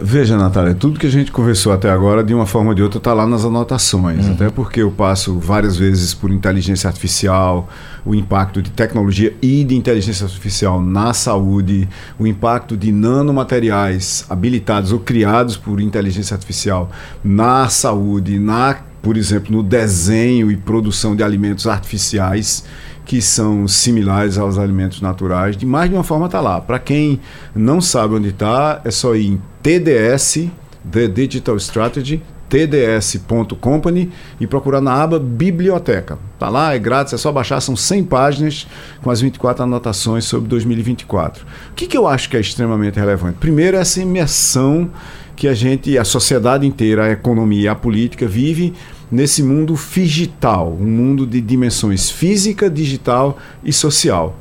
Veja, 0.00 0.36
Natália, 0.36 0.74
tudo 0.74 0.98
que 0.98 1.06
a 1.06 1.10
gente 1.10 1.30
conversou 1.30 1.72
até 1.72 1.90
agora, 1.90 2.22
de 2.22 2.34
uma 2.34 2.46
forma 2.46 2.70
ou 2.70 2.74
de 2.74 2.82
outra, 2.82 2.98
está 2.98 3.12
lá 3.12 3.26
nas 3.26 3.44
anotações. 3.44 4.26
Uhum. 4.26 4.32
Até 4.32 4.50
porque 4.50 4.82
eu 4.82 4.90
passo 4.90 5.38
várias 5.38 5.76
vezes 5.76 6.14
por 6.14 6.30
inteligência 6.30 6.88
artificial, 6.88 7.68
o 8.04 8.14
impacto 8.14 8.62
de 8.62 8.70
tecnologia 8.70 9.34
e 9.40 9.64
de 9.64 9.76
inteligência 9.76 10.24
artificial 10.24 10.80
na 10.80 11.12
saúde, 11.12 11.88
o 12.18 12.26
impacto 12.26 12.76
de 12.76 12.92
nanomateriais 12.92 14.24
habilitados 14.28 14.92
ou 14.92 14.98
criados 14.98 15.56
por 15.56 15.80
inteligência 15.80 16.34
artificial 16.34 16.90
na 17.22 17.68
saúde, 17.68 18.38
na, 18.38 18.78
por 19.02 19.16
exemplo, 19.16 19.54
no 19.54 19.62
desenho 19.62 20.50
e 20.50 20.56
produção 20.56 21.14
de 21.14 21.22
alimentos 21.22 21.66
artificiais 21.66 22.64
que 23.08 23.22
são 23.22 23.66
similares 23.66 24.36
aos 24.36 24.58
alimentos 24.58 25.00
naturais, 25.00 25.56
de 25.56 25.64
mais 25.64 25.88
de 25.88 25.96
uma 25.96 26.04
forma 26.04 26.26
está 26.26 26.42
lá. 26.42 26.60
Para 26.60 26.78
quem 26.78 27.18
não 27.54 27.80
sabe 27.80 28.14
onde 28.14 28.28
está, 28.28 28.82
é 28.84 28.90
só 28.90 29.16
ir 29.16 29.28
em 29.28 29.42
TDS, 29.62 30.46
The 30.92 31.08
Digital 31.08 31.56
Strategy, 31.56 32.22
tds.company 32.50 34.10
e 34.38 34.46
procurar 34.46 34.82
na 34.82 34.92
aba 34.92 35.18
Biblioteca. 35.18 36.18
Tá 36.38 36.50
lá, 36.50 36.74
é 36.74 36.78
grátis, 36.78 37.14
é 37.14 37.16
só 37.16 37.32
baixar, 37.32 37.62
são 37.62 37.74
100 37.74 38.04
páginas 38.04 38.66
com 39.02 39.10
as 39.10 39.22
24 39.22 39.62
anotações 39.62 40.26
sobre 40.26 40.46
2024. 40.50 41.46
O 41.70 41.74
que, 41.74 41.86
que 41.86 41.96
eu 41.96 42.06
acho 42.06 42.28
que 42.28 42.36
é 42.36 42.40
extremamente 42.40 43.00
relevante? 43.00 43.38
Primeiro, 43.40 43.78
essa 43.78 44.02
imersão 44.02 44.90
que 45.34 45.48
a 45.48 45.54
gente, 45.54 45.96
a 45.96 46.04
sociedade 46.04 46.66
inteira, 46.66 47.04
a 47.04 47.10
economia, 47.10 47.72
a 47.72 47.74
política 47.74 48.26
vive 48.26 48.74
nesse 49.10 49.42
mundo 49.42 49.78
digital, 49.94 50.76
um 50.80 50.86
mundo 50.86 51.26
de 51.26 51.40
dimensões 51.40 52.10
física, 52.10 52.70
digital 52.70 53.38
e 53.64 53.72
social. 53.72 54.38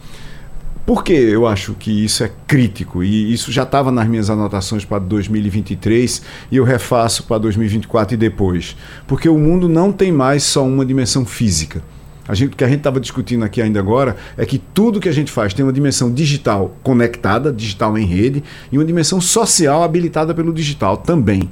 Por 0.85 1.03
que 1.03 1.11
eu 1.11 1.45
acho 1.45 1.73
que 1.73 2.05
isso 2.05 2.23
é 2.23 2.31
crítico? 2.47 3.03
E 3.03 3.33
isso 3.33 3.51
já 3.51 3.63
estava 3.63 3.91
nas 3.91 4.07
minhas 4.07 4.29
anotações 4.29 4.85
para 4.85 4.99
2023 4.99 6.21
e 6.49 6.55
eu 6.55 6.63
refaço 6.63 7.23
para 7.23 7.39
2024 7.39 8.13
e 8.13 8.17
depois. 8.17 8.77
Porque 9.05 9.27
o 9.27 9.37
mundo 9.37 9.67
não 9.67 9.91
tem 9.91 10.13
mais 10.13 10.43
só 10.43 10.65
uma 10.65 10.85
dimensão 10.85 11.25
física. 11.25 11.83
A 12.25 12.33
gente, 12.33 12.53
o 12.53 12.55
que 12.55 12.63
a 12.63 12.67
gente 12.67 12.77
estava 12.77 13.01
discutindo 13.01 13.43
aqui 13.43 13.61
ainda 13.61 13.79
agora 13.79 14.15
é 14.37 14.45
que 14.45 14.57
tudo 14.57 14.99
que 14.99 15.09
a 15.09 15.13
gente 15.13 15.29
faz 15.29 15.53
tem 15.53 15.65
uma 15.65 15.73
dimensão 15.73 16.09
digital 16.11 16.75
conectada, 16.83 17.51
digital 17.51 17.97
em 17.97 18.05
rede, 18.05 18.41
e 18.71 18.77
uma 18.77 18.85
dimensão 18.85 19.19
social 19.19 19.83
habilitada 19.83 20.33
pelo 20.33 20.53
digital 20.53 20.95
também. 20.95 21.51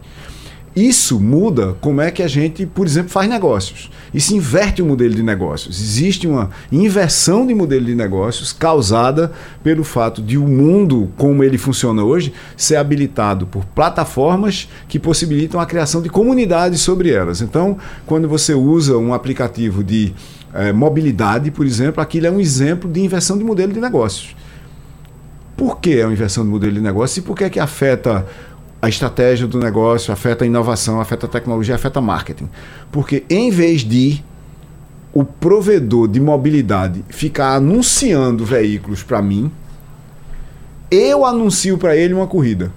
Isso 0.76 1.22
muda 1.22 1.74
como 1.80 2.02
é 2.02 2.12
que 2.12 2.22
a 2.22 2.28
gente, 2.28 2.66
por 2.66 2.86
exemplo, 2.86 3.10
faz 3.10 3.30
negócios. 3.30 3.90
Isso 4.14 4.36
inverte 4.36 4.82
o 4.82 4.86
modelo 4.86 5.16
de 5.16 5.24
negócios. 5.24 5.80
Existe 5.80 6.28
uma 6.28 6.50
inversão 6.70 7.48
de 7.48 7.56
modelo 7.56 7.86
de 7.86 7.96
negócios 7.96 8.52
causada 8.52 9.32
pelo 9.64 9.86
fato 9.86 10.22
de 10.22 10.38
o 10.38 10.46
mundo, 10.46 11.10
como 11.16 11.46
ele 11.46 11.58
funciona 11.58 12.04
hoje, 12.04 12.34
ser 12.58 12.76
habilitado 12.76 13.48
por 13.48 13.64
plataformas 13.64 14.68
que 14.90 15.00
possibilitam 15.00 15.62
a 15.62 15.66
criação 15.66 16.02
de 16.02 16.10
comunidades 16.10 16.82
sobre 16.82 17.10
elas. 17.10 17.42
Então, 17.42 17.78
quando 18.06 18.28
você 18.28 18.54
usa 18.54 18.98
um 18.98 19.14
aplicativo 19.14 19.82
de 19.82 20.14
é, 20.54 20.74
mobilidade, 20.74 21.52
por 21.52 21.66
exemplo, 21.66 22.02
aquilo 22.02 22.28
é 22.28 22.32
um 22.32 22.40
exemplo 22.40 22.92
de 22.92 23.00
inversão 23.00 23.38
de 23.38 23.46
modelo 23.46 23.72
de 23.72 23.80
negócios. 23.80 24.36
Por 25.56 25.80
que 25.80 26.00
é 26.00 26.06
uma 26.06 26.12
inversão 26.12 26.44
de 26.44 26.50
modelo 26.50 26.74
de 26.74 26.82
negócio 26.82 27.20
e 27.20 27.22
por 27.22 27.38
que 27.38 27.46
é 27.46 27.50
que 27.50 27.62
afeta 27.62 28.26
a 28.82 28.90
estratégia 28.90 29.48
do 29.48 29.60
negócio, 29.60 30.14
afeta 30.14 30.44
a 30.44 30.48
inovação, 30.48 31.00
afeta 31.00 31.26
a 31.26 31.30
tecnologia, 31.30 31.76
afeta 31.76 32.00
marketing. 32.02 32.50
Porque 32.92 33.24
em 33.30 33.50
vez 33.50 33.82
de 33.82 34.24
o 35.14 35.24
provedor 35.24 36.08
de 36.08 36.20
mobilidade 36.20 37.04
ficar 37.10 37.56
anunciando 37.56 38.44
veículos 38.44 39.02
para 39.02 39.22
mim, 39.22 39.50
eu 40.92 41.26
anuncio 41.26 41.78
para 41.78 41.96
ele 41.96 42.14
uma 42.14 42.28
corrida. 42.28 42.72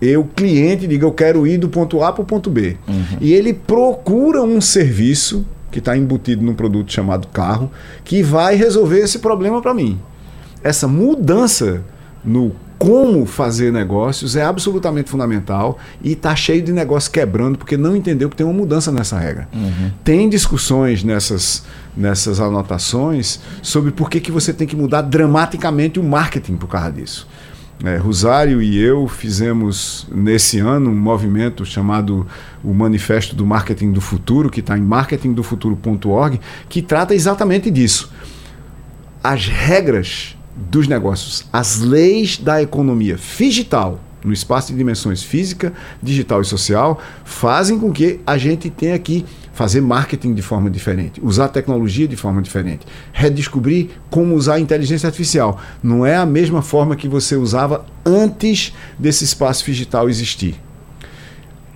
Eu, 0.00 0.24
cliente, 0.24 0.86
digo, 0.86 1.04
eu 1.04 1.12
quero 1.12 1.46
ir 1.46 1.58
do 1.58 1.68
ponto 1.68 2.02
A 2.02 2.12
para 2.12 2.22
o 2.22 2.24
ponto 2.24 2.50
B. 2.50 2.76
Uhum. 2.88 3.18
E 3.20 3.32
ele 3.32 3.52
procura 3.52 4.42
um 4.42 4.60
serviço 4.60 5.46
que 5.70 5.78
está 5.78 5.96
embutido 5.96 6.44
num 6.44 6.54
produto 6.54 6.92
chamado 6.92 7.26
carro, 7.28 7.70
que 8.04 8.22
vai 8.22 8.54
resolver 8.54 9.00
esse 9.00 9.18
problema 9.18 9.62
para 9.62 9.72
mim. 9.72 9.98
Essa 10.62 10.86
mudança 10.86 11.82
no 12.24 12.52
como 12.82 13.24
fazer 13.26 13.72
negócios 13.72 14.34
é 14.34 14.42
absolutamente 14.42 15.08
fundamental 15.08 15.78
e 16.02 16.14
está 16.14 16.34
cheio 16.34 16.60
de 16.60 16.72
negócios 16.72 17.06
quebrando 17.06 17.56
porque 17.56 17.76
não 17.76 17.94
entendeu 17.94 18.28
que 18.28 18.34
tem 18.34 18.44
uma 18.44 18.52
mudança 18.52 18.90
nessa 18.90 19.16
regra. 19.16 19.48
Uhum. 19.54 19.92
Tem 20.02 20.28
discussões 20.28 21.04
nessas, 21.04 21.64
nessas 21.96 22.40
anotações 22.40 23.38
sobre 23.62 23.92
por 23.92 24.10
que, 24.10 24.18
que 24.18 24.32
você 24.32 24.52
tem 24.52 24.66
que 24.66 24.74
mudar 24.74 25.02
dramaticamente 25.02 26.00
o 26.00 26.02
marketing 26.02 26.56
por 26.56 26.66
causa 26.66 26.90
disso. 26.90 27.28
É, 27.84 27.96
Rosário 27.98 28.60
e 28.60 28.76
eu 28.76 29.06
fizemos 29.06 30.08
nesse 30.12 30.58
ano 30.58 30.90
um 30.90 30.96
movimento 30.96 31.64
chamado 31.64 32.26
o 32.64 32.74
Manifesto 32.74 33.36
do 33.36 33.46
Marketing 33.46 33.92
do 33.92 34.00
Futuro, 34.00 34.50
que 34.50 34.58
está 34.58 34.76
em 34.76 34.82
marketingdofuturo.org, 34.82 36.40
que 36.68 36.82
trata 36.82 37.14
exatamente 37.14 37.70
disso. 37.70 38.12
As 39.22 39.46
regras 39.46 40.36
dos 40.56 40.86
negócios, 40.86 41.44
as 41.52 41.80
leis 41.80 42.38
da 42.38 42.62
economia 42.62 43.18
digital, 43.38 44.00
no 44.24 44.32
espaço 44.32 44.72
de 44.72 44.78
dimensões 44.78 45.22
física, 45.22 45.72
digital 46.02 46.40
e 46.42 46.44
social, 46.44 47.00
fazem 47.24 47.78
com 47.78 47.92
que 47.92 48.20
a 48.26 48.38
gente 48.38 48.70
tenha 48.70 48.98
que 48.98 49.24
fazer 49.52 49.80
marketing 49.80 50.34
de 50.34 50.42
forma 50.42 50.70
diferente, 50.70 51.20
usar 51.22 51.48
tecnologia 51.48 52.08
de 52.08 52.16
forma 52.16 52.40
diferente, 52.40 52.86
redescobrir 53.12 53.90
como 54.10 54.34
usar 54.34 54.54
a 54.54 54.60
inteligência 54.60 55.06
artificial. 55.06 55.60
Não 55.82 56.06
é 56.06 56.16
a 56.16 56.26
mesma 56.26 56.62
forma 56.62 56.96
que 56.96 57.08
você 57.08 57.36
usava 57.36 57.84
antes 58.04 58.72
desse 58.98 59.24
espaço 59.24 59.64
digital 59.64 60.08
existir. 60.08 60.60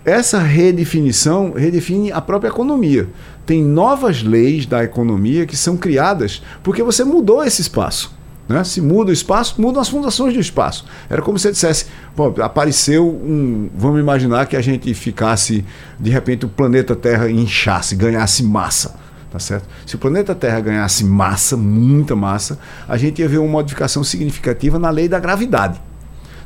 Essa 0.05 0.39
redefinição 0.39 1.53
redefine 1.53 2.13
a 2.13 2.21
própria 2.21 2.49
economia. 2.49 3.09
Tem 3.45 3.61
novas 3.61 4.23
leis 4.23 4.65
da 4.65 4.85
economia 4.85 5.47
que 5.47 5.57
são 5.57 5.77
criadas 5.77 6.43
porque 6.63 6.83
você 6.83 7.03
mudou 7.03 7.43
esse 7.43 7.61
espaço. 7.61 8.17
Né? 8.49 8.63
Se 8.65 8.81
muda 8.81 9.11
o 9.11 9.13
espaço, 9.13 9.61
mudam 9.61 9.81
as 9.81 9.89
fundações 9.89 10.35
do 10.35 10.41
espaço. 10.41 10.87
Era 11.11 11.21
como 11.21 11.39
se 11.39 11.51
dissesse: 11.51 11.87
bom, 12.17 12.35
apareceu 12.41 13.07
um. 13.09 13.69
Vamos 13.75 14.01
imaginar 14.01 14.47
que 14.47 14.57
a 14.57 14.63
gente 14.63 14.93
ficasse, 14.95 15.65
de 15.99 16.11
repente, 16.11 16.47
o 16.47 16.49
planeta 16.49 16.95
Terra 16.95 17.31
inchasse, 17.31 17.97
ganhasse 17.97 18.43
massa. 18.43 18.95
Tá 19.31 19.39
certo? 19.41 19.69
Se 19.85 19.97
o 19.97 19.99
planeta 19.99 20.35
Terra 20.35 20.61
ganhasse 20.61 21.05
massa, 21.05 21.57
muita 21.57 22.15
massa, 22.15 22.59
a 22.89 22.97
gente 22.97 23.21
ia 23.21 23.29
ver 23.29 23.39
uma 23.39 23.51
modificação 23.51 24.05
significativa 24.05 24.79
na 24.79 24.89
lei 24.89 25.09
da 25.09 25.19
gravidade 25.19 25.81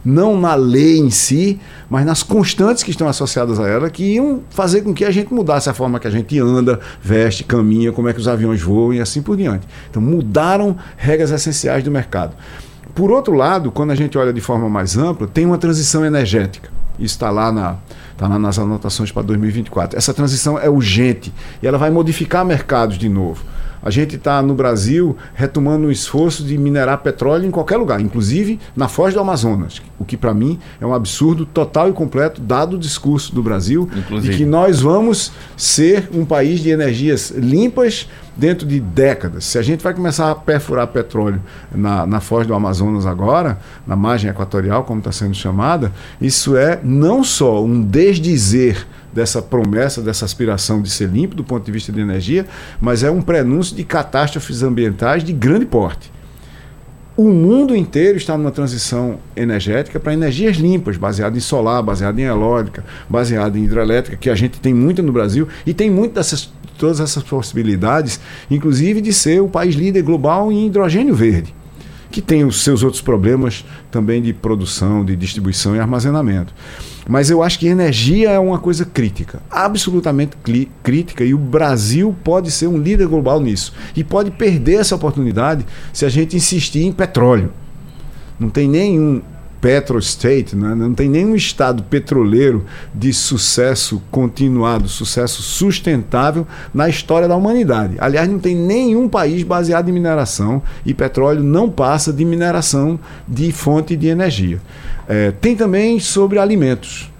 não 0.04 0.38
na 0.38 0.54
lei 0.54 0.98
em 0.98 1.10
si, 1.10 1.60
mas 1.88 2.04
nas 2.04 2.22
constantes 2.22 2.82
que 2.82 2.90
estão 2.90 3.08
associadas 3.08 3.58
a 3.60 3.68
ela, 3.68 3.90
que 3.90 4.14
iam 4.14 4.40
fazer 4.50 4.82
com 4.82 4.94
que 4.94 5.04
a 5.04 5.10
gente 5.10 5.32
mudasse 5.32 5.68
a 5.68 5.74
forma 5.74 5.98
que 6.00 6.06
a 6.06 6.10
gente 6.10 6.38
anda, 6.38 6.80
veste, 7.02 7.44
caminha, 7.44 7.92
como 7.92 8.08
é 8.08 8.12
que 8.12 8.20
os 8.20 8.28
aviões 8.28 8.60
voam 8.60 8.94
e 8.94 9.00
assim 9.00 9.22
por 9.22 9.36
diante. 9.36 9.66
Então 9.90 10.00
mudaram 10.00 10.76
regras 10.96 11.30
essenciais 11.30 11.84
do 11.84 11.90
mercado. 11.90 12.34
Por 12.94 13.10
outro 13.10 13.34
lado, 13.34 13.70
quando 13.70 13.90
a 13.90 13.94
gente 13.94 14.18
olha 14.18 14.32
de 14.32 14.40
forma 14.40 14.68
mais 14.68 14.96
ampla, 14.96 15.26
tem 15.26 15.46
uma 15.46 15.58
transição 15.58 16.04
energética. 16.04 16.70
Isso 16.98 17.14
está 17.14 17.30
lá, 17.30 17.50
na, 17.50 17.76
tá 18.16 18.28
lá 18.28 18.38
nas 18.38 18.58
anotações 18.58 19.10
para 19.10 19.22
2024. 19.22 19.96
Essa 19.96 20.12
transição 20.12 20.58
é 20.58 20.68
urgente 20.68 21.32
e 21.62 21.66
ela 21.66 21.78
vai 21.78 21.90
modificar 21.90 22.44
mercados 22.44 22.98
de 22.98 23.08
novo. 23.08 23.42
A 23.82 23.90
gente 23.90 24.16
está 24.16 24.42
no 24.42 24.54
Brasil 24.54 25.16
retomando 25.34 25.86
o 25.86 25.92
esforço 25.92 26.44
de 26.44 26.56
minerar 26.58 26.98
petróleo 26.98 27.46
em 27.46 27.50
qualquer 27.50 27.76
lugar, 27.76 28.00
inclusive 28.00 28.60
na 28.76 28.88
Foz 28.88 29.14
do 29.14 29.20
Amazonas, 29.20 29.80
o 29.98 30.04
que 30.04 30.16
para 30.16 30.34
mim 30.34 30.58
é 30.80 30.86
um 30.86 30.94
absurdo 30.94 31.46
total 31.46 31.88
e 31.88 31.92
completo, 31.92 32.40
dado 32.40 32.76
o 32.76 32.78
discurso 32.78 33.34
do 33.34 33.42
Brasil 33.42 33.88
inclusive. 33.96 34.32
de 34.32 34.38
que 34.38 34.44
nós 34.44 34.80
vamos 34.80 35.32
ser 35.56 36.08
um 36.14 36.24
país 36.24 36.60
de 36.60 36.70
energias 36.70 37.30
limpas 37.30 38.08
dentro 38.36 38.66
de 38.66 38.80
décadas. 38.80 39.44
Se 39.44 39.58
a 39.58 39.62
gente 39.62 39.82
vai 39.82 39.92
começar 39.92 40.30
a 40.30 40.34
perfurar 40.34 40.86
petróleo 40.86 41.42
na, 41.74 42.06
na 42.06 42.20
Foz 42.20 42.46
do 42.46 42.54
Amazonas 42.54 43.06
agora, 43.06 43.58
na 43.86 43.96
margem 43.96 44.30
equatorial, 44.30 44.84
como 44.84 44.98
está 45.00 45.12
sendo 45.12 45.34
chamada, 45.34 45.92
isso 46.20 46.56
é 46.56 46.80
não 46.82 47.22
só 47.22 47.62
um 47.62 47.82
desdizer 47.82 48.86
dessa 49.12 49.42
promessa, 49.42 50.00
dessa 50.00 50.24
aspiração 50.24 50.80
de 50.80 50.90
ser 50.90 51.08
limpo 51.08 51.34
do 51.34 51.44
ponto 51.44 51.64
de 51.64 51.72
vista 51.72 51.92
de 51.92 52.00
energia, 52.00 52.46
mas 52.80 53.02
é 53.02 53.10
um 53.10 53.22
prenúncio 53.22 53.76
de 53.76 53.84
catástrofes 53.84 54.62
ambientais 54.62 55.24
de 55.24 55.32
grande 55.32 55.66
porte. 55.66 56.12
O 57.16 57.28
mundo 57.28 57.76
inteiro 57.76 58.16
está 58.16 58.38
numa 58.38 58.50
transição 58.50 59.18
energética 59.36 60.00
para 60.00 60.12
energias 60.12 60.56
limpas, 60.56 60.96
baseada 60.96 61.36
em 61.36 61.40
solar, 61.40 61.82
baseada 61.82 62.18
em 62.18 62.24
eólica, 62.24 62.84
baseada 63.08 63.58
em 63.58 63.64
hidrelétrica, 63.64 64.16
que 64.16 64.30
a 64.30 64.34
gente 64.34 64.58
tem 64.58 64.72
muita 64.72 65.02
no 65.02 65.12
Brasil 65.12 65.46
e 65.66 65.74
tem 65.74 65.90
muitas 65.90 66.14
dessas, 66.14 66.52
todas 66.78 66.98
essas 66.98 67.22
possibilidades, 67.22 68.18
inclusive 68.50 69.02
de 69.02 69.12
ser 69.12 69.42
o 69.42 69.48
país 69.48 69.74
líder 69.74 70.02
global 70.02 70.50
em 70.50 70.66
hidrogênio 70.66 71.14
verde 71.14 71.54
que 72.10 72.20
tem 72.20 72.44
os 72.44 72.62
seus 72.62 72.82
outros 72.82 73.00
problemas 73.00 73.64
também 73.90 74.20
de 74.20 74.32
produção, 74.32 75.04
de 75.04 75.14
distribuição 75.14 75.76
e 75.76 75.78
armazenamento. 75.78 76.52
Mas 77.10 77.28
eu 77.28 77.42
acho 77.42 77.58
que 77.58 77.66
energia 77.66 78.30
é 78.30 78.38
uma 78.38 78.56
coisa 78.56 78.84
crítica, 78.84 79.42
absolutamente 79.50 80.36
crítica, 80.80 81.24
e 81.24 81.34
o 81.34 81.38
Brasil 81.38 82.14
pode 82.22 82.52
ser 82.52 82.68
um 82.68 82.78
líder 82.78 83.08
global 83.08 83.40
nisso. 83.40 83.74
E 83.96 84.04
pode 84.04 84.30
perder 84.30 84.74
essa 84.74 84.94
oportunidade 84.94 85.66
se 85.92 86.06
a 86.06 86.08
gente 86.08 86.36
insistir 86.36 86.84
em 86.84 86.92
petróleo. 86.92 87.52
Não 88.38 88.48
tem 88.48 88.68
nenhum 88.68 89.22
petrostate, 89.60 90.56
né? 90.56 90.74
não 90.74 90.94
tem 90.94 91.08
nenhum 91.08 91.34
estado 91.34 91.82
petroleiro 91.82 92.64
de 92.94 93.12
sucesso 93.12 94.02
continuado, 94.10 94.88
sucesso 94.88 95.42
sustentável 95.42 96.46
na 96.72 96.88
história 96.88 97.28
da 97.28 97.36
humanidade. 97.36 97.96
Aliás, 98.00 98.28
não 98.28 98.38
tem 98.38 98.56
nenhum 98.56 99.08
país 99.08 99.42
baseado 99.42 99.88
em 99.88 99.92
mineração 99.92 100.62
e 100.84 100.94
petróleo 100.94 101.42
não 101.42 101.68
passa 101.68 102.12
de 102.12 102.24
mineração 102.24 102.98
de 103.28 103.52
fonte 103.52 103.96
de 103.96 104.08
energia. 104.08 104.60
É, 105.06 105.30
tem 105.32 105.54
também 105.54 106.00
sobre 106.00 106.38
alimentos. 106.38 107.10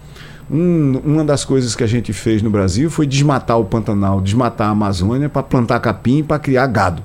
Um, 0.50 1.00
uma 1.04 1.24
das 1.24 1.44
coisas 1.44 1.76
que 1.76 1.84
a 1.84 1.86
gente 1.86 2.12
fez 2.12 2.42
no 2.42 2.50
Brasil 2.50 2.90
foi 2.90 3.06
desmatar 3.06 3.58
o 3.58 3.64
Pantanal, 3.64 4.20
desmatar 4.20 4.68
a 4.68 4.70
Amazônia 4.70 5.28
para 5.28 5.42
plantar 5.42 5.78
capim 5.78 6.24
para 6.24 6.38
criar 6.38 6.66
gado. 6.66 7.02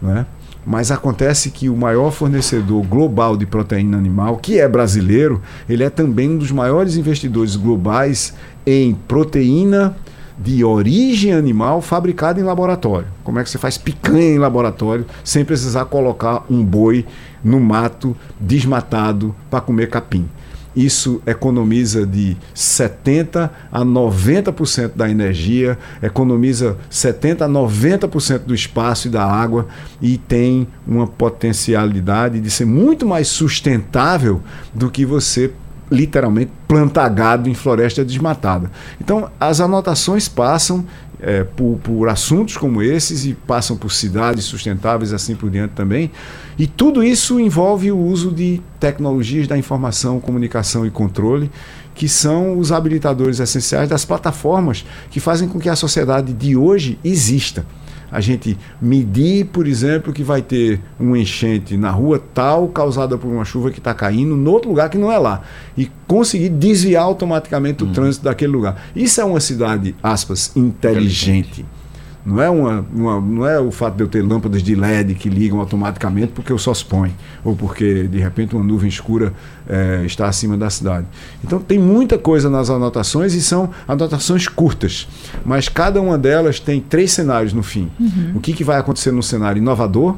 Né? 0.00 0.26
Mas 0.64 0.90
acontece 0.90 1.50
que 1.50 1.68
o 1.68 1.76
maior 1.76 2.10
fornecedor 2.12 2.84
global 2.86 3.36
de 3.36 3.46
proteína 3.46 3.98
animal, 3.98 4.36
que 4.36 4.60
é 4.60 4.68
brasileiro, 4.68 5.42
ele 5.68 5.82
é 5.82 5.90
também 5.90 6.30
um 6.30 6.38
dos 6.38 6.52
maiores 6.52 6.96
investidores 6.96 7.56
globais 7.56 8.34
em 8.64 8.94
proteína 8.94 9.96
de 10.38 10.64
origem 10.64 11.32
animal 11.32 11.80
fabricada 11.80 12.40
em 12.40 12.44
laboratório. 12.44 13.08
Como 13.22 13.38
é 13.38 13.44
que 13.44 13.50
você 13.50 13.58
faz 13.58 13.76
picanha 13.76 14.34
em 14.34 14.38
laboratório 14.38 15.06
sem 15.22 15.44
precisar 15.44 15.84
colocar 15.86 16.44
um 16.50 16.64
boi 16.64 17.04
no 17.44 17.60
mato 17.60 18.16
desmatado 18.40 19.34
para 19.50 19.60
comer 19.60 19.88
capim? 19.88 20.28
Isso 20.74 21.22
economiza 21.26 22.06
de 22.06 22.36
70% 22.54 23.50
a 23.70 23.84
90% 23.84 24.92
da 24.96 25.08
energia, 25.08 25.78
economiza 26.02 26.76
70% 26.90 27.42
a 27.42 27.48
90% 27.48 28.40
do 28.40 28.54
espaço 28.54 29.08
e 29.08 29.10
da 29.10 29.24
água 29.24 29.66
e 30.00 30.16
tem 30.16 30.66
uma 30.86 31.06
potencialidade 31.06 32.40
de 32.40 32.50
ser 32.50 32.64
muito 32.64 33.06
mais 33.06 33.28
sustentável 33.28 34.40
do 34.72 34.90
que 34.90 35.04
você 35.04 35.52
literalmente 35.90 36.50
plantar 36.66 37.08
gado 37.10 37.50
em 37.50 37.54
floresta 37.54 38.02
desmatada. 38.02 38.70
Então, 38.98 39.30
as 39.38 39.60
anotações 39.60 40.26
passam 40.26 40.86
é, 41.22 41.44
por, 41.44 41.78
por, 41.82 42.08
assuntos 42.08 42.56
como 42.56 42.82
esses 42.82 43.24
e 43.24 43.32
passam 43.32 43.76
por 43.76 43.92
cidades 43.92 44.44
sustentáveis 44.44 45.12
assim 45.12 45.36
por 45.36 45.48
diante 45.48 45.70
também. 45.70 46.10
E 46.58 46.66
tudo 46.66 47.02
isso 47.02 47.38
envolve 47.38 47.92
o 47.92 47.98
uso 47.98 48.32
de 48.32 48.60
tecnologias 48.80 49.46
da 49.46 49.56
informação, 49.56 50.18
comunicação 50.20 50.84
e 50.84 50.90
controle, 50.90 51.50
que 51.94 52.08
são 52.08 52.58
os 52.58 52.72
habilitadores 52.72 53.38
essenciais 53.38 53.88
das 53.88 54.04
plataformas 54.04 54.84
que 55.10 55.20
fazem 55.20 55.48
com 55.48 55.60
que 55.60 55.68
a 55.68 55.76
sociedade 55.76 56.32
de 56.32 56.56
hoje 56.56 56.98
exista 57.04 57.64
a 58.12 58.20
gente 58.20 58.58
medir, 58.80 59.46
por 59.46 59.66
exemplo, 59.66 60.12
que 60.12 60.22
vai 60.22 60.42
ter 60.42 60.78
um 61.00 61.16
enchente 61.16 61.76
na 61.78 61.90
rua 61.90 62.22
tal 62.34 62.68
causada 62.68 63.16
por 63.16 63.28
uma 63.28 63.44
chuva 63.44 63.70
que 63.70 63.78
está 63.78 63.94
caindo 63.94 64.36
no 64.36 64.50
outro 64.50 64.68
lugar 64.68 64.90
que 64.90 64.98
não 64.98 65.10
é 65.10 65.18
lá 65.18 65.42
e 65.76 65.90
conseguir 66.06 66.50
desviar 66.50 67.04
automaticamente 67.04 67.82
o 67.82 67.86
uhum. 67.86 67.92
trânsito 67.92 68.26
daquele 68.26 68.52
lugar. 68.52 68.84
Isso 68.94 69.20
é 69.20 69.24
uma 69.24 69.40
cidade, 69.40 69.96
aspas, 70.02 70.52
inteligente. 70.54 71.62
inteligente. 71.62 71.81
Não 72.24 72.40
é, 72.40 72.48
uma, 72.48 72.86
uma, 72.94 73.20
não 73.20 73.46
é 73.46 73.58
o 73.58 73.72
fato 73.72 73.96
de 73.96 74.04
eu 74.04 74.08
ter 74.08 74.22
lâmpadas 74.22 74.62
de 74.62 74.76
LED 74.76 75.14
que 75.14 75.28
ligam 75.28 75.58
automaticamente 75.58 76.32
porque 76.32 76.52
o 76.52 76.58
sol 76.58 76.74
se 76.74 76.84
põe, 76.84 77.14
ou 77.42 77.56
porque 77.56 78.04
de 78.04 78.18
repente 78.18 78.54
uma 78.54 78.64
nuvem 78.64 78.88
escura 78.88 79.32
é, 79.68 80.02
está 80.06 80.28
acima 80.28 80.56
da 80.56 80.70
cidade. 80.70 81.06
Então 81.42 81.58
tem 81.58 81.78
muita 81.78 82.16
coisa 82.16 82.48
nas 82.48 82.70
anotações 82.70 83.34
e 83.34 83.42
são 83.42 83.70
anotações 83.88 84.46
curtas, 84.46 85.08
mas 85.44 85.68
cada 85.68 86.00
uma 86.00 86.16
delas 86.16 86.60
tem 86.60 86.80
três 86.80 87.12
cenários 87.12 87.52
no 87.52 87.62
fim. 87.62 87.90
Uhum. 87.98 88.32
O 88.36 88.40
que, 88.40 88.52
que 88.52 88.62
vai 88.62 88.78
acontecer 88.78 89.10
no 89.10 89.22
cenário 89.22 89.58
inovador, 89.58 90.16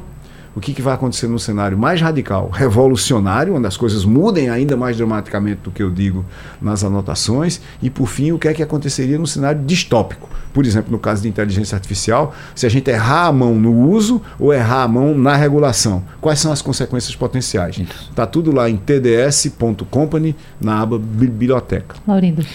o 0.55 0.59
que, 0.59 0.73
que 0.73 0.81
vai 0.81 0.93
acontecer 0.93 1.27
no 1.27 1.37
cenário 1.37 1.77
mais 1.77 1.99
radical, 1.99 2.49
revolucionário, 2.49 3.53
onde 3.55 3.67
as 3.67 3.75
coisas 3.75 4.05
mudem 4.05 4.49
ainda 4.49 4.77
mais 4.77 4.95
dramaticamente 4.95 5.61
do 5.63 5.71
que 5.71 5.83
eu 5.83 5.91
digo 5.91 6.25
nas 6.61 6.83
anotações, 6.83 7.59
e 7.81 7.89
por 7.89 8.07
fim, 8.07 8.31
o 8.31 8.39
que 8.39 8.47
é 8.47 8.53
que 8.53 8.63
aconteceria 8.63 9.19
no 9.19 9.27
cenário 9.27 9.61
distópico. 9.63 10.29
Por 10.53 10.65
exemplo, 10.65 10.89
no 10.89 10.97
caso 10.97 11.21
de 11.21 11.27
inteligência 11.27 11.75
artificial, 11.75 12.33
se 12.55 12.65
a 12.65 12.69
gente 12.69 12.89
errar 12.89 13.25
a 13.25 13.31
mão 13.33 13.55
no 13.55 13.89
uso 13.89 14.21
ou 14.39 14.53
errar 14.53 14.83
a 14.83 14.87
mão 14.87 15.17
na 15.17 15.35
regulação, 15.35 16.01
quais 16.21 16.39
são 16.39 16.51
as 16.51 16.61
consequências 16.61 17.13
potenciais? 17.13 17.77
Está 18.09 18.25
tudo 18.25 18.53
lá 18.53 18.69
em 18.69 18.77
tds.company, 18.77 20.33
na 20.61 20.79
aba 20.81 20.97
biblioteca. 20.97 21.97
Laurindo. 22.07 22.45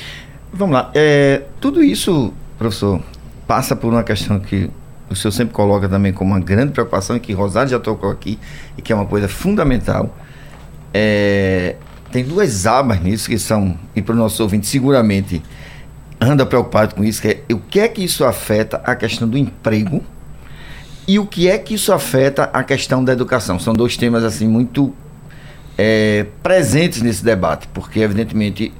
Vamos 0.51 0.75
lá. 0.75 0.91
É, 0.95 1.43
tudo 1.61 1.83
isso, 1.83 2.33
professor, 2.59 3.03
passa 3.47 3.77
por 3.77 3.93
uma 3.93 4.03
questão 4.03 4.41
que 4.41 4.71
o 5.11 5.17
senhor 5.17 5.33
sempre 5.33 5.53
coloca 5.53 5.89
também 5.89 6.13
como 6.13 6.31
uma 6.31 6.41
grande 6.41 6.73
preocupação, 6.73 7.17
e 7.17 7.21
que 7.21 7.33
Rosário 7.33 7.69
já 7.69 7.81
tocou 7.81 8.11
aqui, 8.11 8.39
e 8.79 8.83
que 8.83 8.93
é 8.93 8.97
uma 8.97 9.07
coisa 9.07 9.29
fundamental. 9.29 10.17
É, 10.95 11.77
tem 12.13 12.25
duas 12.25 12.67
abas 12.67 13.01
nisso 13.01 13.29
que 13.29 13.39
são, 13.39 13.77
e 13.95 14.01
para 14.01 14.15
o 14.15 14.19
nosso 14.19 14.43
ouvinte 14.43 14.67
seguramente 14.67 15.43
anda 16.21 16.47
preocupado 16.47 16.95
com 16.95 17.03
isso, 17.03 17.21
que 17.21 17.29
é 17.29 17.53
o 17.53 17.59
que 17.59 17.81
é 17.81 17.89
que 17.89 18.05
isso 18.05 18.25
afeta 18.25 18.81
a 18.85 18.95
questão 18.95 19.29
do 19.29 19.39
emprego 19.39 20.05
e 21.09 21.19
o 21.19 21.27
que 21.27 21.49
é 21.49 21.59
que 21.59 21.75
isso 21.75 21.93
afeta 21.93 22.45
a 22.53 22.63
questão 22.63 23.03
da 23.03 23.13
educação. 23.13 23.59
São 23.59 23.73
dois 23.73 23.97
temas 23.97 24.23
assim 24.23 24.47
muito 24.47 24.95
é, 25.79 26.27
presentes 26.43 27.01
nesse 27.01 27.25
debate, 27.25 27.67
porque 27.69 28.01
evidentemente 28.01 28.73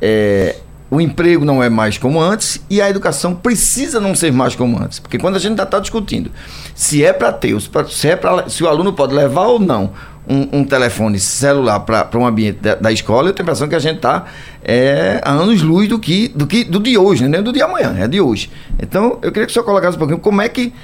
é, 0.00 0.56
o 0.92 1.00
emprego 1.00 1.42
não 1.42 1.62
é 1.62 1.70
mais 1.70 1.96
como 1.96 2.20
antes 2.20 2.62
e 2.68 2.78
a 2.82 2.90
educação 2.90 3.34
precisa 3.34 3.98
não 3.98 4.14
ser 4.14 4.30
mais 4.30 4.54
como 4.54 4.78
antes. 4.78 4.98
Porque 4.98 5.16
quando 5.16 5.36
a 5.36 5.38
gente 5.38 5.58
está 5.58 5.78
discutindo 5.78 6.30
se 6.74 7.02
é 7.02 7.14
para 7.14 7.32
ter, 7.32 7.56
se, 7.88 8.08
é 8.08 8.14
pra, 8.14 8.46
se 8.46 8.62
o 8.62 8.68
aluno 8.68 8.92
pode 8.92 9.14
levar 9.14 9.46
ou 9.46 9.58
não 9.58 9.90
um, 10.28 10.58
um 10.58 10.64
telefone 10.64 11.18
celular 11.18 11.80
para 11.80 12.18
um 12.18 12.26
ambiente 12.26 12.58
da, 12.58 12.74
da, 12.74 12.92
escola, 12.92 13.30
eu 13.30 13.32
tenho 13.32 13.44
a 13.44 13.48
impressão 13.48 13.70
que 13.70 13.74
a 13.74 13.78
gente 13.78 13.96
está 13.96 14.26
é, 14.62 15.18
a 15.24 15.32
anos-luz 15.32 15.88
do 15.88 15.98
que, 15.98 16.28
do 16.28 16.46
que 16.46 16.62
do 16.62 16.78
de 16.78 16.98
hoje, 16.98 17.26
né? 17.26 17.40
do 17.40 17.54
dia 17.54 17.64
amanhã, 17.64 17.96
é 17.98 18.06
de 18.06 18.20
hoje. 18.20 18.50
Então, 18.78 19.18
eu 19.22 19.32
queria 19.32 19.46
que 19.46 19.50
o 19.50 19.52
senhor 19.54 19.64
colocasse 19.64 19.96
um 19.96 19.98
pouquinho 19.98 20.20
como 20.20 20.42
é 20.42 20.48
que. 20.48 20.74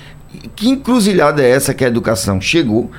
Que 0.56 0.68
encruzilhada 0.68 1.42
é 1.42 1.50
essa 1.50 1.72
que 1.72 1.84
a 1.84 1.88
educação 1.88 2.40
chegou? 2.40 2.90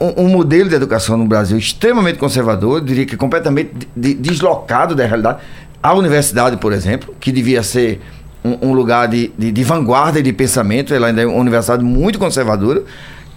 Um, 0.00 0.24
um, 0.24 0.28
modelo 0.28 0.68
de 0.68 0.74
educação 0.74 1.16
no 1.16 1.24
Brasil 1.24 1.56
extremamente 1.56 2.18
conservador, 2.18 2.80
diria 2.80 3.06
que 3.06 3.16
completamente 3.16 3.72
de, 3.74 4.14
de, 4.14 4.14
deslocado 4.14 4.94
da 4.94 5.06
realidade. 5.06 5.38
A 5.86 5.94
universidade, 5.94 6.56
por 6.56 6.72
exemplo, 6.72 7.14
que 7.20 7.30
devia 7.30 7.62
ser 7.62 8.00
um, 8.44 8.70
um 8.70 8.72
lugar 8.72 9.06
de, 9.06 9.30
de, 9.38 9.52
de, 9.52 9.62
vanguarda 9.62 10.18
e 10.18 10.22
de 10.22 10.32
pensamento, 10.32 10.92
ela 10.92 11.06
ainda 11.06 11.22
é 11.22 11.26
uma 11.26 11.38
universidade 11.38 11.84
muito 11.84 12.18
conservadora. 12.18 12.82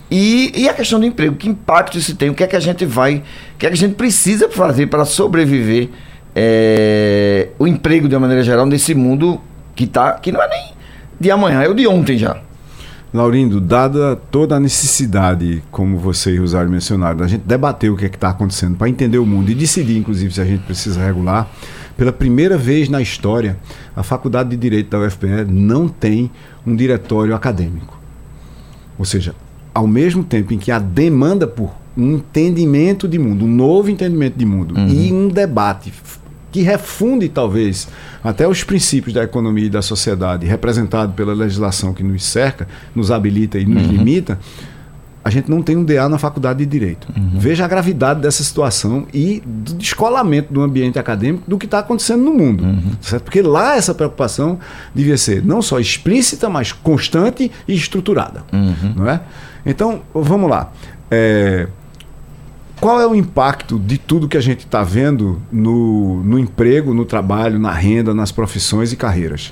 E, 0.09 0.51
e 0.55 0.67
a 0.67 0.73
questão 0.73 0.99
do 0.99 1.05
emprego, 1.05 1.35
que 1.35 1.47
impacto 1.47 1.95
isso 1.95 2.15
tem? 2.15 2.31
O 2.31 2.33
que 2.33 2.43
é 2.43 2.47
que 2.47 2.55
a 2.55 2.59
gente 2.59 2.87
vai, 2.87 3.17
o 3.53 3.57
que 3.59 3.67
é 3.67 3.69
que 3.69 3.75
a 3.75 3.77
gente 3.77 3.93
precisa 3.93 4.49
fazer 4.49 4.87
para 4.87 5.05
sobreviver 5.05 5.89
é, 6.35 7.49
o 7.59 7.67
emprego 7.67 8.09
de 8.09 8.15
uma 8.15 8.21
maneira 8.21 8.41
geral 8.41 8.65
nesse 8.65 8.95
mundo 8.95 9.39
que 9.75 9.85
tá, 9.85 10.13
que 10.13 10.31
não 10.31 10.41
é 10.41 10.49
nem 10.49 10.73
de 11.19 11.29
amanhã, 11.29 11.61
é 11.61 11.69
o 11.69 11.75
de 11.75 11.85
ontem 11.85 12.17
já. 12.17 12.35
Laurindo, 13.13 13.61
dada 13.61 14.15
toda 14.31 14.55
a 14.55 14.59
necessidade, 14.59 15.61
como 15.69 15.99
você 15.99 16.31
e 16.31 16.37
Rosário 16.39 16.71
mencionaram, 16.71 17.17
da 17.17 17.27
gente 17.27 17.43
debater 17.45 17.91
o 17.91 17.95
que 17.95 18.05
é 18.05 18.07
está 18.07 18.29
acontecendo 18.29 18.75
para 18.75 18.89
entender 18.89 19.19
o 19.19 19.25
mundo 19.25 19.51
e 19.51 19.53
decidir, 19.53 19.97
inclusive, 19.97 20.33
se 20.33 20.41
a 20.41 20.45
gente 20.45 20.63
precisa 20.63 20.99
regular, 21.05 21.47
pela 21.99 22.13
primeira 22.13 22.57
vez 22.57 22.87
na 22.87 23.01
história, 23.01 23.57
a 23.93 24.01
Faculdade 24.03 24.51
de 24.51 24.55
Direito 24.55 24.89
da 24.89 25.05
UFPE 25.05 25.43
não 25.49 25.89
tem 25.89 26.31
um 26.65 26.73
diretório 26.73 27.35
acadêmico. 27.35 27.99
Ou 28.97 29.03
seja, 29.03 29.35
ao 29.73 29.85
mesmo 29.85 30.23
tempo 30.23 30.53
em 30.53 30.57
que 30.57 30.71
a 30.71 30.79
demanda 30.79 31.45
por 31.45 31.71
um 31.97 32.13
entendimento 32.13 33.05
de 33.05 33.19
mundo, 33.19 33.43
um 33.43 33.53
novo 33.53 33.89
entendimento 33.91 34.37
de 34.37 34.45
mundo 34.45 34.77
Uhum. 34.77 34.87
e 34.87 35.11
um 35.11 35.27
debate 35.27 35.91
que 36.53 36.61
refunde 36.61 37.27
talvez 37.27 37.89
até 38.23 38.47
os 38.47 38.63
princípios 38.63 39.13
da 39.13 39.23
economia 39.23 39.65
e 39.65 39.69
da 39.69 39.81
sociedade, 39.81 40.45
representado 40.45 41.11
pela 41.11 41.33
legislação 41.33 41.93
que 41.93 42.01
nos 42.01 42.23
cerca, 42.23 42.65
nos 42.95 43.11
habilita 43.11 43.59
e 43.59 43.65
nos 43.65 43.83
limita, 43.85 44.39
a 45.23 45.29
gente 45.29 45.49
não 45.49 45.61
tem 45.61 45.75
um 45.75 45.83
DA 45.83 46.07
na 46.07 46.17
faculdade 46.17 46.59
de 46.59 46.65
Direito. 46.65 47.07
Veja 47.33 47.65
a 47.65 47.67
gravidade 47.67 48.21
dessa 48.21 48.43
situação 48.43 49.05
e 49.13 49.41
do 49.45 49.73
descolamento 49.73 50.53
do 50.53 50.61
ambiente 50.61 50.97
acadêmico 50.97 51.49
do 51.49 51.57
que 51.57 51.65
está 51.65 51.79
acontecendo 51.79 52.23
no 52.23 52.33
mundo. 52.33 52.63
certo? 53.01 53.23
Porque 53.23 53.41
lá 53.41 53.75
essa 53.75 53.93
preocupação 53.93 54.59
devia 54.95 55.17
ser 55.17 55.43
não 55.45 55.61
só 55.61 55.79
explícita, 55.79 56.49
mas 56.49 56.71
constante 56.71 57.51
e 57.67 57.73
estruturada. 57.73 58.43
Não 58.95 59.09
é? 59.09 59.21
Então, 59.65 60.01
vamos 60.13 60.49
lá. 60.49 60.71
É, 61.11 61.67
qual 62.79 63.01
é 63.01 63.05
o 63.05 63.13
impacto 63.13 63.77
de 63.77 63.97
tudo 63.97 64.27
que 64.27 64.37
a 64.37 64.41
gente 64.41 64.61
está 64.61 64.83
vendo 64.83 65.41
no, 65.51 66.23
no 66.23 66.39
emprego, 66.39 66.93
no 66.93 67.03
trabalho, 67.03 67.59
na 67.59 67.73
renda, 67.73 68.13
nas 68.13 68.31
profissões 68.31 68.93
e 68.93 68.95
carreiras? 68.95 69.51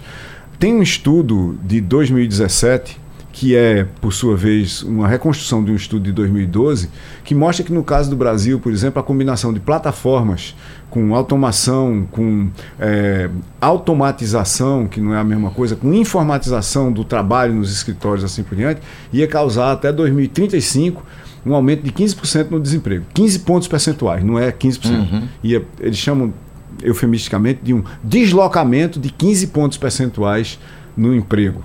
Tem 0.57 0.74
um 0.74 0.82
estudo 0.82 1.59
de 1.61 1.82
2017 1.82 2.97
que 3.39 3.55
é, 3.55 3.85
por 4.01 4.11
sua 4.11 4.35
vez, 4.35 4.81
uma 4.81 5.07
reconstrução 5.07 5.63
de 5.63 5.71
um 5.71 5.75
estudo 5.75 6.05
de 6.05 6.11
2012, 6.11 6.89
que 7.23 7.35
mostra 7.35 7.63
que 7.63 7.71
no 7.71 7.83
caso 7.83 8.09
do 8.09 8.15
Brasil, 8.15 8.59
por 8.59 8.71
exemplo, 8.71 8.99
a 8.99 9.03
combinação 9.03 9.53
de 9.53 9.59
plataformas 9.59 10.55
com 10.89 11.13
automação, 11.13 12.07
com 12.09 12.49
eh, 12.79 13.29
automatização, 13.61 14.88
que 14.88 14.99
não 14.99 15.13
é 15.13 15.19
a 15.19 15.23
mesma 15.23 15.51
coisa, 15.51 15.75
com 15.75 15.93
informatização 15.93 16.91
do 16.91 17.03
trabalho 17.03 17.53
nos 17.53 17.71
escritórios 17.71 18.23
assim 18.23 18.41
por 18.41 18.55
diante, 18.55 18.81
ia 19.13 19.27
causar 19.27 19.71
até 19.71 19.93
2035 19.93 21.05
um 21.45 21.53
aumento 21.53 21.83
de 21.83 21.91
15% 21.91 22.49
no 22.49 22.59
desemprego. 22.59 23.05
15 23.13 23.39
pontos 23.39 23.67
percentuais, 23.67 24.23
não 24.23 24.39
é 24.39 24.51
15%. 24.51 25.23
Ia, 25.43 25.63
eles 25.79 25.97
chamam 25.97 26.33
eufemisticamente 26.81 27.59
de 27.61 27.71
um 27.71 27.83
deslocamento 28.03 28.99
de 28.99 29.11
15 29.11 29.45
pontos 29.47 29.77
percentuais 29.77 30.57
no 30.97 31.13
emprego 31.15 31.61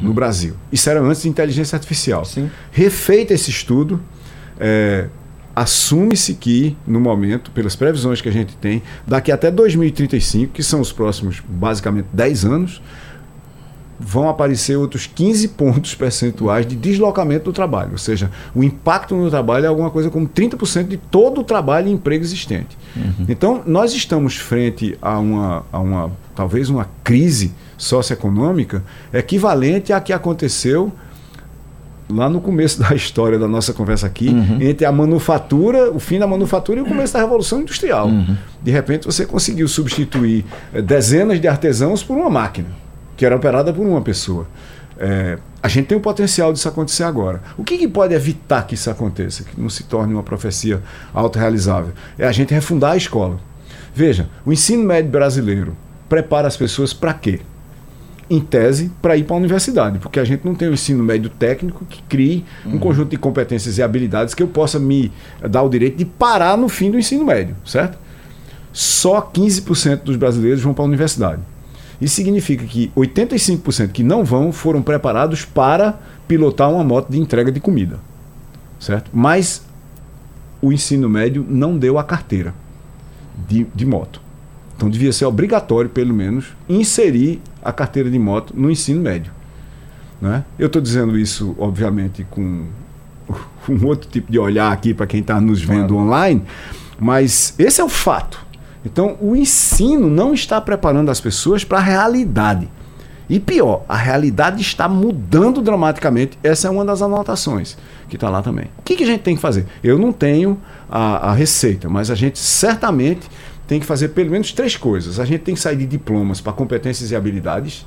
no 0.00 0.12
Brasil. 0.12 0.54
Isso 0.72 0.88
era 0.88 1.00
antes 1.00 1.22
de 1.22 1.28
inteligência 1.28 1.76
artificial. 1.76 2.24
Sim. 2.24 2.50
Refeito 2.72 3.32
esse 3.32 3.50
estudo, 3.50 4.00
é, 4.58 5.08
assume-se 5.54 6.34
que, 6.34 6.76
no 6.86 7.00
momento, 7.00 7.50
pelas 7.50 7.74
previsões 7.74 8.20
que 8.20 8.28
a 8.28 8.32
gente 8.32 8.56
tem, 8.56 8.82
daqui 9.06 9.32
até 9.32 9.50
2035, 9.50 10.52
que 10.52 10.62
são 10.62 10.80
os 10.80 10.92
próximos 10.92 11.42
basicamente 11.48 12.06
10 12.12 12.44
anos, 12.44 12.82
vão 13.98 14.28
aparecer 14.28 14.76
outros 14.76 15.06
15 15.06 15.48
pontos 15.48 15.94
percentuais 15.94 16.66
de 16.66 16.76
deslocamento 16.76 17.46
do 17.46 17.52
trabalho. 17.52 17.92
Ou 17.92 17.98
seja, 17.98 18.30
o 18.54 18.62
impacto 18.62 19.16
no 19.16 19.28
trabalho 19.28 19.64
é 19.64 19.68
alguma 19.68 19.90
coisa 19.90 20.08
como 20.08 20.28
30% 20.28 20.86
de 20.86 20.96
todo 20.96 21.40
o 21.40 21.44
trabalho 21.44 21.88
e 21.88 21.92
emprego 21.92 22.24
existente. 22.24 22.78
Então, 23.28 23.62
nós 23.66 23.92
estamos 23.92 24.36
frente 24.36 24.96
a 25.02 25.18
uma, 25.18 25.66
a 25.72 25.80
uma 25.80 26.12
talvez 26.34 26.70
uma 26.70 26.88
crise 27.02 27.52
socioeconômica 27.78 28.82
equivalente 29.12 29.92
à 29.92 30.00
que 30.00 30.12
aconteceu 30.12 30.92
lá 32.10 32.28
no 32.28 32.40
começo 32.40 32.80
da 32.80 32.94
história 32.94 33.38
da 33.38 33.46
nossa 33.46 33.72
conversa 33.72 34.06
aqui, 34.06 34.30
entre 34.60 34.86
a 34.86 34.92
manufatura, 34.92 35.90
o 35.90 35.98
fim 35.98 36.18
da 36.18 36.26
manufatura 36.26 36.80
e 36.80 36.82
o 36.82 36.86
começo 36.86 37.12
da 37.12 37.20
Revolução 37.20 37.60
Industrial. 37.60 38.08
De 38.62 38.70
repente 38.70 39.06
você 39.06 39.26
conseguiu 39.26 39.68
substituir 39.68 40.44
eh, 40.72 40.80
dezenas 40.80 41.40
de 41.40 41.46
artesãos 41.46 42.02
por 42.02 42.16
uma 42.16 42.30
máquina, 42.30 42.68
que 43.16 43.24
era 43.24 43.36
operada 43.36 43.72
por 43.72 43.86
uma 43.86 44.00
pessoa. 44.00 44.46
Eh, 44.98 45.38
a 45.62 45.68
gente 45.68 45.86
tem 45.86 45.98
o 45.98 46.00
potencial 46.00 46.52
disso 46.52 46.68
acontecer 46.68 47.04
agora. 47.04 47.42
O 47.56 47.64
que, 47.64 47.76
que 47.76 47.86
pode 47.86 48.14
evitar 48.14 48.66
que 48.66 48.74
isso 48.74 48.90
aconteça, 48.90 49.44
que 49.44 49.60
não 49.60 49.68
se 49.68 49.84
torne 49.84 50.14
uma 50.14 50.22
profecia 50.22 50.82
autorrealizável? 51.12 51.92
É 52.18 52.26
a 52.26 52.32
gente 52.32 52.54
refundar 52.54 52.92
a 52.92 52.96
escola. 52.96 53.38
Veja, 53.94 54.28
o 54.46 54.52
ensino 54.52 54.84
médio 54.84 55.10
brasileiro 55.10 55.76
prepara 56.08 56.48
as 56.48 56.56
pessoas 56.56 56.92
para 56.92 57.12
quê? 57.12 57.40
Em 58.30 58.40
tese, 58.40 58.90
para 59.00 59.16
ir 59.16 59.24
para 59.24 59.36
a 59.36 59.38
universidade, 59.38 59.98
porque 59.98 60.20
a 60.20 60.24
gente 60.24 60.44
não 60.44 60.54
tem 60.54 60.68
um 60.68 60.74
ensino 60.74 61.02
médio 61.02 61.30
técnico 61.30 61.84
que 61.86 62.02
crie 62.02 62.44
um 62.66 62.78
conjunto 62.78 63.10
de 63.10 63.16
competências 63.16 63.78
e 63.78 63.82
habilidades 63.82 64.34
que 64.34 64.42
eu 64.42 64.48
possa 64.48 64.78
me 64.78 65.10
dar 65.48 65.62
o 65.62 65.68
direito 65.68 65.96
de 65.96 66.04
parar 66.04 66.56
no 66.56 66.68
fim 66.68 66.90
do 66.90 66.98
ensino 66.98 67.24
médio, 67.24 67.56
certo? 67.64 67.98
Só 68.72 69.20
15% 69.22 70.02
dos 70.02 70.16
brasileiros 70.16 70.62
vão 70.62 70.74
para 70.74 70.84
a 70.84 70.86
universidade. 70.86 71.40
Isso 72.00 72.14
significa 72.14 72.64
que 72.64 72.92
85% 72.96 73.88
que 73.88 74.04
não 74.04 74.24
vão 74.24 74.52
foram 74.52 74.82
preparados 74.82 75.44
para 75.44 75.98
pilotar 76.28 76.70
uma 76.70 76.84
moto 76.84 77.10
de 77.10 77.18
entrega 77.18 77.50
de 77.50 77.60
comida, 77.60 77.98
certo? 78.78 79.10
Mas 79.12 79.62
o 80.60 80.72
ensino 80.72 81.08
médio 81.08 81.44
não 81.48 81.76
deu 81.78 81.98
a 81.98 82.04
carteira 82.04 82.54
de, 83.48 83.66
de 83.74 83.86
moto. 83.86 84.20
Então 84.78 84.88
devia 84.88 85.12
ser 85.12 85.24
obrigatório, 85.24 85.90
pelo 85.90 86.14
menos, 86.14 86.54
inserir 86.68 87.42
a 87.60 87.72
carteira 87.72 88.08
de 88.08 88.16
moto 88.16 88.54
no 88.56 88.70
ensino 88.70 89.02
médio. 89.02 89.32
Né? 90.22 90.44
Eu 90.56 90.68
estou 90.68 90.80
dizendo 90.80 91.18
isso, 91.18 91.56
obviamente, 91.58 92.24
com 92.30 92.66
um 93.68 93.84
outro 93.84 94.08
tipo 94.08 94.30
de 94.30 94.38
olhar 94.38 94.72
aqui 94.72 94.94
para 94.94 95.04
quem 95.04 95.18
está 95.18 95.40
nos 95.40 95.60
vendo 95.60 95.96
online, 95.96 96.44
mas 96.96 97.56
esse 97.58 97.80
é 97.80 97.84
o 97.84 97.88
fato. 97.88 98.46
Então, 98.84 99.16
o 99.20 99.34
ensino 99.34 100.08
não 100.08 100.32
está 100.32 100.60
preparando 100.60 101.10
as 101.10 101.20
pessoas 101.20 101.64
para 101.64 101.78
a 101.78 101.82
realidade. 101.82 102.68
E 103.28 103.40
pior, 103.40 103.84
a 103.88 103.96
realidade 103.96 104.62
está 104.62 104.88
mudando 104.88 105.60
dramaticamente. 105.60 106.38
Essa 106.40 106.68
é 106.68 106.70
uma 106.70 106.84
das 106.84 107.02
anotações 107.02 107.76
que 108.08 108.14
está 108.14 108.30
lá 108.30 108.42
também. 108.42 108.66
O 108.78 108.82
que, 108.82 108.94
que 108.94 109.02
a 109.02 109.06
gente 109.06 109.22
tem 109.22 109.34
que 109.34 109.42
fazer? 109.42 109.66
Eu 109.82 109.98
não 109.98 110.12
tenho 110.12 110.56
a, 110.88 111.30
a 111.30 111.32
receita, 111.32 111.88
mas 111.88 112.12
a 112.12 112.14
gente 112.14 112.38
certamente 112.38 113.28
tem 113.68 113.78
que 113.78 113.86
fazer 113.86 114.08
pelo 114.08 114.30
menos 114.30 114.50
três 114.50 114.76
coisas. 114.76 115.20
A 115.20 115.26
gente 115.26 115.42
tem 115.42 115.54
que 115.54 115.60
sair 115.60 115.76
de 115.76 115.86
diplomas 115.86 116.40
para 116.40 116.54
competências 116.54 117.10
e 117.10 117.14
habilidades. 117.14 117.86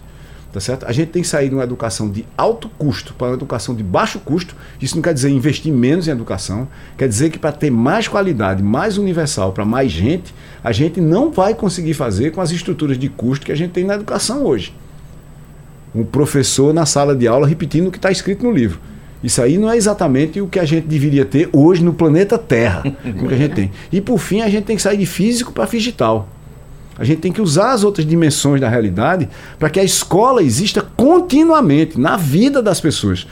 Tá 0.54 0.60
certo? 0.60 0.86
A 0.86 0.92
gente 0.92 1.10
tem 1.10 1.22
que 1.22 1.28
sair 1.28 1.48
de 1.48 1.56
uma 1.56 1.64
educação 1.64 2.10
de 2.10 2.26
alto 2.38 2.70
custo 2.78 3.14
para 3.14 3.28
uma 3.28 3.34
educação 3.36 3.74
de 3.74 3.82
baixo 3.82 4.20
custo. 4.20 4.54
Isso 4.82 4.96
não 4.96 5.02
quer 5.02 5.14
dizer 5.14 5.30
investir 5.30 5.74
menos 5.74 6.08
em 6.08 6.12
educação, 6.12 6.68
quer 6.98 7.08
dizer 7.08 7.30
que 7.30 7.40
para 7.40 7.54
ter 7.54 7.72
mais 7.72 8.08
qualidade, 8.08 8.62
mais 8.62 8.98
universal 8.98 9.54
para 9.54 9.64
mais 9.64 9.90
gente, 9.90 10.36
a 10.62 10.74
gente 10.74 11.00
não 11.00 11.32
vai 11.32 11.56
conseguir 11.56 11.94
fazer 11.94 12.32
com 12.32 12.42
as 12.42 12.52
estruturas 12.52 13.00
de 13.00 13.08
custo 13.08 13.46
que 13.46 13.52
a 13.52 13.56
gente 13.56 13.72
tem 13.72 13.86
na 13.86 13.96
educação 13.96 14.44
hoje. 14.44 14.76
Um 15.96 16.04
professor 16.04 16.74
na 16.74 16.86
sala 16.86 17.16
de 17.16 17.28
aula 17.30 17.48
repetindo 17.48 17.88
o 17.88 17.92
que 17.92 17.98
está 17.98 18.12
escrito 18.12 18.44
no 18.44 18.52
livro. 18.52 18.80
Isso 19.24 19.42
aí 19.42 19.58
não 19.58 19.70
é 19.70 19.78
exatamente 19.78 20.42
o 20.42 20.48
que 20.48 20.60
a 20.60 20.66
gente 20.66 20.88
deveria 20.88 21.26
ter 21.26 21.50
hoje 21.54 21.84
no 21.84 21.94
planeta 21.94 22.38
Terra, 22.38 22.84
o 23.06 23.28
que 23.28 23.34
a 23.34 23.38
gente 23.38 23.54
tem. 23.54 23.72
E 23.92 24.02
por 24.02 24.18
fim, 24.18 24.42
a 24.42 24.50
gente 24.50 24.66
tem 24.66 24.76
que 24.76 24.82
sair 24.82 24.98
de 24.98 25.06
físico 25.06 25.52
para 25.52 25.66
digital. 25.66 26.28
A 26.98 27.04
gente 27.04 27.20
tem 27.20 27.32
que 27.32 27.42
usar 27.42 27.72
as 27.72 27.84
outras 27.84 28.06
dimensões 28.06 28.62
da 28.62 28.70
realidade 28.70 29.30
para 29.58 29.70
que 29.70 29.80
a 29.80 29.84
escola 29.84 30.44
exista 30.44 30.82
continuamente 30.82 32.00
na 32.00 32.18
vida 32.18 32.62
das 32.62 32.80
pessoas. 32.80 33.26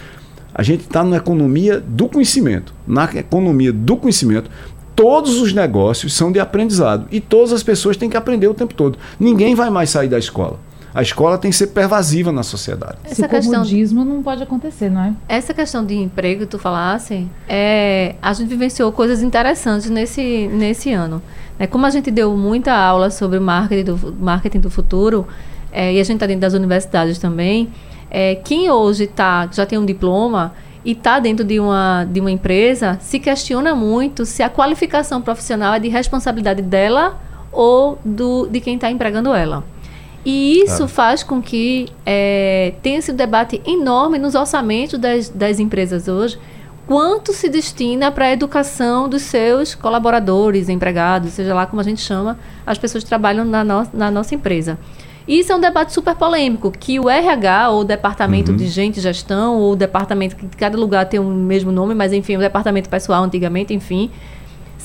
A 0.53 0.63
gente 0.63 0.81
está 0.81 1.03
na 1.03 1.17
economia 1.17 1.79
do 1.79 2.07
conhecimento. 2.07 2.73
Na 2.87 3.05
economia 3.15 3.71
do 3.71 3.95
conhecimento, 3.95 4.49
todos 4.95 5.39
os 5.39 5.53
negócios 5.53 6.13
são 6.13 6.31
de 6.31 6.39
aprendizado 6.39 7.07
e 7.11 7.19
todas 7.21 7.53
as 7.53 7.63
pessoas 7.63 7.95
têm 7.95 8.09
que 8.09 8.17
aprender 8.17 8.47
o 8.47 8.53
tempo 8.53 8.73
todo. 8.73 8.97
Ninguém 9.19 9.55
vai 9.55 9.69
mais 9.69 9.89
sair 9.89 10.07
da 10.07 10.17
escola. 10.17 10.59
A 10.93 11.01
escola 11.01 11.37
tem 11.37 11.51
que 11.51 11.57
ser 11.57 11.67
pervasiva 11.67 12.31
na 12.31 12.41
sociedade. 12.41 12.97
Esse 13.05 13.13
Essa 13.13 13.27
questão- 13.27 13.53
comodismo 13.53 14.03
não 14.03 14.23
pode 14.23 14.41
acontecer, 14.41 14.89
não 14.89 15.03
é? 15.03 15.13
Essa 15.27 15.53
questão 15.53 15.85
de 15.85 15.95
emprego 15.95 16.41
que 16.41 16.47
tu 16.47 16.57
falasse, 16.57 17.27
é, 17.47 18.15
a 18.21 18.33
gente 18.33 18.47
vivenciou 18.47 18.91
coisas 18.91 19.21
interessantes 19.21 19.89
nesse, 19.89 20.47
nesse 20.47 20.91
ano. 20.91 21.21
É, 21.59 21.67
como 21.67 21.85
a 21.85 21.89
gente 21.89 22.09
deu 22.09 22.35
muita 22.35 22.73
aula 22.73 23.11
sobre 23.11 23.39
marketing 23.39 23.83
do, 23.83 24.15
marketing 24.19 24.59
do 24.59 24.69
futuro, 24.69 25.27
é, 25.71 25.93
e 25.93 25.99
a 25.99 26.03
gente 26.03 26.15
está 26.15 26.25
dentro 26.25 26.41
das 26.41 26.53
universidades 26.53 27.19
também, 27.19 27.69
é, 28.09 28.35
quem 28.35 28.71
hoje 28.71 29.05
tá, 29.05 29.47
já 29.51 29.65
tem 29.65 29.77
um 29.77 29.85
diploma 29.85 30.53
e 30.83 30.93
está 30.93 31.19
dentro 31.19 31.45
de 31.45 31.59
uma, 31.59 32.07
de 32.09 32.19
uma 32.19 32.31
empresa, 32.31 32.97
se 33.01 33.19
questiona 33.19 33.75
muito 33.75 34.25
se 34.25 34.41
a 34.41 34.49
qualificação 34.49 35.21
profissional 35.21 35.75
é 35.75 35.79
de 35.79 35.89
responsabilidade 35.89 36.61
dela 36.63 37.19
ou 37.51 37.99
do, 38.03 38.47
de 38.47 38.59
quem 38.59 38.75
está 38.75 38.89
empregando 38.89 39.33
ela. 39.33 39.63
E 40.25 40.63
isso 40.63 40.87
faz 40.87 41.23
com 41.23 41.41
que 41.41 41.87
é, 42.05 42.73
tenha 42.81 42.99
esse 42.99 43.13
debate 43.13 43.61
enorme 43.65 44.17
nos 44.17 44.35
orçamentos 44.35 44.99
das, 44.99 45.29
das 45.29 45.59
empresas 45.59 46.07
hoje. 46.07 46.37
Quanto 46.85 47.33
se 47.33 47.47
destina 47.47 48.11
para 48.11 48.25
a 48.25 48.31
educação 48.31 49.07
dos 49.07 49.21
seus 49.21 49.75
colaboradores, 49.75 50.69
empregados, 50.69 51.33
seja 51.33 51.53
lá 51.53 51.65
como 51.65 51.79
a 51.79 51.83
gente 51.83 52.01
chama, 52.01 52.37
as 52.65 52.77
pessoas 52.77 53.03
que 53.03 53.09
trabalham 53.09 53.45
na, 53.45 53.63
no, 53.63 53.87
na 53.93 54.09
nossa 54.09 54.33
empresa. 54.33 54.77
E 55.27 55.39
Isso 55.39 55.51
é 55.51 55.55
um 55.55 55.59
debate 55.59 55.93
super 55.93 56.15
polêmico, 56.15 56.71
que 56.71 56.99
o 56.99 57.07
RH, 57.07 57.69
ou 57.69 57.81
o 57.81 57.83
departamento 57.83 58.51
de 58.51 58.65
gente 58.65 58.97
e 58.97 59.01
gestão, 59.01 59.57
ou 59.57 59.73
o 59.73 59.75
departamento, 59.75 60.35
que 60.35 60.47
cada 60.57 60.75
lugar 60.75 61.05
tem 61.05 61.19
o 61.19 61.23
mesmo 61.23 61.71
nome, 61.71 61.93
mas 61.93 62.11
enfim, 62.11 62.35
o 62.35 62.39
departamento 62.39 62.89
pessoal 62.89 63.23
antigamente, 63.23 63.71
enfim, 63.71 64.09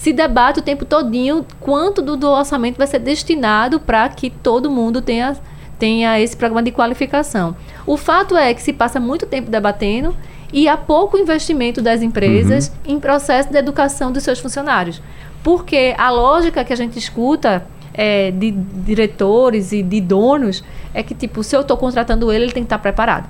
se 0.04 0.12
debate 0.12 0.58
o 0.58 0.62
tempo 0.62 0.84
todinho 0.84 1.46
quanto 1.58 2.02
do, 2.02 2.14
do 2.14 2.28
orçamento 2.28 2.76
vai 2.76 2.86
ser 2.86 2.98
destinado 2.98 3.80
para 3.80 4.06
que 4.10 4.28
todo 4.28 4.70
mundo 4.70 5.00
tenha, 5.00 5.34
tenha 5.78 6.20
esse 6.20 6.36
programa 6.36 6.62
de 6.62 6.70
qualificação. 6.70 7.56
O 7.86 7.96
fato 7.96 8.36
é 8.36 8.52
que 8.52 8.60
se 8.60 8.74
passa 8.74 9.00
muito 9.00 9.24
tempo 9.24 9.50
debatendo 9.50 10.14
e 10.52 10.68
há 10.68 10.76
pouco 10.76 11.16
investimento 11.16 11.80
das 11.80 12.02
empresas 12.02 12.68
uhum. 12.68 12.96
em 12.96 13.00
processo 13.00 13.50
de 13.50 13.56
educação 13.56 14.12
dos 14.12 14.22
seus 14.22 14.38
funcionários. 14.38 15.00
Porque 15.42 15.94
a 15.96 16.10
lógica 16.10 16.62
que 16.62 16.74
a 16.74 16.76
gente 16.76 16.98
escuta 16.98 17.66
é, 17.94 18.30
de 18.30 18.50
diretores 18.50 19.72
e 19.72 19.82
de 19.82 20.02
donos 20.02 20.62
é 20.92 21.02
que, 21.02 21.14
tipo, 21.14 21.42
se 21.42 21.56
eu 21.56 21.62
estou 21.62 21.78
contratando 21.78 22.30
ele, 22.30 22.44
ele 22.44 22.52
tem 22.52 22.62
que 22.62 22.66
estar 22.66 22.78
preparado. 22.78 23.26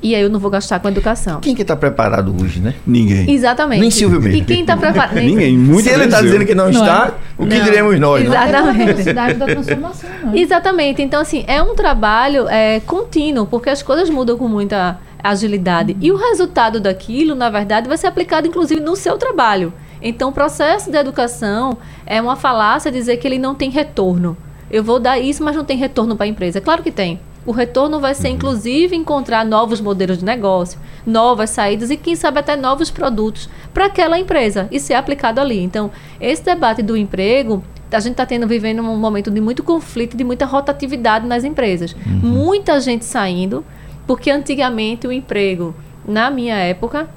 E 0.00 0.14
aí 0.14 0.22
eu 0.22 0.30
não 0.30 0.38
vou 0.38 0.50
gastar 0.50 0.78
com 0.78 0.88
educação. 0.88 1.40
Quem 1.40 1.54
que 1.54 1.62
está 1.62 1.74
preparado 1.74 2.34
hoje, 2.40 2.60
né? 2.60 2.74
Ninguém. 2.86 3.28
Exatamente. 3.30 3.80
Nem 3.80 3.90
Silvio 3.90 4.20
mesmo. 4.20 4.38
E 4.38 4.44
quem 4.44 4.60
está 4.60 4.76
preparado? 4.76 5.14
Ninguém. 5.18 5.58
Muito 5.58 5.82
Se 5.84 5.90
ele 5.90 6.04
está 6.04 6.20
dizendo 6.20 6.46
que 6.46 6.54
não, 6.54 6.70
não 6.70 6.70
está, 6.70 7.08
é. 7.08 7.42
o 7.42 7.46
que 7.46 7.56
não. 7.56 7.64
diremos 7.64 7.98
nós? 7.98 8.24
Exatamente. 8.24 8.80
É 8.80 8.82
a 8.82 8.86
velocidade 8.86 9.34
da 9.34 9.46
transformação. 9.46 10.10
Né? 10.10 10.32
Exatamente. 10.38 11.02
Então, 11.02 11.20
assim, 11.20 11.44
é 11.48 11.60
um 11.60 11.74
trabalho 11.74 12.48
é, 12.48 12.78
contínuo, 12.80 13.46
porque 13.46 13.70
as 13.70 13.82
coisas 13.82 14.08
mudam 14.08 14.38
com 14.38 14.46
muita 14.46 15.00
agilidade. 15.22 15.94
Uhum. 15.94 15.98
E 16.00 16.12
o 16.12 16.16
resultado 16.16 16.78
daquilo, 16.78 17.34
na 17.34 17.50
verdade, 17.50 17.88
vai 17.88 17.98
ser 17.98 18.06
aplicado, 18.06 18.46
inclusive, 18.46 18.80
no 18.80 18.94
seu 18.94 19.18
trabalho. 19.18 19.72
Então, 20.00 20.28
o 20.28 20.32
processo 20.32 20.92
de 20.92 20.96
educação 20.96 21.76
é 22.06 22.22
uma 22.22 22.36
falácia 22.36 22.92
dizer 22.92 23.16
que 23.16 23.26
ele 23.26 23.38
não 23.38 23.52
tem 23.52 23.68
retorno. 23.68 24.36
Eu 24.70 24.84
vou 24.84 25.00
dar 25.00 25.18
isso, 25.18 25.42
mas 25.42 25.56
não 25.56 25.64
tem 25.64 25.76
retorno 25.76 26.14
para 26.14 26.26
a 26.26 26.28
empresa. 26.28 26.60
Claro 26.60 26.84
que 26.84 26.92
tem. 26.92 27.18
O 27.48 27.50
retorno 27.50 27.98
vai 27.98 28.14
ser, 28.14 28.28
uhum. 28.28 28.34
inclusive, 28.34 28.94
encontrar 28.94 29.42
novos 29.42 29.80
modelos 29.80 30.18
de 30.18 30.24
negócio, 30.26 30.78
novas 31.06 31.48
saídas 31.48 31.90
e, 31.90 31.96
quem 31.96 32.14
sabe, 32.14 32.40
até 32.40 32.54
novos 32.54 32.90
produtos 32.90 33.48
para 33.72 33.86
aquela 33.86 34.18
empresa 34.18 34.68
e 34.70 34.78
ser 34.78 34.92
aplicado 34.92 35.40
ali. 35.40 35.58
Então, 35.58 35.90
esse 36.20 36.44
debate 36.44 36.82
do 36.82 36.94
emprego, 36.94 37.64
a 37.90 38.00
gente 38.00 38.12
está 38.12 38.26
tendo 38.26 38.46
vivendo 38.46 38.82
um 38.82 38.98
momento 38.98 39.30
de 39.30 39.40
muito 39.40 39.62
conflito, 39.62 40.14
de 40.14 40.24
muita 40.24 40.44
rotatividade 40.44 41.26
nas 41.26 41.42
empresas. 41.42 41.96
Uhum. 42.06 42.20
Muita 42.22 42.78
gente 42.82 43.06
saindo, 43.06 43.64
porque 44.06 44.30
antigamente 44.30 45.06
o 45.06 45.12
emprego, 45.12 45.74
na 46.06 46.30
minha 46.30 46.56
época, 46.56 47.08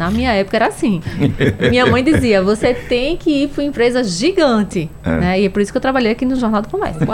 na 0.00 0.10
minha 0.10 0.32
época 0.32 0.56
era 0.56 0.68
assim. 0.68 1.02
Minha 1.70 1.84
mãe 1.84 2.02
dizia: 2.02 2.42
você 2.42 2.72
tem 2.72 3.18
que 3.18 3.42
ir 3.42 3.48
para 3.48 3.62
uma 3.62 3.68
empresa 3.68 4.02
gigante. 4.02 4.90
É. 5.04 5.10
Né? 5.10 5.40
E 5.42 5.44
é 5.44 5.48
por 5.50 5.60
isso 5.60 5.70
que 5.70 5.76
eu 5.76 5.82
trabalhei 5.82 6.12
aqui 6.12 6.24
no 6.24 6.36
Jornal 6.36 6.62
do 6.62 6.68
Comércio. 6.68 7.06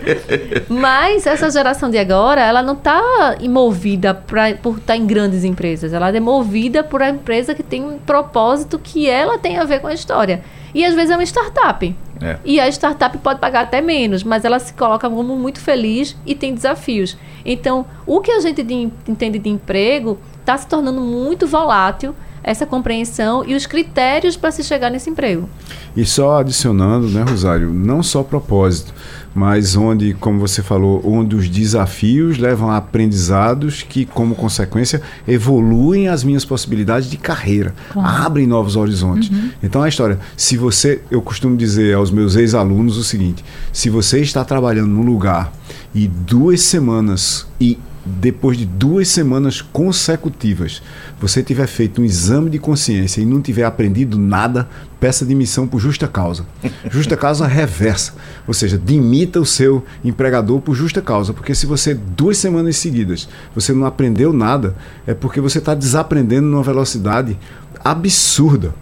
Mas 0.66 1.26
essa 1.26 1.50
geração 1.50 1.90
de 1.90 1.98
agora, 1.98 2.40
ela 2.40 2.62
não 2.62 2.72
está 2.72 3.36
movida 3.42 4.14
pra, 4.14 4.54
por 4.54 4.78
estar 4.78 4.94
tá 4.94 4.96
em 4.96 5.06
grandes 5.06 5.44
empresas. 5.44 5.92
Ela 5.92 6.08
é 6.08 6.18
movida 6.18 6.82
por 6.82 7.02
uma 7.02 7.10
empresa 7.10 7.54
que 7.54 7.62
tem 7.62 7.84
um 7.84 7.98
propósito 7.98 8.78
que 8.78 9.06
ela 9.06 9.36
tem 9.38 9.58
a 9.58 9.64
ver 9.64 9.80
com 9.80 9.86
a 9.86 9.92
história. 9.92 10.40
E 10.74 10.82
às 10.82 10.94
vezes 10.94 11.10
é 11.10 11.16
uma 11.16 11.22
startup. 11.24 11.94
É. 12.22 12.38
E 12.42 12.58
a 12.58 12.66
startup 12.68 13.18
pode 13.18 13.38
pagar 13.38 13.64
até 13.64 13.82
menos, 13.82 14.24
mas 14.24 14.46
ela 14.46 14.58
se 14.58 14.72
coloca 14.72 15.10
como 15.10 15.36
muito 15.36 15.60
feliz 15.60 16.16
e 16.24 16.34
tem 16.34 16.54
desafios. 16.54 17.18
Então, 17.44 17.84
o 18.06 18.20
que 18.20 18.30
a 18.30 18.40
gente 18.40 18.62
de, 18.62 18.88
entende 19.06 19.38
de 19.38 19.50
emprego 19.50 20.18
está 20.44 20.58
se 20.58 20.66
tornando 20.66 21.00
muito 21.00 21.46
volátil 21.46 22.14
essa 22.42 22.66
compreensão 22.66 23.42
e 23.46 23.54
os 23.54 23.64
critérios 23.64 24.36
para 24.36 24.50
se 24.50 24.62
chegar 24.62 24.90
nesse 24.90 25.08
emprego. 25.08 25.48
E 25.96 26.04
só 26.04 26.40
adicionando, 26.40 27.08
né, 27.08 27.24
Rosário, 27.26 27.72
não 27.72 28.02
só 28.02 28.22
propósito, 28.22 28.92
mas 29.34 29.74
onde, 29.74 30.12
como 30.12 30.38
você 30.38 30.62
falou, 30.62 31.00
onde 31.02 31.34
os 31.34 31.48
desafios 31.48 32.36
levam 32.36 32.70
a 32.70 32.76
aprendizados 32.76 33.82
que, 33.82 34.04
como 34.04 34.34
consequência, 34.34 35.00
evoluem 35.26 36.08
as 36.08 36.22
minhas 36.22 36.44
possibilidades 36.44 37.10
de 37.10 37.16
carreira, 37.16 37.74
claro. 37.90 38.26
abrem 38.26 38.46
novos 38.46 38.76
horizontes. 38.76 39.30
Uhum. 39.30 39.50
Então 39.62 39.82
a 39.82 39.88
história, 39.88 40.20
se 40.36 40.58
você, 40.58 41.00
eu 41.10 41.22
costumo 41.22 41.56
dizer 41.56 41.94
aos 41.94 42.10
meus 42.10 42.36
ex-alunos 42.36 42.98
o 42.98 43.02
seguinte: 43.02 43.42
se 43.72 43.88
você 43.88 44.20
está 44.20 44.44
trabalhando 44.44 44.88
num 44.88 45.02
lugar 45.02 45.50
e 45.94 46.06
duas 46.06 46.60
semanas 46.60 47.46
e 47.58 47.78
depois 48.04 48.58
de 48.58 48.66
duas 48.66 49.08
semanas 49.08 49.62
consecutivas, 49.62 50.82
você 51.18 51.42
tiver 51.42 51.66
feito 51.66 52.02
um 52.02 52.04
exame 52.04 52.50
de 52.50 52.58
consciência 52.58 53.22
e 53.22 53.24
não 53.24 53.40
tiver 53.40 53.64
aprendido 53.64 54.18
nada, 54.18 54.68
peça 55.00 55.24
demissão 55.24 55.66
por 55.66 55.78
justa 55.78 56.06
causa. 56.06 56.44
Justa 56.90 57.16
causa 57.16 57.46
reversa. 57.46 58.14
Ou 58.46 58.52
seja, 58.52 58.76
dimita 58.76 59.40
o 59.40 59.46
seu 59.46 59.84
empregador 60.04 60.60
por 60.60 60.74
justa 60.74 61.00
causa. 61.00 61.32
Porque 61.32 61.54
se 61.54 61.64
você, 61.64 61.94
duas 61.94 62.36
semanas 62.36 62.76
seguidas, 62.76 63.26
você 63.54 63.72
não 63.72 63.86
aprendeu 63.86 64.32
nada, 64.32 64.76
é 65.06 65.14
porque 65.14 65.40
você 65.40 65.58
está 65.58 65.74
desaprendendo 65.74 66.46
numa 66.46 66.62
velocidade 66.62 67.38
absurda. 67.82 68.74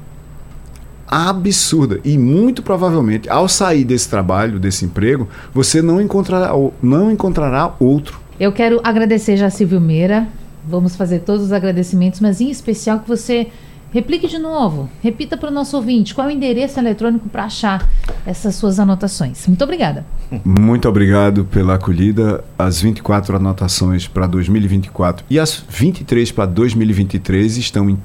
Absurda. 1.07 2.01
E 2.05 2.17
muito 2.17 2.63
provavelmente, 2.63 3.29
ao 3.29 3.47
sair 3.47 3.85
desse 3.85 4.09
trabalho, 4.09 4.59
desse 4.59 4.85
emprego, 4.85 5.29
você 5.53 5.81
não 5.83 6.01
encontrará, 6.01 6.53
não 6.83 7.11
encontrará 7.11 7.75
outro 7.79 8.22
eu 8.39 8.53
quero 8.53 8.81
agradecer 8.83 9.37
já 9.37 9.47
a 9.47 9.51
Silvio 9.51 9.81
Meira. 9.81 10.29
Vamos 10.67 10.97
fazer 10.97 11.21
todos 11.21 11.43
os 11.45 11.53
agradecimentos, 11.53 12.21
mas 12.21 12.41
em 12.41 12.51
especial 12.51 13.01
que 13.01 13.09
você 13.09 13.49
replique 13.93 14.27
de 14.27 14.39
novo. 14.39 14.89
Repita 15.03 15.37
para 15.37 15.51
o 15.51 15.53
nosso 15.53 15.77
ouvinte 15.77 16.15
qual 16.15 16.29
é 16.29 16.33
o 16.33 16.35
endereço 16.35 16.81
eletrônico 16.81 17.29
para 17.29 17.45
achar 17.45 17.89
essas 18.25 18.55
suas 18.55 18.81
anotações. 18.81 19.47
Muito 19.47 19.63
obrigada. 19.63 20.05
Muito 20.45 20.89
obrigado 20.89 21.45
pela 21.45 21.75
acolhida. 21.75 22.43
As 22.59 22.81
24 22.81 23.37
anotações 23.37 24.09
para 24.09 24.27
2024 24.27 25.27
e 25.29 25.39
as 25.39 25.63
23 25.69 26.33
para 26.33 26.47
2023 26.47 27.59
estão 27.59 27.91
em 27.91 27.99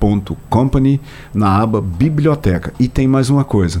tds.company 0.00 1.00
na 1.34 1.60
aba 1.60 1.80
Biblioteca. 1.80 2.72
E 2.80 2.88
tem 2.88 3.06
mais 3.06 3.30
uma 3.30 3.44
coisa 3.44 3.80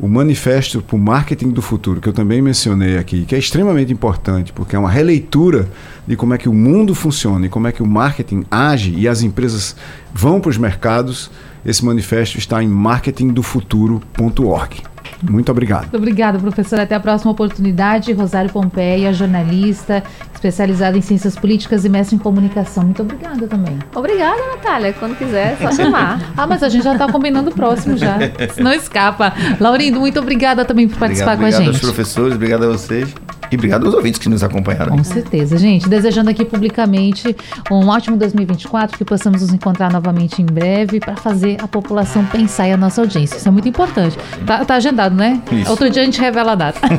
o 0.00 0.08
Manifesto 0.08 0.80
para 0.80 0.96
o 0.96 0.98
Marketing 0.98 1.50
do 1.50 1.60
Futuro, 1.60 2.00
que 2.00 2.08
eu 2.08 2.12
também 2.14 2.40
mencionei 2.40 2.96
aqui, 2.96 3.26
que 3.26 3.34
é 3.34 3.38
extremamente 3.38 3.92
importante, 3.92 4.50
porque 4.50 4.74
é 4.74 4.78
uma 4.78 4.90
releitura 4.90 5.68
de 6.06 6.16
como 6.16 6.32
é 6.32 6.38
que 6.38 6.48
o 6.48 6.54
mundo 6.54 6.94
funciona 6.94 7.44
e 7.44 7.50
como 7.50 7.68
é 7.68 7.72
que 7.72 7.82
o 7.82 7.86
marketing 7.86 8.46
age 8.50 8.94
e 8.96 9.06
as 9.06 9.22
empresas 9.22 9.76
vão 10.12 10.40
para 10.40 10.48
os 10.48 10.56
mercados. 10.56 11.30
Esse 11.66 11.84
manifesto 11.84 12.38
está 12.38 12.62
em 12.62 12.68
marketingdofuturo.org. 12.68 14.82
Muito 15.22 15.52
obrigado. 15.52 15.82
Muito 15.82 15.98
obrigada, 15.98 16.38
professor. 16.38 16.80
Até 16.80 16.94
a 16.94 17.00
próxima 17.00 17.32
oportunidade. 17.32 18.10
Rosário 18.12 18.50
Pompeia, 18.50 19.12
jornalista, 19.12 20.02
especializada 20.40 20.96
em 20.96 21.02
ciências 21.02 21.36
políticas 21.36 21.84
e 21.84 21.88
mestre 21.88 22.16
em 22.16 22.18
comunicação. 22.18 22.82
Muito 22.84 23.02
obrigada 23.02 23.46
também. 23.46 23.78
Obrigada, 23.94 24.40
Natália. 24.46 24.92
Quando 24.94 25.16
quiser, 25.16 25.52
é 25.52 25.56
só 25.56 25.70
chamar. 25.70 26.20
ah, 26.36 26.46
mas 26.46 26.62
a 26.62 26.68
gente 26.68 26.82
já 26.82 26.94
está 26.94 27.06
combinando 27.12 27.50
o 27.50 27.54
próximo 27.54 27.96
já. 27.96 28.18
Não 28.58 28.72
escapa. 28.72 29.34
Laurindo, 29.60 30.00
muito 30.00 30.18
obrigada 30.18 30.64
também 30.64 30.88
por 30.88 30.98
participar 30.98 31.34
obrigado, 31.34 31.50
com 31.50 31.56
a 31.56 31.64
gente. 31.64 31.68
Obrigado 31.68 31.84
aos 31.84 31.94
professores, 31.94 32.34
obrigado 32.34 32.64
a 32.64 32.68
vocês. 32.68 33.14
E 33.50 33.56
obrigado 33.56 33.86
aos 33.86 33.94
ouvintes 33.94 34.18
que 34.18 34.28
nos 34.28 34.42
acompanharam. 34.42 34.96
Com 34.96 35.04
certeza, 35.04 35.56
gente. 35.56 35.88
Desejando 35.88 36.30
aqui 36.30 36.44
publicamente 36.44 37.36
um 37.70 37.88
ótimo 37.88 38.16
2024, 38.16 38.96
que 38.96 39.04
possamos 39.04 39.42
nos 39.42 39.52
encontrar 39.52 39.92
novamente 39.92 40.40
em 40.40 40.46
breve 40.46 41.00
para 41.00 41.16
fazer 41.16 41.56
a 41.60 41.66
população 41.66 42.24
pensar 42.24 42.68
e 42.68 42.72
a 42.72 42.76
nossa 42.76 43.00
audiência. 43.00 43.36
Isso 43.36 43.48
é 43.48 43.50
muito 43.50 43.68
importante. 43.68 44.16
Tá, 44.46 44.64
tá 44.64 44.74
agendado, 44.76 45.14
né? 45.14 45.42
Isso. 45.50 45.70
Outro 45.70 45.90
dia 45.90 46.02
a 46.02 46.04
gente 46.04 46.20
revela 46.20 46.52
a 46.52 46.54
data. 46.54 46.80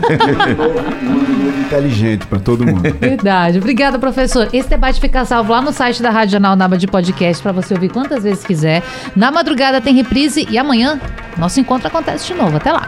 Inteligente 1.66 2.28
para 2.28 2.40
todo 2.40 2.66
mundo. 2.66 2.82
Verdade. 3.00 3.58
Obrigada, 3.58 3.98
professor. 3.98 4.50
Esse 4.52 4.70
debate 4.70 5.00
fica 5.00 5.24
salvo 5.24 5.54
lá 5.54 5.62
no 5.62 5.72
site 5.72 6.02
da 6.02 6.10
Rádio 6.10 6.34
Jornal 6.34 6.56
Naba 6.56 6.78
de 6.78 6.86
Podcast 6.86 7.42
para 7.42 7.54
você 7.54 7.74
ouvir 7.74 7.90
quantas 7.90 8.24
vezes 8.24 8.44
quiser. 8.44 8.84
Na 9.16 9.32
madrugada 9.32 9.80
tem 9.80 9.96
reprise 9.96 10.46
e 10.50 10.58
amanhã 10.58 11.00
nosso 11.38 11.60
encontro 11.60 11.88
acontece 11.88 12.28
de 12.28 12.34
novo. 12.34 12.58
Até 12.58 12.74
lá. 12.74 12.88